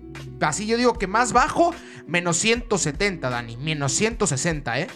así 0.42 0.68
yo 0.68 0.78
digo 0.78 0.94
que 0.94 1.08
más 1.08 1.34
bajo, 1.34 1.74
menos 2.06 2.38
170, 2.38 3.30
Dani. 3.30 3.58
Menos 3.58 3.94
160, 3.94 4.80
¿eh? 4.80 4.88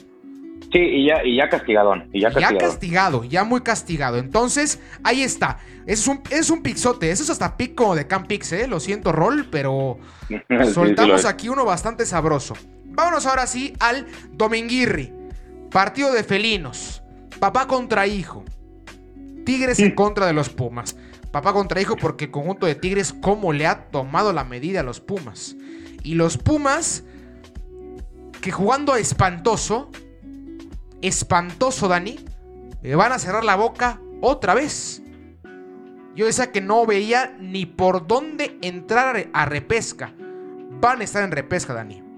Sí, 0.71 0.79
y 0.79 1.07
ya, 1.07 1.25
y 1.25 1.35
ya 1.35 1.49
castigadón, 1.49 2.09
y 2.13 2.21
ya 2.21 2.29
Ya 2.29 2.57
castigado, 2.57 3.25
ya 3.25 3.43
muy 3.43 3.59
castigado. 3.59 4.17
Entonces, 4.19 4.79
ahí 5.03 5.21
está. 5.21 5.59
Es 5.85 6.07
un, 6.07 6.21
es 6.29 6.49
un 6.49 6.61
pixote. 6.61 7.11
Eso 7.11 7.23
es 7.23 7.29
hasta 7.29 7.57
pic 7.57 7.75
como 7.75 7.95
de 7.95 8.07
Campix, 8.07 8.53
¿eh? 8.53 8.67
Lo 8.67 8.79
siento, 8.79 9.11
Rol, 9.11 9.47
pero 9.51 9.97
Sí, 10.29 10.35
sí 10.37 10.55
lo 10.55 10.65
soltamos 10.67 11.25
aquí 11.25 11.49
uno 11.49 11.65
bastante 11.65 12.05
sabroso. 12.05 12.53
Vámonos 12.85 13.25
ahora 13.25 13.47
sí 13.47 13.73
al 13.79 14.05
Dominguirri. 14.31 15.13
Partido 15.71 16.13
de 16.13 16.23
felinos. 16.23 17.03
Papá 17.39 17.67
contra 17.67 18.07
hijo. 18.07 18.45
Tigres 19.45 19.79
en 19.79 19.95
contra 19.95 20.25
de 20.25 20.33
los 20.33 20.49
Pumas. 20.49 20.95
Papá 21.31 21.53
contra 21.53 21.81
hijo 21.81 21.95
porque 21.95 22.25
el 22.25 22.31
conjunto 22.31 22.65
de 22.65 22.75
Tigres 22.75 23.13
cómo 23.21 23.53
le 23.53 23.67
ha 23.67 23.89
tomado 23.89 24.33
la 24.33 24.43
medida 24.43 24.81
a 24.81 24.83
los 24.83 24.99
Pumas. 24.99 25.55
Y 26.03 26.15
los 26.15 26.37
Pumas 26.37 27.03
que 28.41 28.51
jugando 28.51 28.95
espantoso, 28.95 29.89
espantoso 31.01 31.87
Dani, 31.87 32.19
me 32.81 32.95
van 32.95 33.11
a 33.11 33.19
cerrar 33.19 33.43
la 33.43 33.55
boca 33.55 34.01
otra 34.19 34.53
vez. 34.53 35.01
Yo 36.15 36.25
decía 36.25 36.51
que 36.51 36.59
no 36.59 36.85
veía 36.85 37.37
ni 37.39 37.65
por 37.65 38.07
dónde 38.07 38.57
entrar 38.61 39.29
a 39.31 39.45
repesca. 39.45 40.13
Van 40.81 40.99
a 40.99 41.03
estar 41.03 41.23
en 41.23 41.31
repesca, 41.31 41.73
Dani. 41.73 42.10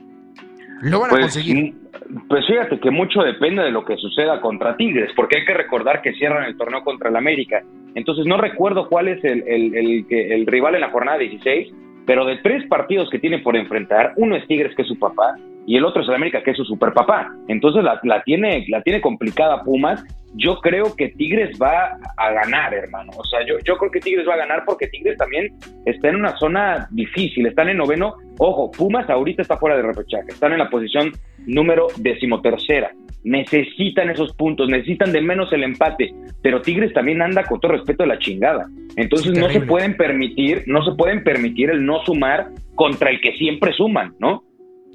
Lo 0.84 1.00
van 1.00 1.08
a 1.08 1.12
Pues, 1.12 1.22
conseguir. 1.24 1.74
mm, 1.74 2.28
Pues 2.28 2.46
fíjate 2.46 2.80
que 2.80 2.92
mucho 2.92 3.22
depende 3.22 3.64
de 3.64 3.72
lo 3.72 3.86
que 3.86 3.96
suceda 3.98 4.42
contra 4.42 4.76
Tigres, 4.78 5.12
porque 5.16 5.40
hay 5.40 5.46
que 5.46 5.54
recordar 5.54 6.02
que 6.02 6.14
cierran 6.14 6.44
el 6.46 6.58
torneo 6.58 6.84
contra 6.84 7.10
el 7.10 7.16
América. 7.16 7.62
Entonces 7.96 8.26
no 8.26 8.38
recuerdo 8.38 8.90
cuál 8.90 9.08
es 9.08 9.24
el, 9.24 9.44
el- 9.48 9.76
el 9.76 10.06
el 10.10 10.46
rival 10.48 10.76
en 10.76 10.82
la 10.82 10.90
jornada 10.90 11.18
16, 11.20 11.74
pero 12.06 12.26
de 12.26 12.38
tres 12.38 12.66
partidos 12.68 13.10
que 13.10 13.20
tiene 13.20 13.40
por 13.40 13.56
enfrentar, 13.56 14.14
uno 14.18 14.36
es 14.36 14.46
Tigres, 14.48 14.76
que 14.76 14.82
es 14.82 14.88
su 14.88 15.00
papá, 15.00 15.36
y 15.66 15.78
el 15.78 15.86
otro 15.86 16.02
es 16.02 16.10
el 16.10 16.16
América, 16.16 16.44
que 16.44 16.52
es 16.52 16.58
su 16.58 16.66
super 16.66 16.94
papá. 16.94 17.34
Entonces 17.48 17.84
la, 17.84 18.00
la 18.04 18.22
tiene, 18.24 18.66
la 18.68 18.82
tiene 18.82 19.02
complicada 19.02 19.64
Pumas. 19.64 20.04
Yo 20.36 20.60
creo 20.62 20.96
que 20.96 21.10
Tigres 21.10 21.58
va 21.62 21.98
a 22.18 22.32
ganar, 22.32 22.74
hermano. 22.74 23.12
O 23.16 23.24
sea, 23.24 23.46
yo, 23.46 23.56
yo 23.64 23.78
creo 23.78 23.92
que 23.92 24.00
Tigres 24.00 24.28
va 24.28 24.34
a 24.34 24.38
ganar 24.38 24.64
porque 24.66 24.88
Tigres 24.88 25.18
también 25.18 25.54
está 25.86 26.10
en 26.10 26.16
una 26.16 26.36
zona 26.38 26.88
difícil, 26.92 27.46
están 27.46 27.70
en 27.70 27.78
noveno. 27.78 28.16
Ojo, 28.40 28.72
Pumas 28.72 29.10
ahorita 29.10 29.44
está 29.44 29.58
fuera 29.58 29.78
de 29.78 29.84
repechaje, 29.84 30.30
están 30.30 30.52
en 30.54 30.60
la 30.60 30.70
posición 30.70 31.12
número 31.46 31.88
decimotercera. 31.98 32.92
Necesitan 33.24 34.10
esos 34.10 34.34
puntos, 34.36 34.68
necesitan 34.68 35.14
de 35.14 35.22
menos 35.22 35.54
el 35.54 35.64
empate, 35.64 36.14
pero 36.42 36.62
Tigres 36.62 36.94
también 36.94 37.22
anda 37.22 37.46
con 37.46 37.60
todo 37.60 37.72
respeto 37.72 38.04
a 38.04 38.08
la 38.08 38.20
chingada. 38.20 38.68
Entonces 38.98 39.38
no 39.38 39.50
se 39.50 39.62
pueden 39.62 39.96
permitir, 39.96 40.64
no 40.66 40.84
se 40.84 40.94
pueden 40.96 41.24
permitir 41.24 41.70
el 41.70 41.86
no 41.86 42.04
sumar 42.04 42.48
contra 42.76 43.12
el 43.12 43.22
que 43.22 43.32
siempre 43.34 43.72
suman, 43.72 44.14
¿no? 44.20 44.44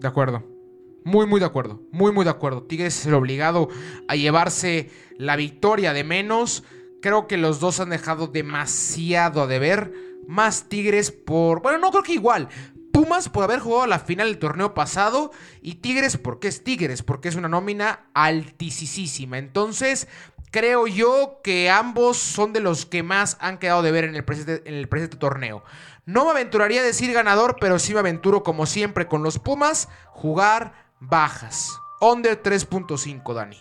De 0.01 0.09
acuerdo. 0.09 0.58
Muy, 1.05 1.27
muy 1.27 1.41
de 1.41 1.47
acuerdo. 1.47 1.83
Muy, 1.91 2.13
muy 2.13 2.25
de 2.25 2.31
acuerdo. 2.31 2.63
Tigres 2.63 2.99
es 3.01 3.07
el 3.07 3.15
obligado 3.15 3.69
a 4.09 4.17
llevarse 4.17 4.91
la 5.17 5.37
victoria 5.37 5.93
de 5.93 6.05
menos. 6.05 6.65
Creo 7.01 7.27
que 7.27 7.37
los 7.37 7.61
dos 7.61 7.81
han 7.81 7.91
dejado 7.91 8.27
demasiado 8.27 9.43
a 9.43 9.47
deber. 9.47 9.93
Más 10.27 10.69
Tigres 10.69 11.11
por... 11.11 11.63
Bueno, 11.63 11.79
no 11.79 11.91
creo 11.91 12.03
que 12.03 12.13
igual. 12.13 12.49
Pumas 12.93 13.29
por 13.29 13.45
haber 13.45 13.61
jugado 13.61 13.87
la 13.87 14.01
final 14.01 14.29
del 14.29 14.39
torneo 14.39 14.75
pasado. 14.75 15.31
Y 15.63 15.77
Tigres 15.77 16.17
porque 16.17 16.49
es 16.49 16.65
Tigres. 16.65 17.03
Porque 17.03 17.29
es 17.29 17.37
una 17.37 17.49
nómina 17.49 18.07
altísima. 18.13 19.39
Entonces, 19.39 20.09
creo 20.51 20.87
yo 20.87 21.41
que 21.43 21.71
ambos 21.71 22.19
son 22.19 22.53
de 22.53 22.61
los 22.61 22.87
que 22.87 23.03
más 23.03 23.37
han 23.41 23.59
quedado 23.59 23.83
de 23.83 23.93
ver 23.93 24.05
en 24.05 24.17
el 24.17 24.25
presente, 24.25 24.63
en 24.69 24.75
el 24.75 24.89
presente 24.89 25.17
torneo. 25.17 25.63
No 26.07 26.25
me 26.25 26.31
aventuraría 26.31 26.81
a 26.81 26.85
decir 26.85 27.13
ganador, 27.13 27.57
pero 27.61 27.79
sí 27.79 27.93
me 27.93 28.01
aventuro 28.01 28.43
como 28.43 28.67
siempre 28.67 29.07
con 29.07 29.23
los 29.23 29.39
Pumas, 29.39 29.89
jugar 30.11 30.88
bajas. 31.01 31.79
Under 32.01 32.41
3.5, 32.43 33.35
Dani. 33.35 33.57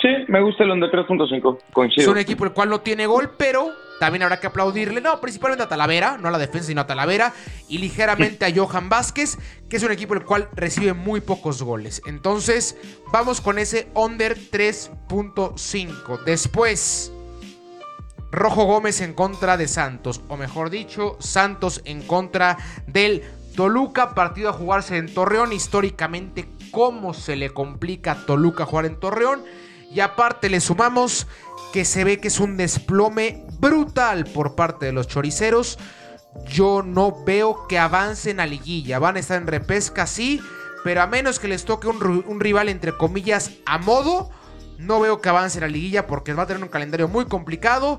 Sí, 0.00 0.08
me 0.28 0.40
gusta 0.40 0.62
el 0.62 0.70
under 0.70 0.90
3.5, 0.90 1.58
Es 1.58 1.64
coincido. 1.74 2.12
un 2.12 2.18
equipo 2.18 2.44
el 2.44 2.52
cual 2.52 2.68
no 2.68 2.80
tiene 2.82 3.06
gol, 3.06 3.34
pero 3.36 3.72
también 3.98 4.22
habrá 4.22 4.38
que 4.38 4.46
aplaudirle. 4.46 5.00
No, 5.00 5.20
principalmente 5.20 5.64
a 5.64 5.68
Talavera, 5.68 6.16
no 6.18 6.28
a 6.28 6.30
la 6.30 6.38
defensa, 6.38 6.68
sino 6.68 6.82
a 6.82 6.86
Talavera. 6.86 7.32
Y 7.68 7.78
ligeramente 7.78 8.44
a 8.44 8.54
Johan 8.54 8.88
Vázquez, 8.88 9.38
que 9.68 9.76
es 9.76 9.82
un 9.82 9.90
equipo 9.90 10.14
el 10.14 10.24
cual 10.24 10.48
recibe 10.54 10.92
muy 10.92 11.20
pocos 11.20 11.60
goles. 11.64 12.00
Entonces, 12.06 12.76
vamos 13.12 13.40
con 13.40 13.58
ese 13.58 13.88
under 13.94 14.36
3.5. 14.38 16.22
Después, 16.24 17.12
Rojo 18.30 18.64
Gómez 18.66 19.00
en 19.00 19.14
contra 19.14 19.56
de 19.56 19.66
Santos. 19.66 20.20
O 20.28 20.36
mejor 20.36 20.70
dicho, 20.70 21.16
Santos 21.18 21.82
en 21.84 22.02
contra 22.02 22.56
del 22.86 23.24
Toluca. 23.58 24.14
Partido 24.14 24.50
a 24.50 24.52
jugarse 24.52 24.98
en 24.98 25.12
Torreón. 25.12 25.52
Históricamente, 25.52 26.48
cómo 26.70 27.12
se 27.12 27.34
le 27.34 27.50
complica 27.50 28.12
a 28.12 28.24
Toluca 28.24 28.64
jugar 28.64 28.86
en 28.86 29.00
Torreón. 29.00 29.42
Y 29.90 29.98
aparte 29.98 30.48
le 30.48 30.60
sumamos 30.60 31.26
que 31.72 31.84
se 31.84 32.04
ve 32.04 32.20
que 32.20 32.28
es 32.28 32.38
un 32.38 32.56
desplome 32.56 33.44
brutal 33.58 34.26
por 34.26 34.54
parte 34.54 34.86
de 34.86 34.92
los 34.92 35.08
choriceros. 35.08 35.76
Yo 36.46 36.84
no 36.84 37.24
veo 37.24 37.66
que 37.66 37.80
avancen 37.80 38.38
a 38.38 38.46
liguilla. 38.46 39.00
Van 39.00 39.16
a 39.16 39.18
estar 39.18 39.42
en 39.42 39.48
repesca, 39.48 40.06
sí. 40.06 40.40
Pero 40.84 41.02
a 41.02 41.08
menos 41.08 41.40
que 41.40 41.48
les 41.48 41.64
toque 41.64 41.88
un, 41.88 42.38
rival, 42.38 42.68
entre 42.68 42.96
comillas, 42.96 43.50
a 43.66 43.78
modo, 43.78 44.30
no 44.78 45.00
veo 45.00 45.20
que 45.20 45.30
avancen 45.30 45.64
a 45.64 45.66
liguilla 45.66 46.06
porque 46.06 46.32
va 46.32 46.44
a 46.44 46.46
tener 46.46 46.62
un 46.62 46.68
calendario 46.68 47.08
muy 47.08 47.24
complicado 47.24 47.98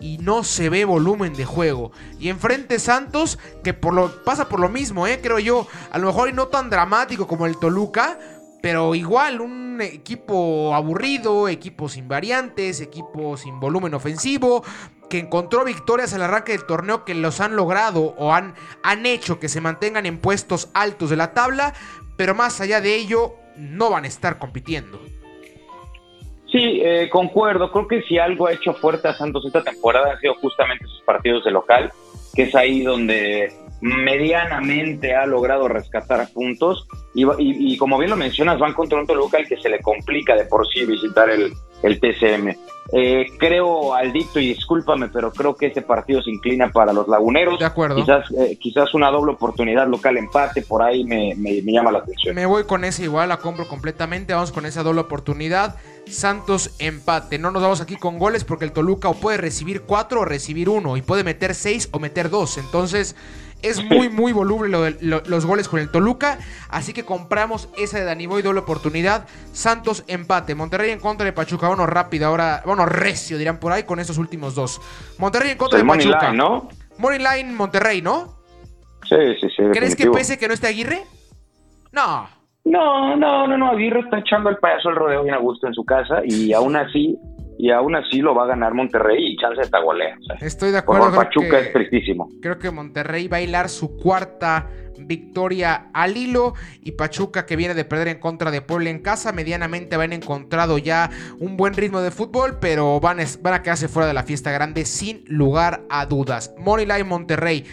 y 0.00 0.18
no 0.18 0.44
se 0.44 0.68
ve 0.68 0.84
volumen 0.84 1.34
de 1.34 1.44
juego. 1.44 1.92
Y 2.18 2.28
enfrente 2.28 2.78
Santos, 2.78 3.38
que 3.64 3.74
por 3.74 3.94
lo, 3.94 4.24
pasa 4.24 4.48
por 4.48 4.60
lo 4.60 4.68
mismo, 4.68 5.06
¿eh? 5.06 5.20
creo 5.22 5.38
yo. 5.38 5.66
A 5.90 5.98
lo 5.98 6.08
mejor 6.08 6.28
y 6.28 6.32
no 6.32 6.48
tan 6.48 6.70
dramático 6.70 7.26
como 7.26 7.46
el 7.46 7.58
Toluca, 7.58 8.18
pero 8.62 8.94
igual 8.94 9.40
un 9.40 9.80
equipo 9.80 10.74
aburrido, 10.74 11.48
equipo 11.48 11.88
sin 11.88 12.08
variantes, 12.08 12.80
equipo 12.80 13.36
sin 13.36 13.60
volumen 13.60 13.94
ofensivo, 13.94 14.64
que 15.08 15.18
encontró 15.18 15.64
victorias 15.64 16.12
al 16.12 16.22
arranque 16.22 16.52
del 16.52 16.66
torneo 16.66 17.04
que 17.04 17.14
los 17.14 17.40
han 17.40 17.56
logrado 17.56 18.14
o 18.18 18.34
han, 18.34 18.54
han 18.82 19.06
hecho 19.06 19.38
que 19.38 19.48
se 19.48 19.60
mantengan 19.60 20.06
en 20.06 20.18
puestos 20.18 20.68
altos 20.74 21.10
de 21.10 21.16
la 21.16 21.32
tabla, 21.34 21.74
pero 22.16 22.34
más 22.34 22.60
allá 22.60 22.80
de 22.80 22.94
ello, 22.94 23.34
no 23.56 23.90
van 23.90 24.04
a 24.04 24.08
estar 24.08 24.38
compitiendo. 24.38 25.00
Sí, 26.50 26.80
eh, 26.82 27.08
concuerdo. 27.10 27.70
Creo 27.70 27.86
que 27.86 28.02
si 28.02 28.18
algo 28.18 28.46
ha 28.46 28.52
hecho 28.52 28.72
fuerte 28.72 29.08
a 29.08 29.14
Santos 29.14 29.44
esta 29.44 29.62
temporada 29.62 30.12
han 30.12 30.20
sido 30.20 30.34
justamente 30.34 30.86
sus 30.86 31.00
partidos 31.02 31.44
de 31.44 31.50
local, 31.50 31.92
que 32.34 32.44
es 32.44 32.54
ahí 32.54 32.82
donde 32.82 33.52
medianamente 33.80 35.14
ha 35.14 35.26
logrado 35.26 35.68
rescatar 35.68 36.28
puntos. 36.32 36.86
Y, 37.14 37.24
va- 37.24 37.36
y- 37.38 37.74
y 37.74 37.76
como 37.78 37.98
bien 37.98 38.10
lo 38.10 38.16
mencionas, 38.16 38.58
van 38.58 38.74
contra 38.74 38.98
un 38.98 39.06
Toluca 39.06 39.38
al 39.38 39.46
que 39.48 39.56
se 39.56 39.68
le 39.68 39.80
complica 39.80 40.34
de 40.36 40.44
por 40.44 40.66
sí 40.68 40.84
visitar 40.84 41.30
el, 41.30 41.52
el 41.82 42.00
TCM. 42.00 42.56
Eh, 42.90 43.26
creo, 43.38 43.94
Aldito, 43.94 44.40
y 44.40 44.48
discúlpame, 44.54 45.08
pero 45.08 45.30
creo 45.30 45.54
que 45.54 45.66
ese 45.66 45.82
partido 45.82 46.22
se 46.22 46.30
inclina 46.30 46.70
para 46.70 46.92
los 46.92 47.06
laguneros. 47.06 47.58
De 47.58 47.66
acuerdo. 47.66 47.96
Quizás, 47.96 48.30
eh, 48.30 48.56
quizás 48.58 48.94
una 48.94 49.10
doble 49.10 49.32
oportunidad 49.32 49.86
local 49.86 50.16
empate, 50.16 50.62
por 50.62 50.82
ahí 50.82 51.04
me, 51.04 51.34
me- 51.36 51.60
me 51.62 51.72
llama 51.72 51.92
la 51.92 51.98
atención. 51.98 52.34
Me 52.34 52.46
voy 52.46 52.64
con 52.64 52.84
esa 52.84 53.02
igual, 53.02 53.28
la 53.28 53.38
compro 53.38 53.68
completamente. 53.68 54.32
Vamos 54.32 54.52
con 54.52 54.64
esa 54.64 54.82
doble 54.82 55.00
oportunidad. 55.02 55.76
Santos 56.06 56.74
empate. 56.78 57.38
No 57.38 57.50
nos 57.50 57.60
vamos 57.60 57.82
aquí 57.82 57.96
con 57.96 58.18
goles 58.18 58.44
porque 58.44 58.64
el 58.64 58.72
Toluca 58.72 59.10
o 59.10 59.14
puede 59.14 59.36
recibir 59.36 59.82
cuatro 59.82 60.20
o 60.20 60.24
recibir 60.24 60.70
uno. 60.70 60.96
Y 60.96 61.02
puede 61.02 61.24
meter 61.24 61.54
seis 61.54 61.90
o 61.92 61.98
meter 61.98 62.30
dos. 62.30 62.56
Entonces 62.56 63.14
es 63.62 63.82
muy, 63.84 64.08
muy 64.08 64.32
voluble 64.32 64.68
lo 64.68 64.82
de- 64.82 64.96
lo- 65.00 65.22
los 65.26 65.44
goles 65.46 65.68
con 65.68 65.80
el 65.80 65.90
Toluca. 65.90 66.38
Así 66.70 66.92
que 66.92 67.04
compramos 67.04 67.68
esa 67.76 67.98
de 67.98 68.04
Dani 68.04 68.26
Boy, 68.26 68.42
doble 68.42 68.60
oportunidad. 68.60 69.26
Santos 69.52 70.04
empate. 70.06 70.54
Monterrey 70.54 70.90
en 70.90 71.00
contra 71.00 71.24
de 71.24 71.32
Pachuca. 71.32 71.68
Bueno, 71.68 71.86
rápido 71.86 72.26
ahora. 72.28 72.62
Bueno, 72.64 72.86
recio 72.86 73.36
dirán 73.38 73.58
por 73.58 73.72
ahí 73.72 73.82
con 73.82 73.98
estos 73.98 74.18
últimos 74.18 74.54
dos. 74.54 74.80
Monterrey 75.18 75.50
en 75.52 75.58
contra 75.58 75.78
el 75.80 75.86
de 75.86 75.92
Pachuca. 75.92 76.26
line, 76.30 76.36
¿no? 76.36 76.68
Money 76.98 77.18
line 77.18 77.52
Monterrey, 77.54 78.02
¿no? 78.02 78.38
Sí, 79.08 79.16
sí, 79.40 79.48
sí. 79.56 79.62
¿Crees 79.72 79.96
que 79.96 80.10
pese 80.10 80.38
que 80.38 80.48
no 80.48 80.54
esté 80.54 80.66
Aguirre? 80.66 81.02
No. 81.92 82.28
No, 82.64 83.16
no, 83.16 83.46
no, 83.46 83.56
no. 83.56 83.70
Aguirre 83.70 84.00
está 84.00 84.18
echando 84.18 84.50
el 84.50 84.58
payaso 84.58 84.90
al 84.90 84.96
rodeo 84.96 85.22
bien 85.22 85.34
a 85.34 85.38
gusto 85.38 85.66
en 85.66 85.74
su 85.74 85.84
casa 85.84 86.20
y 86.24 86.52
aún 86.52 86.76
así, 86.76 87.16
y 87.58 87.70
aún 87.72 87.96
así 87.96 88.20
lo 88.20 88.34
va 88.34 88.44
a 88.44 88.46
ganar 88.46 88.72
Monterrey 88.74 89.32
y 89.32 89.36
chance 89.36 89.60
esta 89.60 89.80
golea. 89.80 90.16
o 90.20 90.22
sea. 90.24 90.36
Estoy 90.46 90.70
de 90.70 90.82
Por 90.82 90.96
acuerdo. 90.96 91.04
favor, 91.14 91.28
creo 91.28 91.42
Pachuca 91.42 91.60
que- 91.60 91.66
es 91.66 91.72
tristísimo. 91.72 92.28
Creo 92.40 92.58
que 92.58 92.70
Monterrey 92.70 93.26
va 93.28 93.38
a 93.38 93.40
hilar 93.40 93.68
su 93.68 93.96
cuarta 93.96 94.68
victoria 95.00 95.88
al 95.92 96.16
hilo 96.16 96.54
y 96.82 96.92
Pachuca 96.92 97.46
que 97.46 97.56
viene 97.56 97.74
de 97.74 97.84
perder 97.84 98.08
en 98.08 98.18
contra 98.18 98.50
de 98.50 98.60
Puebla 98.62 98.90
en 98.90 99.00
casa, 99.00 99.32
medianamente 99.32 99.96
van 99.96 100.12
encontrado 100.12 100.78
ya 100.78 101.10
un 101.40 101.56
buen 101.56 101.74
ritmo 101.74 102.00
de 102.00 102.10
fútbol, 102.10 102.58
pero 102.60 103.00
van 103.00 103.20
a, 103.20 103.24
van 103.42 103.54
a 103.54 103.62
quedarse 103.62 103.88
fuera 103.88 104.06
de 104.08 104.14
la 104.14 104.22
fiesta 104.24 104.50
grande 104.52 104.84
sin 104.84 105.24
lugar 105.26 105.82
a 105.88 106.06
dudas. 106.06 106.54
Moneyline 106.58 107.06
Monterrey. 107.06 107.64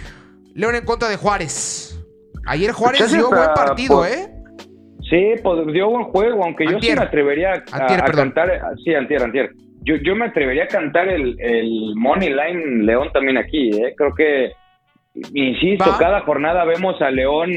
León 0.54 0.76
en 0.76 0.86
contra 0.86 1.10
de 1.10 1.18
Juárez. 1.18 2.00
Ayer 2.48 2.72
Juárez 2.72 3.00
Pues 3.02 3.12
dio 3.12 3.28
esa, 3.28 3.36
buen 3.36 3.54
partido, 3.56 3.98
por- 3.98 4.08
¿eh? 4.08 4.32
Sí, 5.10 5.34
pues 5.44 5.68
dio 5.74 5.90
buen 5.90 6.06
juego, 6.06 6.44
aunque 6.44 6.66
yo 6.66 6.80
sí 6.80 6.92
me 6.96 7.02
atrevería 7.04 7.50
a, 7.72 7.78
Antier, 7.78 8.02
a 8.02 8.06
cantar. 8.06 8.62
Sí, 8.84 8.94
antier, 8.96 9.22
antier. 9.24 9.52
Yo, 9.86 9.96
yo 10.04 10.16
me 10.16 10.26
atrevería 10.26 10.64
a 10.66 10.68
cantar 10.68 11.08
el, 11.08 11.40
el 11.40 11.94
Money 11.96 12.30
Line 12.30 12.84
León 12.86 13.10
también 13.14 13.38
aquí, 13.38 13.70
¿eh? 13.70 13.94
Creo 13.96 14.14
que, 14.16 14.52
insisto, 15.34 15.90
Va. 15.90 15.98
cada 15.98 16.22
jornada 16.22 16.66
vemos 16.66 17.02
a 17.02 17.10
León 17.12 17.52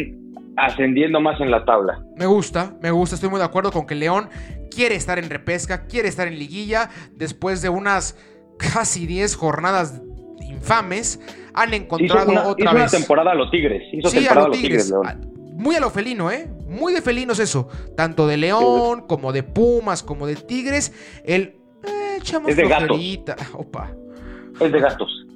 ascendiendo 0.57 1.21
más 1.21 1.41
en 1.41 1.51
la 1.51 1.65
tabla. 1.65 2.03
Me 2.17 2.27
gusta, 2.27 2.75
me 2.83 2.91
gusta, 2.91 3.15
estoy 3.15 3.31
muy 3.31 3.39
de 3.39 3.45
acuerdo 3.45 3.71
con 3.73 3.87
que 3.87 3.95
León 3.95 4.29
quiere 4.71 4.95
estar 4.97 5.19
en 5.19 5.31
repesca, 5.31 5.87
quiere 5.87 6.09
estar 6.09 6.27
en 6.29 6.39
liguilla, 6.39 6.91
después 7.13 7.63
de 7.63 7.69
unas 7.69 8.17
casi 8.59 9.07
10 9.07 9.37
jornadas 9.37 10.03
infames, 10.41 11.21
han 11.55 11.69
Hizo 11.75 11.77
encontrado 11.85 12.31
una, 12.31 12.43
otra 12.49 12.65
hizo 12.65 12.71
una 12.73 12.83
vez. 12.83 12.91
temporada 12.93 13.31
a 13.33 13.35
los 13.35 13.51
Tigres. 13.51 13.83
Hizo 13.93 14.09
sí, 14.11 14.27
a 14.27 14.35
los 14.35 14.51
Tigres. 14.51 14.91
León. 14.91 15.07
a- 15.07 15.17
Muy 15.55 15.75
a 15.77 15.81
lo 15.81 15.91
felino, 15.91 16.31
¿eh? 16.31 16.49
Muy 16.69 16.93
de 16.93 17.03
felinos 17.03 17.39
eso. 17.41 17.69
Tanto 17.97 18.27
de 18.27 18.37
León, 18.37 19.07
como 19.09 19.33
de 19.33 19.43
Pumas, 19.43 20.03
como 20.03 20.27
de 20.27 20.37
Tigres. 20.37 20.93
El. 21.25 21.55
Echamos 22.19 22.51
Es 22.51 22.57
de 22.57 22.69
gatos. 22.69 22.99
Opa. 23.55 23.93
Es 24.61 24.73
de 24.73 24.81
gastos. 24.81 25.27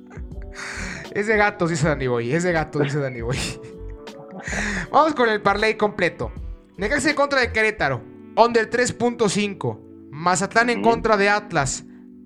Es 1.13 1.27
de 1.27 1.37
gatos, 1.37 1.71
dice 1.71 1.89
Danny 1.89 2.07
Boy. 2.07 2.33
Es 2.33 2.43
de 2.43 2.53
gatos, 2.53 2.83
dice 2.83 2.99
Danny 2.99 3.21
Boy. 3.21 3.37
Vamos 4.91 5.15
con 5.15 5.29
el 5.29 5.41
parlay 5.41 5.77
completo. 5.77 6.33
Necaxa 6.77 7.11
en 7.11 7.17
contra 7.17 7.41
de 7.41 7.53
Querétaro. 7.53 8.03
Under 8.37 8.69
3.5. 8.69 9.79
Mazatlán 10.11 10.71
en 10.71 10.83
contra 10.83 11.17
de 11.17 11.29
Atlas. 11.29 11.85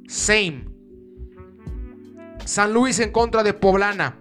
Same. 0.08 0.66
San 2.44 2.72
Luis 2.72 3.00
en 3.00 3.10
contra 3.10 3.42
de 3.42 3.54
Poblana. 3.54 4.18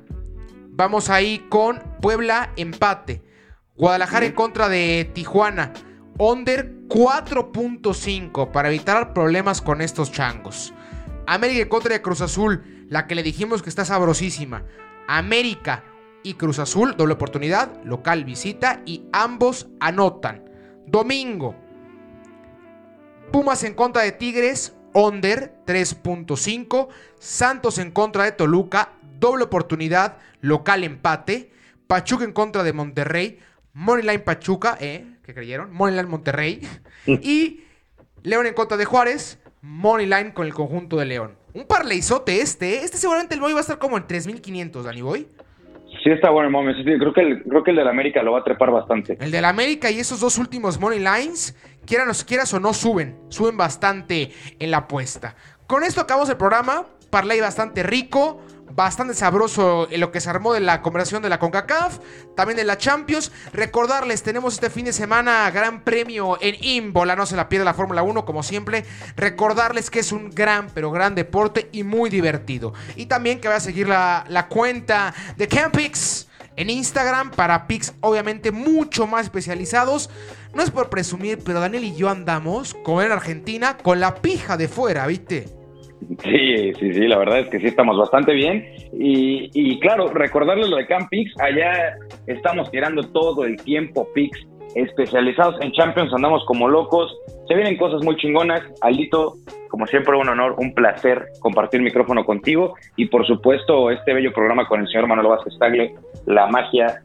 Vamos 0.72 1.10
ahí 1.10 1.46
con 1.50 1.80
Puebla 2.02 2.52
empate. 2.58 3.22
Guadalajara 3.76 4.26
en 4.26 4.34
contra 4.34 4.68
de 4.68 5.10
Tijuana. 5.14 5.74
Under 6.18 6.88
4.5 6.88 8.52
para 8.52 8.70
evitar 8.70 9.14
problemas 9.14 9.62
con 9.62 9.82
estos 9.82 10.12
changos. 10.12 10.74
América 11.28 11.68
contra 11.68 12.02
Cruz 12.02 12.22
Azul, 12.22 12.86
la 12.90 13.08
que 13.08 13.16
le 13.16 13.24
dijimos 13.24 13.62
que 13.62 13.70
está 13.70 13.84
sabrosísima. 13.84 14.64
América 15.08 15.84
y 16.24 16.36
Cruz 16.36 16.60
Azul, 16.60 16.96
doble 16.96 17.16
oportunidad, 17.16 17.84
local 17.84 18.24
visita 18.24 18.82
y 18.86 19.04
ambos 19.12 19.68
anotan. 19.80 20.50
Domingo, 20.88 21.56
Pumas 23.32 23.64
en 23.64 23.74
contra 23.74 24.04
de 24.04 24.12
Tigres, 24.14 24.76
under 24.94 25.56
3.5. 25.66 26.88
Santos 27.20 27.78
en 27.78 27.92
contra 27.92 28.24
de 28.24 28.32
Toluca, 28.32 28.94
doble 29.20 29.44
oportunidad, 29.44 30.18
local 30.42 30.84
empate. 30.84 31.52
Pachuca 31.88 32.24
en 32.24 32.32
contra 32.32 32.64
de 32.64 32.74
Monterrey, 32.74 33.40
Moneyline 33.74 34.24
Pachuca, 34.24 34.78
¿eh? 34.80 35.15
¿Qué 35.26 35.34
creyeron? 35.34 35.74
Moneyline 35.74 36.08
Monterrey. 36.08 36.62
y 37.08 37.62
León 38.22 38.46
en 38.46 38.54
contra 38.54 38.78
de 38.78 38.86
Juárez, 38.86 39.40
Moneyline 39.62 40.32
con 40.32 40.46
el 40.46 40.54
conjunto 40.54 40.98
de 40.98 41.06
León. 41.06 41.36
Un 41.54 41.66
parleizote 41.66 42.42
este, 42.42 42.76
¿eh? 42.76 42.82
Este 42.84 42.98
seguramente 42.98 43.34
el 43.34 43.42
Boy 43.42 43.54
va 43.54 43.60
a 43.60 43.62
estar 43.62 43.80
como 43.80 43.98
en 43.98 44.04
3.500, 44.04 44.84
Dani 44.84 45.02
Boy. 45.02 45.28
Sí 46.04 46.12
está 46.12 46.30
bueno, 46.30 46.52
mami. 46.52 46.76
Sí, 46.76 46.84
creo 46.84 47.14
que 47.14 47.22
el, 47.22 47.44
creo 47.44 47.64
que 47.64 47.72
el 47.72 47.78
del 47.78 47.88
América 47.88 48.22
lo 48.22 48.34
va 48.34 48.40
a 48.40 48.44
trepar 48.44 48.70
bastante. 48.70 49.18
El 49.20 49.32
del 49.32 49.46
América 49.46 49.90
y 49.90 50.00
esos 50.00 50.20
dos 50.20 50.38
últimos 50.38 50.80
money 50.80 51.00
lines, 51.00 51.58
quieran, 51.88 52.12
quieras 52.28 52.54
o 52.54 52.60
no, 52.60 52.74
suben. 52.74 53.18
Suben 53.30 53.58
bastante 53.58 54.32
en 54.60 54.70
la 54.70 54.78
apuesta. 54.78 55.36
Con 55.66 55.84
esto 55.84 56.02
acabamos 56.02 56.30
el 56.30 56.38
programa. 56.38 56.86
Parlay 57.10 57.40
bastante 57.40 57.82
rico. 57.82 58.42
Bastante 58.72 59.14
sabroso 59.14 59.88
en 59.90 60.02
lo 60.02 60.12
que 60.12 60.20
se 60.20 60.30
armó 60.30 60.54
de 60.54 60.60
la 60.60 60.82
conversación 60.82 61.22
de 61.22 61.30
la 61.30 61.40
CONCACAF. 61.40 62.00
También 62.36 62.58
de 62.58 62.64
la 62.64 62.78
Champions. 62.78 63.32
Recordarles, 63.54 64.24
tenemos 64.24 64.56
este 64.56 64.70
fin 64.70 64.86
de 64.86 64.94
semana 64.94 65.50
gran 65.52 65.82
premio 65.84 66.38
en 66.42 66.56
Imbola. 66.60 67.16
No 67.16 67.26
se 67.26 67.36
la 67.36 67.48
pierda 67.48 67.66
la 67.66 67.74
Fórmula 67.74 68.04
1 68.04 68.26
como 68.26 68.44
siempre. 68.44 68.86
Recordarles 69.16 69.90
que 69.90 70.00
es 70.00 70.12
un 70.12 70.30
gran, 70.30 70.70
pero 70.74 70.92
gran 70.92 71.16
deporte 71.16 71.70
y 71.72 71.84
muy 71.84 72.10
divertido. 72.10 72.74
Y 72.96 73.06
también 73.06 73.40
que 73.40 73.48
voy 73.48 73.58
a 73.58 73.62
seguir 73.62 73.88
la, 73.88 74.26
la 74.28 74.48
cuenta 74.48 75.14
de 75.38 75.48
Campix 75.48 76.28
en 76.58 76.70
Instagram 76.70 77.32
para 77.32 77.68
pics 77.68 77.94
obviamente 78.02 78.52
mucho 78.52 79.08
más 79.08 79.26
especializados. 79.26 80.10
No 80.54 80.64
es 80.64 80.72
por 80.72 80.90
presumir, 80.90 81.40
pero 81.44 81.60
Daniel 81.60 81.84
y 81.84 81.96
yo 81.96 82.10
andamos, 82.10 82.76
como 82.84 83.02
en 83.02 83.12
Argentina, 83.12 83.78
con 83.78 84.00
la 84.00 84.16
pija 84.16 84.58
de 84.58 84.68
fuera, 84.68 85.06
¿viste? 85.08 85.55
Sí, 86.24 86.74
sí, 86.80 86.94
sí, 86.94 87.08
la 87.08 87.18
verdad 87.18 87.40
es 87.40 87.50
que 87.50 87.60
sí 87.60 87.68
estamos 87.68 87.98
bastante 87.98 88.34
bien. 88.34 88.66
Y, 88.94 89.50
y 89.54 89.80
claro, 89.80 90.10
recordarles 90.10 90.70
lo 90.70 90.78
de 90.78 90.88
Camp 90.88 91.10
allá 91.40 91.98
estamos 92.28 92.70
tirando 92.72 93.02
todo 93.04 93.46
el 93.46 93.58
tiempo 93.58 94.08
Pix 94.14 94.46
especializados 94.76 95.56
en 95.62 95.72
Champions, 95.72 96.14
andamos 96.14 96.44
como 96.46 96.68
locos, 96.68 97.16
se 97.48 97.56
vienen 97.56 97.78
cosas 97.78 98.04
muy 98.04 98.18
chingonas. 98.18 98.62
Aldito, 98.82 99.36
como 99.70 99.88
siempre, 99.88 100.16
un 100.16 100.28
honor, 100.28 100.56
un 100.58 100.74
placer 100.74 101.28
compartir 101.40 101.82
micrófono 101.82 102.26
contigo 102.26 102.76
y 102.98 103.06
por 103.06 103.26
supuesto 103.26 103.90
este 103.90 104.14
bello 104.14 104.34
programa 104.34 104.68
con 104.68 104.82
el 104.82 104.88
señor 104.88 105.08
Manuel 105.08 105.30
Vázquez 105.30 105.58
Tagle, 105.58 105.96
la 106.26 106.48
magia, 106.48 107.02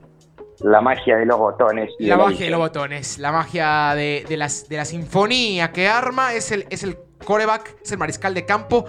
la 0.63 0.81
magia 0.81 1.17
de 1.17 1.27
los 1.27 1.39
botones. 1.39 1.91
y 2.01 2.07
La 2.07 2.17
de 2.17 2.23
magia 2.25 2.45
de 2.47 2.51
los 2.51 2.61
botones, 2.61 3.19
la 3.19 3.33
magia 3.33 3.95
de, 3.95 4.25
de 4.29 4.37
las, 4.37 4.69
de 4.69 4.77
la 4.77 4.85
sinfonía 4.85 5.71
que 5.71 5.87
arma, 5.87 6.35
es 6.35 6.51
el, 6.51 6.65
es 6.71 6.83
el 6.83 6.97
coreback, 7.25 7.77
es 7.83 7.93
el 7.93 7.99
mariscal 7.99 8.35
de 8.35 8.45
campo. 8.45 8.85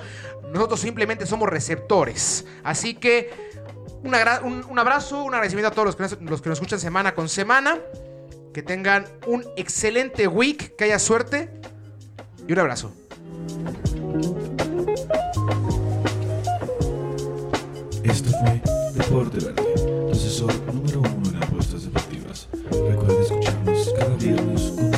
Nosotros 0.52 0.80
simplemente 0.80 1.26
somos 1.26 1.50
receptores. 1.50 2.46
Así 2.64 2.96
que 2.96 3.30
un, 4.04 4.16
abrazo, 4.16 5.24
un 5.24 5.34
agradecimiento 5.34 5.70
a 5.70 5.72
todos 5.72 5.86
los 5.86 5.96
que, 5.96 6.04
nos, 6.26 6.46
los 6.46 6.58
escuchan 6.58 6.80
semana 6.80 7.14
con 7.14 7.30
semana. 7.30 7.80
Que 8.54 8.62
tengan 8.62 9.06
un 9.28 9.46
excelente 9.56 10.28
week, 10.28 10.76
que 10.76 10.84
haya 10.84 11.00
suerte 11.00 11.50
y 12.48 12.52
un 12.52 12.60
abrazo. 12.60 12.92
Esto 18.04 18.30
fue 18.40 18.62
Deporte 18.94 19.38
Verde, 19.38 20.12
asesor 20.12 20.54
número 20.74 21.00
uno 21.00 21.30
en 21.30 21.44
apuestas 21.44 21.84
deportivas. 21.84 22.50
Recuerda 22.72 23.22
escucharnos 23.22 23.94
cada 23.98 24.16
viernes 24.16 24.91